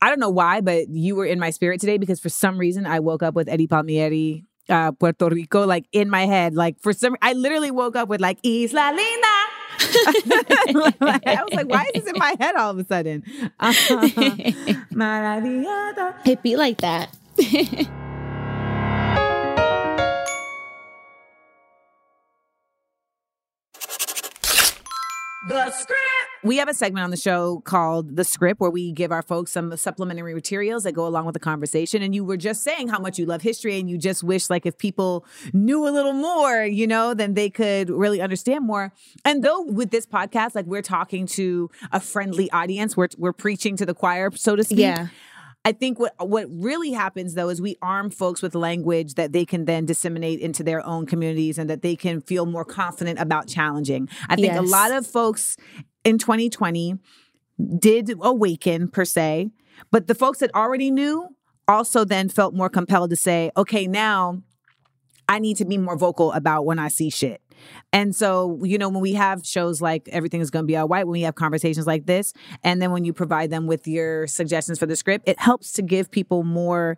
I 0.00 0.08
don't 0.08 0.20
know 0.20 0.30
why, 0.30 0.60
but 0.60 0.88
you 0.88 1.16
were 1.16 1.26
in 1.26 1.38
my 1.38 1.50
spirit 1.50 1.80
today 1.80 1.98
because 1.98 2.20
for 2.20 2.28
some 2.28 2.58
reason 2.58 2.86
I 2.86 3.00
woke 3.00 3.22
up 3.22 3.34
with 3.34 3.48
Eddie 3.48 3.66
Palmieri, 3.66 4.44
uh, 4.68 4.92
Puerto 4.92 5.28
Rico, 5.28 5.66
like 5.66 5.86
in 5.92 6.08
my 6.08 6.26
head. 6.26 6.54
Like 6.54 6.78
for 6.80 6.92
some, 6.92 7.16
I 7.22 7.32
literally 7.32 7.70
woke 7.70 7.96
up 7.96 8.08
with 8.08 8.20
like 8.20 8.38
Isla 8.44 8.92
Linda. 8.94 9.38
I 9.80 11.42
was 11.44 11.54
like, 11.54 11.68
why 11.68 11.90
is 11.94 12.04
this 12.04 12.12
in 12.12 12.18
my 12.18 12.34
head 12.40 12.56
all 12.56 12.70
of 12.70 12.78
a 12.78 12.84
sudden? 12.84 13.22
Uh, 13.60 13.72
it 16.24 16.42
be 16.42 16.56
like 16.56 16.78
that 16.78 17.14
The 25.48 25.70
script. 25.70 26.02
We 26.44 26.58
have 26.58 26.68
a 26.68 26.74
segment 26.74 27.04
on 27.04 27.10
the 27.10 27.16
show 27.16 27.60
called 27.64 28.16
The 28.16 28.24
Script 28.24 28.60
where 28.60 28.70
we 28.70 28.92
give 28.92 29.10
our 29.10 29.22
folks 29.22 29.50
some 29.50 29.76
supplementary 29.76 30.34
materials 30.34 30.84
that 30.84 30.92
go 30.92 31.06
along 31.06 31.24
with 31.24 31.32
the 31.32 31.40
conversation. 31.40 32.02
And 32.02 32.14
you 32.14 32.22
were 32.22 32.36
just 32.36 32.62
saying 32.62 32.88
how 32.88 32.98
much 32.98 33.18
you 33.18 33.26
love 33.26 33.42
history 33.42 33.80
and 33.80 33.88
you 33.90 33.98
just 33.98 34.22
wish 34.22 34.50
like 34.50 34.66
if 34.66 34.78
people 34.78 35.24
knew 35.52 35.88
a 35.88 35.90
little 35.90 36.12
more, 36.12 36.64
you 36.64 36.86
know, 36.86 37.14
then 37.14 37.34
they 37.34 37.50
could 37.50 37.90
really 37.90 38.20
understand 38.20 38.66
more. 38.66 38.92
And 39.24 39.42
though 39.42 39.62
with 39.62 39.90
this 39.90 40.06
podcast, 40.06 40.54
like 40.54 40.66
we're 40.66 40.82
talking 40.82 41.26
to 41.28 41.70
a 41.92 41.98
friendly 41.98 42.50
audience, 42.52 42.96
we're, 42.96 43.08
we're 43.16 43.32
preaching 43.32 43.76
to 43.78 43.86
the 43.86 43.94
choir, 43.94 44.30
so 44.34 44.54
to 44.54 44.62
speak. 44.62 44.78
Yeah. 44.80 45.08
I 45.68 45.72
think 45.72 45.98
what 45.98 46.14
what 46.18 46.46
really 46.48 46.92
happens 46.92 47.34
though 47.34 47.50
is 47.50 47.60
we 47.60 47.76
arm 47.82 48.08
folks 48.08 48.40
with 48.40 48.54
language 48.54 49.16
that 49.16 49.32
they 49.32 49.44
can 49.44 49.66
then 49.66 49.84
disseminate 49.84 50.40
into 50.40 50.62
their 50.62 50.84
own 50.86 51.04
communities 51.04 51.58
and 51.58 51.68
that 51.68 51.82
they 51.82 51.94
can 51.94 52.22
feel 52.22 52.46
more 52.46 52.64
confident 52.64 53.18
about 53.18 53.48
challenging. 53.48 54.08
I 54.30 54.36
think 54.36 54.54
a 54.54 54.62
lot 54.62 54.92
of 54.92 55.06
folks 55.06 55.58
in 56.04 56.16
2020 56.16 56.96
did 57.78 58.14
awaken 58.22 58.88
per 58.88 59.04
se, 59.04 59.50
but 59.90 60.06
the 60.06 60.14
folks 60.14 60.38
that 60.38 60.54
already 60.54 60.90
knew 60.90 61.28
also 61.68 62.02
then 62.02 62.30
felt 62.30 62.54
more 62.54 62.70
compelled 62.70 63.10
to 63.10 63.16
say, 63.16 63.50
okay, 63.54 63.86
now 63.86 64.42
I 65.28 65.38
need 65.38 65.58
to 65.58 65.66
be 65.66 65.76
more 65.76 65.98
vocal 65.98 66.32
about 66.32 66.64
when 66.64 66.78
I 66.78 66.88
see 66.88 67.10
shit. 67.10 67.42
And 67.92 68.14
so, 68.14 68.60
you 68.62 68.78
know, 68.78 68.88
when 68.88 69.00
we 69.00 69.14
have 69.14 69.44
shows 69.44 69.80
like 69.80 70.08
Everything 70.10 70.40
is 70.40 70.50
Gonna 70.50 70.66
Be 70.66 70.76
All 70.76 70.88
Right, 70.88 71.06
when 71.06 71.12
we 71.12 71.22
have 71.22 71.34
conversations 71.34 71.86
like 71.86 72.06
this, 72.06 72.32
and 72.62 72.80
then 72.80 72.90
when 72.90 73.04
you 73.04 73.12
provide 73.12 73.50
them 73.50 73.66
with 73.66 73.86
your 73.86 74.26
suggestions 74.26 74.78
for 74.78 74.86
the 74.86 74.96
script, 74.96 75.28
it 75.28 75.38
helps 75.38 75.72
to 75.72 75.82
give 75.82 76.10
people 76.10 76.42
more 76.44 76.96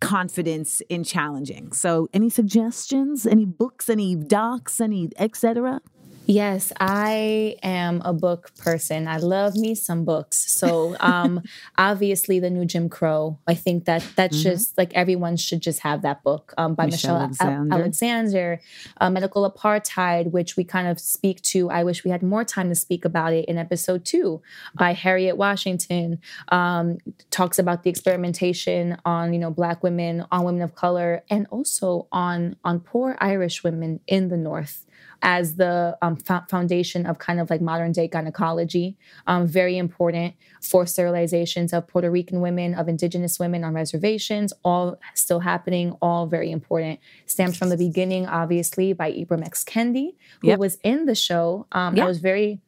confidence 0.00 0.80
in 0.88 1.04
challenging. 1.04 1.72
So, 1.72 2.08
any 2.12 2.30
suggestions, 2.30 3.26
any 3.26 3.44
books, 3.44 3.88
any 3.88 4.16
docs, 4.16 4.80
any 4.80 5.10
et 5.16 5.36
cetera? 5.36 5.80
Yes, 6.26 6.72
I 6.80 7.56
am 7.62 8.00
a 8.04 8.12
book 8.12 8.50
person. 8.56 9.06
I 9.06 9.18
love 9.18 9.56
me 9.56 9.74
some 9.74 10.04
books. 10.04 10.50
So, 10.50 10.96
um, 11.00 11.42
obviously, 11.76 12.40
the 12.40 12.50
new 12.50 12.64
Jim 12.64 12.88
Crow. 12.88 13.38
I 13.46 13.54
think 13.54 13.84
that 13.84 14.06
that's 14.16 14.42
just 14.42 14.76
like 14.78 14.92
everyone 14.94 15.36
should 15.36 15.60
just 15.60 15.80
have 15.80 16.02
that 16.02 16.22
book 16.22 16.54
um, 16.56 16.74
by 16.74 16.86
Michelle 16.86 17.28
Michelle, 17.28 17.46
Al- 17.48 17.72
Alexander. 17.72 17.74
Alexander, 17.74 18.60
uh, 19.00 19.10
Medical 19.10 19.50
Apartheid, 19.50 20.30
which 20.30 20.56
we 20.56 20.64
kind 20.64 20.88
of 20.88 20.98
speak 20.98 21.42
to. 21.42 21.70
I 21.70 21.84
wish 21.84 22.04
we 22.04 22.10
had 22.10 22.22
more 22.22 22.44
time 22.44 22.68
to 22.70 22.74
speak 22.74 23.04
about 23.04 23.32
it 23.32 23.44
in 23.46 23.58
episode 23.58 24.04
two 24.04 24.40
by 24.74 24.92
Harriet 24.92 25.36
Washington. 25.36 26.20
Um, 26.48 26.98
talks 27.30 27.58
about 27.58 27.82
the 27.82 27.90
experimentation 27.90 28.96
on 29.04 29.32
you 29.34 29.38
know 29.38 29.50
Black 29.50 29.82
women, 29.82 30.24
on 30.30 30.44
women 30.44 30.62
of 30.62 30.74
color, 30.74 31.22
and 31.28 31.46
also 31.50 32.08
on 32.10 32.56
on 32.64 32.80
poor 32.80 33.16
Irish 33.20 33.62
women 33.62 34.00
in 34.06 34.28
the 34.28 34.36
North 34.36 34.83
as 35.26 35.56
the 35.56 35.96
um, 36.02 36.16
fo- 36.16 36.42
foundation 36.50 37.06
of 37.06 37.18
kind 37.18 37.40
of 37.40 37.48
like 37.48 37.62
modern 37.62 37.92
day 37.92 38.06
gynecology. 38.06 38.96
Um, 39.26 39.46
very 39.46 39.78
important 39.78 40.34
for 40.60 40.84
sterilizations 40.84 41.72
of 41.72 41.88
Puerto 41.88 42.10
Rican 42.10 42.40
women, 42.42 42.74
of 42.74 42.88
indigenous 42.88 43.38
women 43.38 43.64
on 43.64 43.72
reservations, 43.72 44.52
all 44.62 44.98
still 45.14 45.40
happening, 45.40 45.96
all 46.02 46.26
very 46.26 46.50
important. 46.50 47.00
Stamped 47.26 47.56
from 47.56 47.70
the 47.70 47.76
beginning, 47.78 48.26
obviously, 48.26 48.92
by 48.92 49.10
Ibram 49.10 49.44
X. 49.44 49.64
Kendi, 49.64 50.14
who 50.42 50.48
Yep. 50.48 50.58
was 50.58 50.76
in 50.84 51.06
the 51.06 51.14
show. 51.14 51.66
Um, 51.72 51.96
Yeah. 51.96 52.04
I 52.04 52.06
was 52.06 52.18
very. 52.18 52.60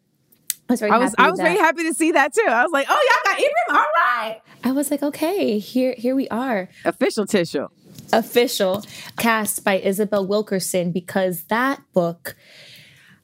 I 0.69 0.73
was 0.73 0.81
very 0.81 0.91
I 0.93 0.99
was 0.99 1.11
happy 1.11 1.23
I 1.23 1.31
was 1.31 1.41
very 1.41 1.57
happy 1.59 1.83
to 1.85 1.95
see 1.95 2.11
that 2.13 2.33
too. 2.35 2.43
I 2.49 2.63
was 2.65 2.73
like, 2.73 2.87
oh, 2.91 3.07
y'all 3.09 3.33
got 3.33 3.39
Ibram, 3.41 3.77
all 3.79 3.85
right. 3.99 4.41
I 4.65 4.73
was 4.73 4.91
like, 4.91 5.01
okay, 5.03 5.59
here, 5.61 5.95
here 5.97 6.17
we 6.17 6.27
are. 6.29 6.69
Official 6.85 7.25
tissue. 7.25 7.69
Official 8.13 8.85
Caste 9.19 9.65
by 9.65 9.79
Isabel 9.79 10.27
Wilkerson 10.27 10.93
because 10.93 11.45
that 11.45 11.81
book 11.93 12.37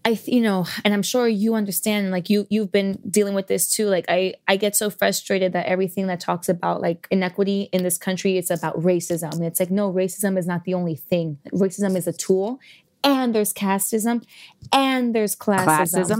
I 0.04 0.18
you 0.26 0.40
know 0.40 0.66
and 0.84 0.92
I'm 0.92 1.02
sure 1.02 1.28
you 1.28 1.54
understand 1.54 2.10
like 2.10 2.28
you 2.28 2.46
you've 2.50 2.72
been 2.72 2.98
dealing 3.08 3.34
with 3.34 3.46
this 3.46 3.72
too. 3.72 3.86
Like 3.86 4.04
I 4.08 4.34
I 4.48 4.56
get 4.56 4.74
so 4.74 4.90
frustrated 4.90 5.52
that 5.52 5.66
everything 5.66 6.08
that 6.08 6.20
talks 6.20 6.48
about 6.48 6.80
like 6.80 7.06
inequity 7.10 7.68
in 7.72 7.84
this 7.84 7.98
country 7.98 8.36
it's 8.36 8.50
about 8.50 8.80
racism. 8.80 9.40
It's 9.42 9.60
like 9.60 9.70
no 9.70 9.92
racism 9.92 10.36
is 10.36 10.46
not 10.46 10.64
the 10.64 10.74
only 10.74 10.96
thing. 10.96 11.38
Racism 11.52 11.96
is 11.96 12.06
a 12.06 12.12
tool 12.12 12.58
and 13.04 13.34
there's 13.34 13.52
casteism 13.52 14.24
and 14.72 15.14
there's 15.14 15.34
classism, 15.36 15.66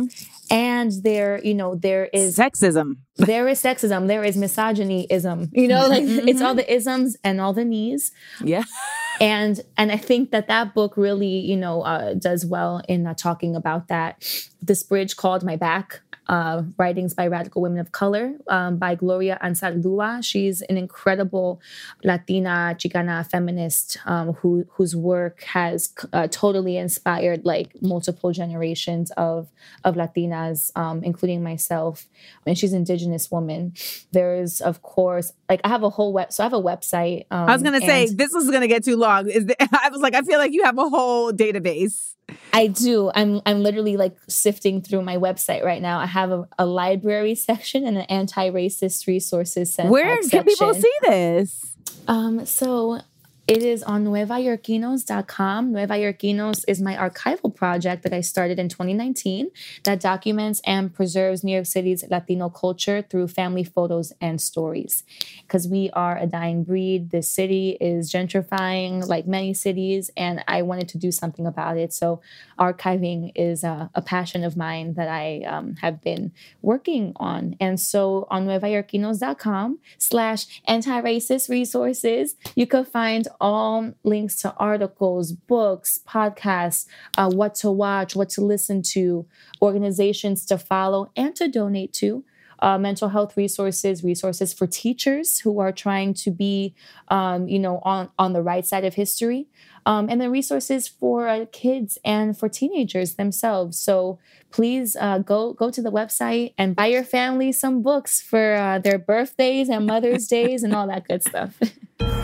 Classism. 0.08 0.28
and 0.50 0.92
there 1.02 1.40
you 1.44 1.54
know 1.54 1.74
there 1.74 2.06
is 2.12 2.36
Sexism. 2.38 2.96
there 3.16 3.46
is 3.48 3.62
sexism 3.62 4.06
there 4.08 4.24
is 4.24 4.36
misogynyism 4.36 5.48
you 5.52 5.68
know 5.68 5.86
like 5.88 6.02
it's 6.04 6.40
all 6.40 6.54
the 6.54 6.72
isms 6.72 7.16
and 7.22 7.40
all 7.40 7.52
the 7.52 7.64
knees 7.64 8.12
Yeah. 8.42 8.64
and 9.20 9.60
and 9.76 9.92
i 9.92 9.96
think 9.96 10.30
that 10.30 10.48
that 10.48 10.74
book 10.74 10.96
really 10.96 11.26
you 11.50 11.56
know 11.56 11.82
uh, 11.82 12.14
does 12.14 12.44
well 12.46 12.82
in 12.88 13.06
uh, 13.06 13.14
talking 13.14 13.54
about 13.54 13.88
that 13.88 14.24
this 14.60 14.82
bridge 14.82 15.16
called 15.16 15.42
my 15.44 15.56
back 15.56 16.00
uh, 16.28 16.62
writings 16.78 17.14
by 17.14 17.26
radical 17.26 17.62
women 17.62 17.78
of 17.78 17.92
color 17.92 18.34
um, 18.48 18.76
by 18.76 18.94
gloria 18.94 19.38
anzaldúa 19.42 20.22
she's 20.24 20.62
an 20.62 20.76
incredible 20.76 21.60
latina 22.04 22.74
chicana 22.78 23.28
feminist 23.28 23.98
um, 24.06 24.32
who 24.34 24.64
whose 24.72 24.94
work 24.94 25.42
has 25.42 25.92
uh, 26.12 26.28
totally 26.30 26.76
inspired 26.76 27.44
like 27.44 27.70
multiple 27.82 28.32
generations 28.32 29.10
of 29.16 29.48
of 29.84 29.94
latinas 29.96 30.70
um, 30.76 31.02
including 31.04 31.42
myself 31.42 32.08
and 32.46 32.56
she's 32.58 32.72
an 32.72 32.78
indigenous 32.78 33.30
woman 33.30 33.72
there's 34.12 34.60
of 34.60 34.82
course 34.82 35.32
like 35.48 35.60
i 35.64 35.68
have 35.68 35.82
a 35.82 35.90
whole 35.90 36.12
web 36.12 36.32
so 36.32 36.42
i 36.42 36.46
have 36.46 36.52
a 36.52 36.62
website 36.62 37.26
um, 37.30 37.48
I 37.48 37.52
was 37.52 37.62
gonna 37.62 37.80
say 37.80 38.06
this 38.06 38.32
was 38.32 38.50
gonna 38.50 38.66
get 38.66 38.84
too 38.84 38.96
long. 38.96 39.28
Is 39.28 39.46
the, 39.46 39.56
I 39.72 39.88
was 39.90 40.00
like, 40.00 40.14
I 40.14 40.22
feel 40.22 40.38
like 40.38 40.52
you 40.52 40.64
have 40.64 40.78
a 40.78 40.88
whole 40.88 41.32
database. 41.32 42.14
I 42.52 42.66
do. 42.66 43.10
I'm 43.14 43.40
I'm 43.46 43.62
literally 43.62 43.96
like 43.96 44.16
sifting 44.28 44.82
through 44.82 45.02
my 45.02 45.16
website 45.16 45.64
right 45.64 45.80
now. 45.80 45.98
I 45.98 46.06
have 46.06 46.30
a, 46.30 46.48
a 46.58 46.66
library 46.66 47.34
section 47.34 47.86
and 47.86 47.96
an 47.96 48.04
anti-racist 48.04 49.06
resources 49.06 49.74
center. 49.74 49.90
Where 49.90 50.18
can 50.22 50.44
people 50.44 50.74
see 50.74 50.92
this? 51.02 51.76
Um, 52.08 52.44
so 52.46 53.00
it 53.48 53.62
is 53.62 53.82
on 53.82 54.04
nuevayorkinos.com. 54.04 55.72
Nueva 55.72 55.94
Yorkinos 55.94 56.64
is 56.68 56.80
my 56.80 56.94
archival 56.94 57.52
project 57.52 58.04
that 58.04 58.12
I 58.12 58.20
started 58.20 58.58
in 58.58 58.68
2019 58.68 59.50
that 59.82 60.00
documents 60.00 60.60
and 60.64 60.94
preserves 60.94 61.42
New 61.42 61.52
York 61.52 61.66
City's 61.66 62.04
Latino 62.08 62.48
culture 62.48 63.02
through 63.02 63.28
family 63.28 63.64
photos 63.64 64.12
and 64.20 64.40
stories. 64.40 65.02
Because 65.42 65.66
we 65.66 65.90
are 65.90 66.16
a 66.16 66.26
dying 66.26 66.62
breed. 66.62 67.10
This 67.10 67.30
city 67.30 67.76
is 67.80 68.12
gentrifying 68.12 69.06
like 69.08 69.26
many 69.26 69.54
cities, 69.54 70.10
and 70.16 70.44
I 70.46 70.62
wanted 70.62 70.88
to 70.90 70.98
do 70.98 71.10
something 71.10 71.46
about 71.46 71.76
it. 71.76 71.92
So 71.92 72.20
archiving 72.58 73.32
is 73.34 73.64
a, 73.64 73.90
a 73.94 74.02
passion 74.02 74.44
of 74.44 74.56
mine 74.56 74.94
that 74.94 75.08
I 75.08 75.42
um, 75.48 75.76
have 75.82 76.00
been 76.00 76.32
working 76.60 77.12
on. 77.16 77.56
And 77.58 77.80
so 77.80 78.28
on 78.30 78.46
nuevayorkinos.com 78.46 79.80
slash 79.98 80.46
anti-racist 80.68 81.48
resources, 81.48 82.36
you 82.54 82.68
could 82.68 82.86
find 82.86 83.26
all 83.42 83.92
links 84.04 84.36
to 84.40 84.54
articles, 84.54 85.32
books, 85.32 85.98
podcasts, 86.08 86.86
uh, 87.18 87.28
what 87.28 87.54
to 87.56 87.70
watch, 87.70 88.16
what 88.16 88.30
to 88.30 88.40
listen 88.40 88.80
to, 88.80 89.26
organizations 89.60 90.46
to 90.46 90.56
follow 90.56 91.10
and 91.16 91.34
to 91.36 91.48
donate 91.48 91.92
to. 91.92 92.24
Uh, 92.60 92.78
mental 92.78 93.08
health 93.08 93.36
resources, 93.36 94.04
resources 94.04 94.52
for 94.52 94.68
teachers 94.68 95.40
who 95.40 95.58
are 95.58 95.72
trying 95.72 96.14
to 96.14 96.30
be, 96.30 96.72
um, 97.08 97.48
you 97.48 97.58
know, 97.58 97.80
on 97.82 98.08
on 98.20 98.34
the 98.34 98.40
right 98.40 98.64
side 98.64 98.84
of 98.84 98.94
history, 98.94 99.48
um, 99.84 100.08
and 100.08 100.20
then 100.20 100.30
resources 100.30 100.86
for 100.86 101.26
uh, 101.26 101.44
kids 101.50 101.98
and 102.04 102.38
for 102.38 102.48
teenagers 102.48 103.16
themselves. 103.16 103.80
So 103.80 104.20
please 104.52 104.94
uh, 104.94 105.18
go 105.18 105.54
go 105.54 105.72
to 105.72 105.82
the 105.82 105.90
website 105.90 106.54
and 106.56 106.76
buy 106.76 106.86
your 106.86 107.02
family 107.02 107.50
some 107.50 107.82
books 107.82 108.20
for 108.20 108.54
uh, 108.54 108.78
their 108.78 108.98
birthdays 108.98 109.68
and 109.68 109.84
Mother's 109.84 110.28
Days 110.38 110.62
and 110.62 110.72
all 110.72 110.86
that 110.86 111.08
good 111.08 111.24
stuff. 111.24 111.58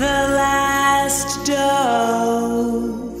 The 0.00 0.06
last 0.06 1.46
dose. 1.46 3.20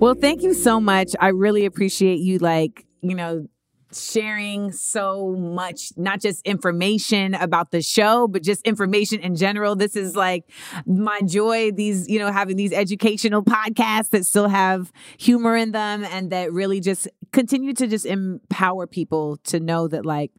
Well, 0.00 0.14
thank 0.14 0.42
you 0.42 0.54
so 0.54 0.80
much. 0.80 1.14
I 1.20 1.28
really 1.28 1.66
appreciate 1.66 2.20
you, 2.20 2.38
like, 2.38 2.86
you 3.02 3.14
know, 3.14 3.48
sharing 3.92 4.72
so 4.72 5.36
much, 5.38 5.92
not 5.98 6.22
just 6.22 6.40
information 6.46 7.34
about 7.34 7.70
the 7.70 7.82
show, 7.82 8.26
but 8.28 8.42
just 8.42 8.62
information 8.62 9.20
in 9.20 9.36
general. 9.36 9.76
This 9.76 9.94
is 9.94 10.16
like 10.16 10.50
my 10.86 11.20
joy, 11.20 11.70
these, 11.70 12.08
you 12.08 12.18
know, 12.18 12.32
having 12.32 12.56
these 12.56 12.72
educational 12.72 13.42
podcasts 13.42 14.08
that 14.08 14.24
still 14.24 14.48
have 14.48 14.90
humor 15.18 15.54
in 15.54 15.72
them 15.72 16.02
and 16.04 16.30
that 16.30 16.50
really 16.50 16.80
just 16.80 17.08
continue 17.30 17.74
to 17.74 17.86
just 17.86 18.06
empower 18.06 18.86
people 18.86 19.36
to 19.44 19.60
know 19.60 19.86
that, 19.88 20.06
like, 20.06 20.30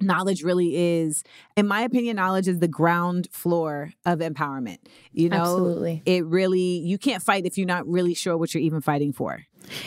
knowledge 0.00 0.42
really 0.42 0.76
is 0.76 1.24
in 1.56 1.66
my 1.66 1.82
opinion 1.82 2.16
knowledge 2.16 2.48
is 2.48 2.58
the 2.58 2.68
ground 2.68 3.28
floor 3.30 3.92
of 4.04 4.18
empowerment 4.18 4.78
you 5.12 5.28
know 5.28 5.36
Absolutely. 5.36 6.02
it 6.04 6.24
really 6.24 6.60
you 6.60 6.98
can't 6.98 7.22
fight 7.22 7.46
if 7.46 7.56
you're 7.56 7.66
not 7.66 7.86
really 7.86 8.14
sure 8.14 8.36
what 8.36 8.52
you're 8.54 8.62
even 8.62 8.80
fighting 8.80 9.12
for 9.12 9.40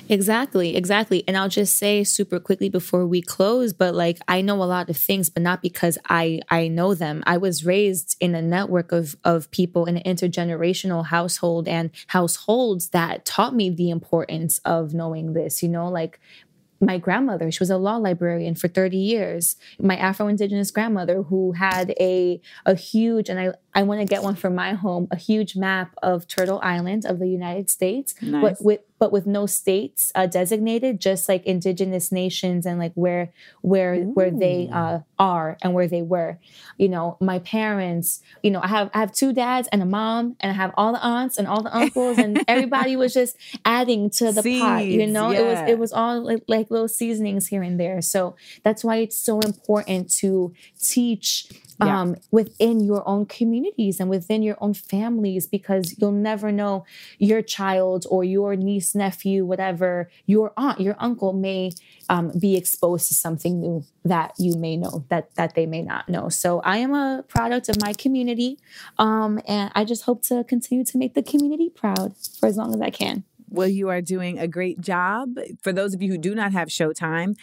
Exactly, 0.08 0.76
exactly. 0.76 1.24
And 1.28 1.38
I'll 1.38 1.50
just 1.50 1.78
say 1.78 2.04
super 2.04 2.40
quickly 2.40 2.70
before 2.70 3.06
we 3.06 3.22
close, 3.22 3.74
but 3.74 3.96
like 3.96 4.20
I 4.28 4.42
know 4.42 4.62
a 4.62 4.66
lot 4.66 4.90
of 4.90 4.98
things, 4.98 5.30
but 5.30 5.44
not 5.44 5.62
because 5.62 5.98
I 6.10 6.42
I 6.50 6.68
know 6.68 6.94
them. 6.94 7.24
I 7.26 7.38
was 7.38 7.66
raised 7.66 8.16
in 8.20 8.36
a 8.36 8.42
network 8.42 8.92
of 8.92 9.16
of 9.24 9.50
people 9.52 9.86
in 9.86 9.98
an 9.98 10.04
intergenerational 10.04 11.06
household 11.08 11.68
and 11.68 11.92
households 12.08 12.90
that 12.90 13.26
taught 13.26 13.56
me 13.56 13.70
the 13.70 13.90
importance 13.90 14.60
of 14.66 14.94
knowing 14.94 15.34
this, 15.34 15.64
you 15.64 15.70
know, 15.70 15.88
like 15.90 16.20
my 16.80 16.98
grandmother, 16.98 17.52
she 17.52 17.60
was 17.60 17.70
a 17.70 17.78
law 17.78 17.98
librarian 17.98 18.56
for 18.56 18.68
30 18.68 18.98
years. 18.98 19.56
My 19.80 19.98
Afro-Indigenous 19.98 20.72
grandmother 20.72 21.24
who 21.24 21.52
had 21.54 21.94
a 22.00 22.42
a 22.66 22.76
huge, 22.76 23.30
and 23.30 23.40
I, 23.40 23.54
I 23.74 23.84
want 23.84 24.00
to 24.02 24.06
get 24.06 24.24
one 24.24 24.36
for 24.36 24.50
my 24.50 24.74
home, 24.74 25.08
a 25.12 25.18
huge 25.18 25.56
map 25.56 25.96
of 26.02 26.28
Turtle 26.28 26.60
Island 26.64 27.06
of 27.06 27.20
the 27.20 27.28
United 27.28 27.70
States, 27.70 28.16
Nice. 28.22 28.42
but 28.42 28.64
with 28.64 28.80
but 29.00 29.12
with 29.12 29.26
no 29.26 29.46
states 29.46 30.12
uh, 30.14 30.28
designated, 30.28 31.00
just 31.00 31.30
like 31.30 31.46
indigenous 31.46 32.12
nations 32.12 32.66
and 32.66 32.78
like 32.78 32.92
where 32.96 33.32
where 33.62 33.96
where 34.04 34.30
they 34.30 34.70
uh, 34.72 35.00
are 35.18 35.58
and 35.62 35.74
where 35.74 35.88
they 35.88 36.02
were. 36.02 36.38
You 36.78 36.90
know, 36.90 37.18
my 37.20 37.40
parents. 37.40 38.22
You 38.44 38.52
know, 38.52 38.62
I 38.62 38.68
have 38.68 38.90
I 38.94 39.00
have 39.00 39.12
two 39.14 39.34
dads 39.34 39.68
and 39.72 39.82
a 39.82 39.86
mom, 39.86 40.36
and 40.40 40.52
I 40.52 40.56
have 40.56 40.74
all 40.78 40.92
the 40.92 41.04
aunts 41.04 41.38
and 41.38 41.48
all 41.48 41.64
the 41.64 41.76
uncles, 41.76 42.18
and 42.18 42.44
everybody 42.48 42.96
was 42.96 43.14
just 43.14 43.38
adding 43.66 44.10
to 44.12 44.32
the 44.32 44.44
pot. 44.60 44.86
You 44.86 45.00
Seeds, 45.02 45.12
know, 45.14 45.32
it 45.32 45.44
was 45.44 45.60
it 45.70 45.80
was 45.80 45.94
all 45.94 46.22
like, 46.22 46.44
like 46.48 46.70
little 46.70 46.88
seasonings 46.88 47.48
here 47.48 47.64
and 47.64 47.80
there. 47.80 48.02
So 48.02 48.36
that's 48.64 48.84
why 48.84 48.98
it's 48.98 49.18
so 49.18 49.40
important 49.40 50.12
to 50.16 50.54
teach 50.82 51.48
Yeah. 51.84 52.02
um, 52.02 52.16
within 52.32 52.82
your 52.82 53.08
own 53.08 53.26
communities 53.26 54.00
and 54.00 54.10
within 54.10 54.44
your 54.44 54.58
own 54.60 54.74
families 54.74 55.48
because 55.48 55.96
you'll 55.98 56.12
never 56.12 56.52
know 56.52 56.86
your 57.20 57.42
child 57.42 58.06
or 58.10 58.24
your 58.24 58.56
niece, 58.56 58.96
nephew, 58.96 59.46
whatever, 59.46 60.10
your 60.26 60.52
aunt, 60.58 60.82
your 60.82 60.96
uncle 61.00 61.32
may 61.32 61.72
um, 62.10 62.32
be 62.38 62.58
exposed 62.58 63.08
to 63.08 63.14
something 63.14 63.62
new 63.62 63.84
that 64.04 64.34
you 64.38 64.58
may 64.58 64.76
know 64.76 65.06
that 65.10 65.34
that 65.36 65.56
they 65.56 65.66
may 65.66 65.82
not 65.82 66.10
know. 66.10 66.30
So 66.30 66.60
I 66.62 66.78
am 66.78 66.94
a 66.94 67.24
product 67.28 67.70
of 67.70 67.80
my 67.80 67.94
community, 67.94 68.58
um, 68.98 69.40
and 69.48 69.72
I 69.76 69.86
just 69.86 70.04
hope 70.04 70.24
to 70.24 70.44
continue 70.44 70.84
to 70.86 70.98
make 70.98 71.14
the 71.14 71.24
community 71.24 71.70
proud 71.70 72.16
for 72.40 72.48
as 72.48 72.58
long 72.58 72.74
as 72.74 72.82
I 72.82 72.90
can. 72.90 73.24
Well, 73.52 73.68
you 73.68 73.90
are 73.90 74.02
doing 74.02 74.38
a 74.38 74.48
great 74.48 74.80
job. 74.80 75.38
For 75.64 75.74
those 75.74 75.96
of 75.96 76.04
you 76.04 76.12
who 76.12 76.18
do 76.20 76.36
not 76.36 76.52
have 76.52 76.68
Showtime, 76.68 77.36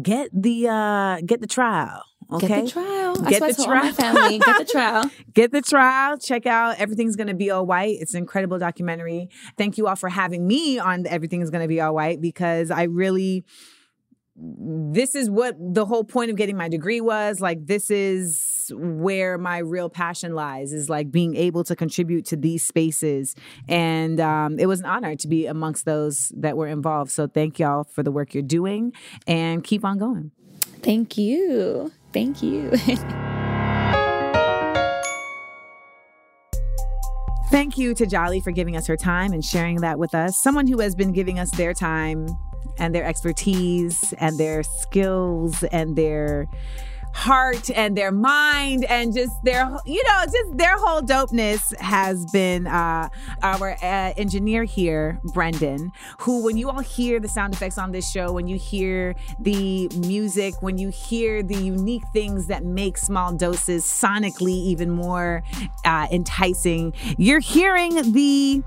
get 0.00 0.28
the 0.32 0.68
uh 0.68 1.20
get 1.24 1.40
the 1.40 1.46
trial. 1.46 2.02
Okay. 2.32 2.48
Get 2.48 2.64
the 2.64 2.70
trial. 2.70 3.14
Get 3.16 3.42
I 3.42 3.52
the 3.52 3.62
all 3.62 3.68
my 3.68 3.80
trial. 3.80 3.92
family. 3.94 4.38
Get 4.38 4.58
the 4.58 4.64
trial. 4.72 5.10
Get 5.34 5.52
the 5.52 5.62
trial. 5.62 6.18
Check 6.18 6.46
out 6.46 6.78
Everything's 6.78 7.16
Gonna 7.16 7.34
Be 7.34 7.50
All 7.50 7.66
White. 7.66 7.98
It's 8.00 8.14
an 8.14 8.18
incredible 8.18 8.58
documentary. 8.58 9.28
Thank 9.56 9.78
you 9.78 9.86
all 9.86 9.96
for 9.96 10.08
having 10.08 10.46
me 10.46 10.78
on 10.78 11.06
Everything 11.06 11.40
is 11.42 11.50
Gonna 11.50 11.68
Be 11.68 11.80
All 11.80 11.94
White 11.94 12.20
because 12.20 12.70
I 12.70 12.84
really 12.84 13.44
this 14.36 15.14
is 15.14 15.30
what 15.30 15.54
the 15.60 15.86
whole 15.86 16.02
point 16.02 16.30
of 16.30 16.36
getting 16.36 16.56
my 16.56 16.68
degree 16.68 17.00
was. 17.00 17.40
Like 17.40 17.66
this 17.66 17.90
is 17.90 18.72
where 18.74 19.38
my 19.38 19.58
real 19.58 19.88
passion 19.88 20.34
lies 20.34 20.72
is 20.72 20.88
like 20.88 21.10
being 21.10 21.36
able 21.36 21.62
to 21.64 21.76
contribute 21.76 22.24
to 22.24 22.36
these 22.36 22.64
spaces 22.64 23.34
and 23.68 24.18
um, 24.20 24.58
it 24.58 24.66
was 24.66 24.80
an 24.80 24.86
honor 24.86 25.14
to 25.14 25.28
be 25.28 25.44
amongst 25.46 25.84
those 25.84 26.32
that 26.34 26.56
were 26.56 26.66
involved 26.66 27.10
so 27.10 27.26
thank 27.26 27.58
y'all 27.58 27.84
for 27.84 28.02
the 28.02 28.10
work 28.10 28.32
you're 28.32 28.42
doing 28.42 28.90
and 29.26 29.64
keep 29.64 29.84
on 29.84 29.98
going 29.98 30.30
Thank 30.84 31.16
you. 31.16 31.90
Thank 32.12 32.42
you. 32.42 32.70
Thank 37.50 37.78
you 37.78 37.94
to 37.94 38.04
Djali 38.04 38.42
for 38.42 38.50
giving 38.50 38.76
us 38.76 38.86
her 38.86 38.96
time 38.96 39.32
and 39.32 39.42
sharing 39.42 39.80
that 39.80 39.98
with 39.98 40.14
us. 40.14 40.42
Someone 40.42 40.66
who 40.66 40.80
has 40.80 40.94
been 40.94 41.12
giving 41.12 41.38
us 41.38 41.50
their 41.52 41.72
time 41.72 42.26
and 42.78 42.94
their 42.94 43.04
expertise 43.04 44.12
and 44.18 44.36
their 44.38 44.62
skills 44.62 45.62
and 45.64 45.96
their 45.96 46.46
heart 47.14 47.70
and 47.70 47.96
their 47.96 48.10
mind 48.10 48.84
and 48.86 49.14
just 49.14 49.32
their 49.44 49.70
you 49.86 50.02
know 50.02 50.24
just 50.24 50.58
their 50.58 50.76
whole 50.76 51.00
dopeness 51.00 51.74
has 51.78 52.26
been 52.26 52.66
uh 52.66 53.08
our 53.40 53.76
uh, 53.82 54.12
engineer 54.16 54.64
here 54.64 55.20
brendan 55.32 55.92
who 56.18 56.42
when 56.42 56.56
you 56.56 56.68
all 56.68 56.80
hear 56.80 57.20
the 57.20 57.28
sound 57.28 57.54
effects 57.54 57.78
on 57.78 57.92
this 57.92 58.10
show 58.10 58.32
when 58.32 58.48
you 58.48 58.58
hear 58.58 59.14
the 59.38 59.88
music 59.96 60.60
when 60.60 60.76
you 60.76 60.88
hear 60.88 61.40
the 61.40 61.54
unique 61.54 62.02
things 62.12 62.48
that 62.48 62.64
make 62.64 62.98
small 62.98 63.32
doses 63.32 63.84
sonically 63.84 64.48
even 64.50 64.90
more 64.90 65.40
uh, 65.84 66.08
enticing 66.10 66.92
you're 67.16 67.38
hearing 67.40 67.94
the 68.12 68.62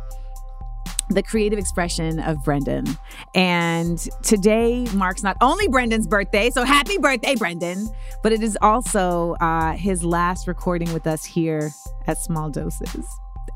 the 1.09 1.23
creative 1.23 1.57
expression 1.59 2.19
of 2.19 2.43
Brendan. 2.43 2.85
And 3.33 3.97
today 4.23 4.85
marks 4.93 5.23
not 5.23 5.37
only 5.41 5.67
Brendan's 5.67 6.07
birthday, 6.07 6.49
so 6.49 6.63
happy 6.63 6.97
birthday, 6.97 7.35
Brendan, 7.35 7.89
but 8.23 8.31
it 8.33 8.43
is 8.43 8.57
also 8.61 9.33
uh, 9.39 9.73
his 9.73 10.03
last 10.03 10.47
recording 10.47 10.91
with 10.93 11.07
us 11.07 11.23
here 11.23 11.71
at 12.07 12.17
Small 12.17 12.49
Doses. 12.49 13.05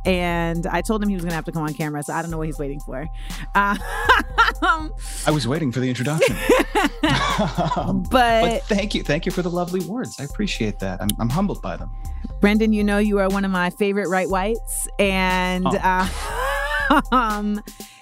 And 0.05 0.65
I 0.65 0.81
told 0.81 1.03
him 1.03 1.09
he 1.09 1.15
was 1.15 1.23
going 1.23 1.29
to 1.31 1.35
have 1.35 1.45
to 1.45 1.51
come 1.51 1.61
on 1.61 1.73
camera, 1.75 2.01
so 2.01 2.13
I 2.13 2.21
don't 2.23 2.31
know 2.31 2.37
what 2.39 2.47
he's 2.47 2.57
waiting 2.57 2.79
for. 2.79 3.07
Uh, 3.53 3.77
I 4.63 5.31
was 5.31 5.47
waiting 5.47 5.71
for 5.71 5.79
the 5.79 5.89
introduction. 5.89 6.35
but, 7.03 8.09
but 8.09 8.63
thank 8.63 8.95
you. 8.95 9.03
Thank 9.03 9.25
you 9.25 9.31
for 9.31 9.41
the 9.41 9.49
lovely 9.49 9.81
words. 9.85 10.19
I 10.19 10.23
appreciate 10.23 10.79
that. 10.79 11.01
I'm, 11.01 11.09
I'm 11.19 11.29
humbled 11.29 11.61
by 11.61 11.77
them. 11.77 11.91
Brendan, 12.39 12.73
you 12.73 12.83
know 12.83 12.97
you 12.97 13.19
are 13.19 13.29
one 13.29 13.45
of 13.45 13.51
my 13.51 13.69
favorite 13.69 14.09
right 14.09 14.29
whites, 14.29 14.87
and 14.97 15.67
Oh. 15.67 15.77
uh, 15.83 16.07
um, 17.11 17.61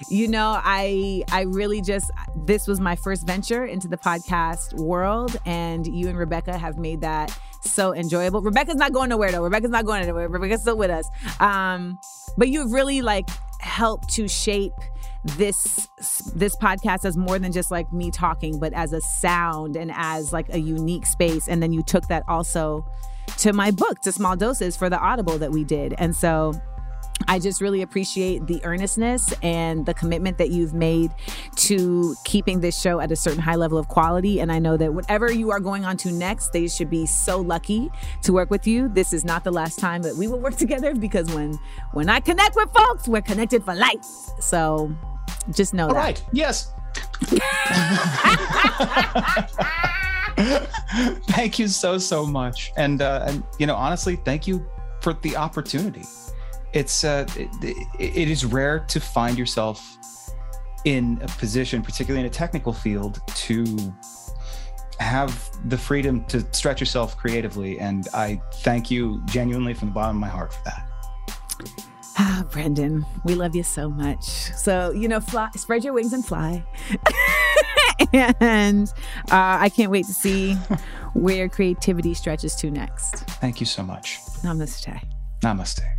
you 0.09 0.27
know 0.27 0.59
I 0.63 1.23
I 1.31 1.41
really 1.41 1.81
just 1.81 2.11
this 2.35 2.67
was 2.67 2.79
my 2.79 2.95
first 2.95 3.25
venture 3.25 3.65
into 3.65 3.87
the 3.87 3.97
podcast 3.97 4.73
world, 4.73 5.37
and 5.45 5.85
you 5.87 6.07
and 6.09 6.17
Rebecca 6.17 6.57
have 6.57 6.77
made 6.77 7.01
that 7.01 7.37
so 7.61 7.93
enjoyable. 7.93 8.41
Rebecca's 8.41 8.75
not 8.75 8.93
going 8.93 9.09
nowhere 9.09 9.31
though. 9.31 9.43
Rebecca's 9.43 9.71
not 9.71 9.85
going 9.85 10.01
anywhere. 10.01 10.27
Rebecca's 10.29 10.61
still 10.61 10.77
with 10.77 10.91
us. 10.91 11.09
Um, 11.39 11.99
but 12.37 12.49
you've 12.49 12.71
really 12.71 13.01
like 13.01 13.29
helped 13.59 14.09
to 14.09 14.27
shape 14.27 14.73
this 15.25 15.89
this 16.33 16.55
podcast 16.55 17.03
as 17.03 17.17
more 17.17 17.37
than 17.39 17.51
just 17.51 17.71
like 17.71 17.91
me 17.91 18.09
talking 18.09 18.57
but 18.57 18.71
as 18.71 18.93
a 18.93 19.01
sound 19.01 19.75
and 19.75 19.91
as 19.93 20.31
like 20.31 20.47
a 20.53 20.59
unique 20.59 21.05
space 21.05 21.49
and 21.49 21.61
then 21.61 21.73
you 21.73 21.83
took 21.83 22.07
that 22.07 22.23
also 22.29 22.85
to 23.37 23.51
my 23.51 23.69
book 23.69 23.99
to 23.99 24.13
small 24.13 24.37
doses 24.37 24.77
for 24.77 24.89
the 24.89 24.97
audible 24.97 25.37
that 25.37 25.51
we 25.51 25.65
did 25.65 25.93
and 25.97 26.15
so 26.15 26.53
I 27.27 27.39
just 27.39 27.61
really 27.61 27.81
appreciate 27.81 28.47
the 28.47 28.63
earnestness 28.63 29.33
and 29.43 29.85
the 29.85 29.93
commitment 29.93 30.37
that 30.37 30.49
you've 30.49 30.73
made 30.73 31.11
to 31.57 32.15
keeping 32.23 32.61
this 32.61 32.79
show 32.79 32.99
at 32.99 33.11
a 33.11 33.15
certain 33.15 33.41
high 33.41 33.55
level 33.55 33.77
of 33.77 33.87
quality. 33.87 34.39
And 34.39 34.51
I 34.51 34.59
know 34.59 34.77
that 34.77 34.93
whatever 34.93 35.31
you 35.31 35.51
are 35.51 35.59
going 35.59 35.85
on 35.85 35.97
to 35.97 36.11
next, 36.11 36.53
they 36.53 36.67
should 36.67 36.89
be 36.89 37.05
so 37.05 37.39
lucky 37.39 37.91
to 38.23 38.33
work 38.33 38.49
with 38.49 38.65
you. 38.65 38.89
This 38.89 39.13
is 39.13 39.23
not 39.23 39.43
the 39.43 39.51
last 39.51 39.79
time 39.79 40.01
that 40.03 40.15
we 40.15 40.27
will 40.27 40.39
work 40.39 40.55
together 40.57 40.95
because 40.95 41.29
when 41.33 41.59
when 41.93 42.09
I 42.09 42.19
connect 42.19 42.55
with 42.55 42.71
folks, 42.73 43.07
we're 43.07 43.21
connected 43.21 43.63
for 43.63 43.75
life. 43.75 44.03
So 44.39 44.95
just 45.51 45.73
know 45.73 45.87
All 45.87 45.93
that. 45.93 45.99
right. 45.99 46.23
Yes. 46.31 46.73
thank 51.27 51.59
you 51.59 51.67
so 51.67 51.97
so 51.97 52.25
much, 52.25 52.71
and 52.77 53.01
uh, 53.01 53.25
and 53.27 53.43
you 53.59 53.67
know 53.67 53.75
honestly, 53.75 54.15
thank 54.15 54.47
you 54.47 54.65
for 55.01 55.13
the 55.13 55.35
opportunity. 55.35 56.03
It's 56.73 57.03
uh, 57.03 57.25
it, 57.35 57.49
it 57.99 58.29
is 58.29 58.45
rare 58.45 58.79
to 58.79 58.99
find 58.99 59.37
yourself 59.37 59.97
in 60.85 61.19
a 61.21 61.27
position, 61.27 61.81
particularly 61.81 62.21
in 62.21 62.27
a 62.27 62.33
technical 62.33 62.73
field, 62.73 63.21
to 63.35 63.93
have 64.99 65.49
the 65.69 65.77
freedom 65.77 66.23
to 66.25 66.45
stretch 66.53 66.79
yourself 66.79 67.17
creatively, 67.17 67.79
and 67.79 68.07
I 68.13 68.41
thank 68.55 68.91
you 68.91 69.21
genuinely 69.25 69.73
from 69.73 69.89
the 69.89 69.93
bottom 69.93 70.17
of 70.17 70.21
my 70.21 70.27
heart 70.27 70.53
for 70.53 70.63
that. 70.65 70.89
Ah, 72.17 72.45
Brendan, 72.51 73.05
we 73.23 73.33
love 73.33 73.55
you 73.55 73.63
so 73.63 73.89
much. 73.89 74.23
So, 74.23 74.91
you 74.91 75.07
know, 75.07 75.21
fly, 75.21 75.49
spread 75.55 75.85
your 75.85 75.93
wings 75.93 76.11
and 76.11 76.25
fly. 76.25 76.65
and 78.13 78.89
uh, 79.31 79.57
I 79.61 79.69
can't 79.69 79.89
wait 79.89 80.05
to 80.07 80.13
see 80.13 80.53
where 81.13 81.47
creativity 81.47 82.13
stretches 82.13 82.55
to 82.55 82.69
next. 82.69 83.15
Thank 83.39 83.61
you 83.61 83.65
so 83.65 83.83
much. 83.83 84.19
Namaste. 84.43 85.01
Namaste. 85.41 85.98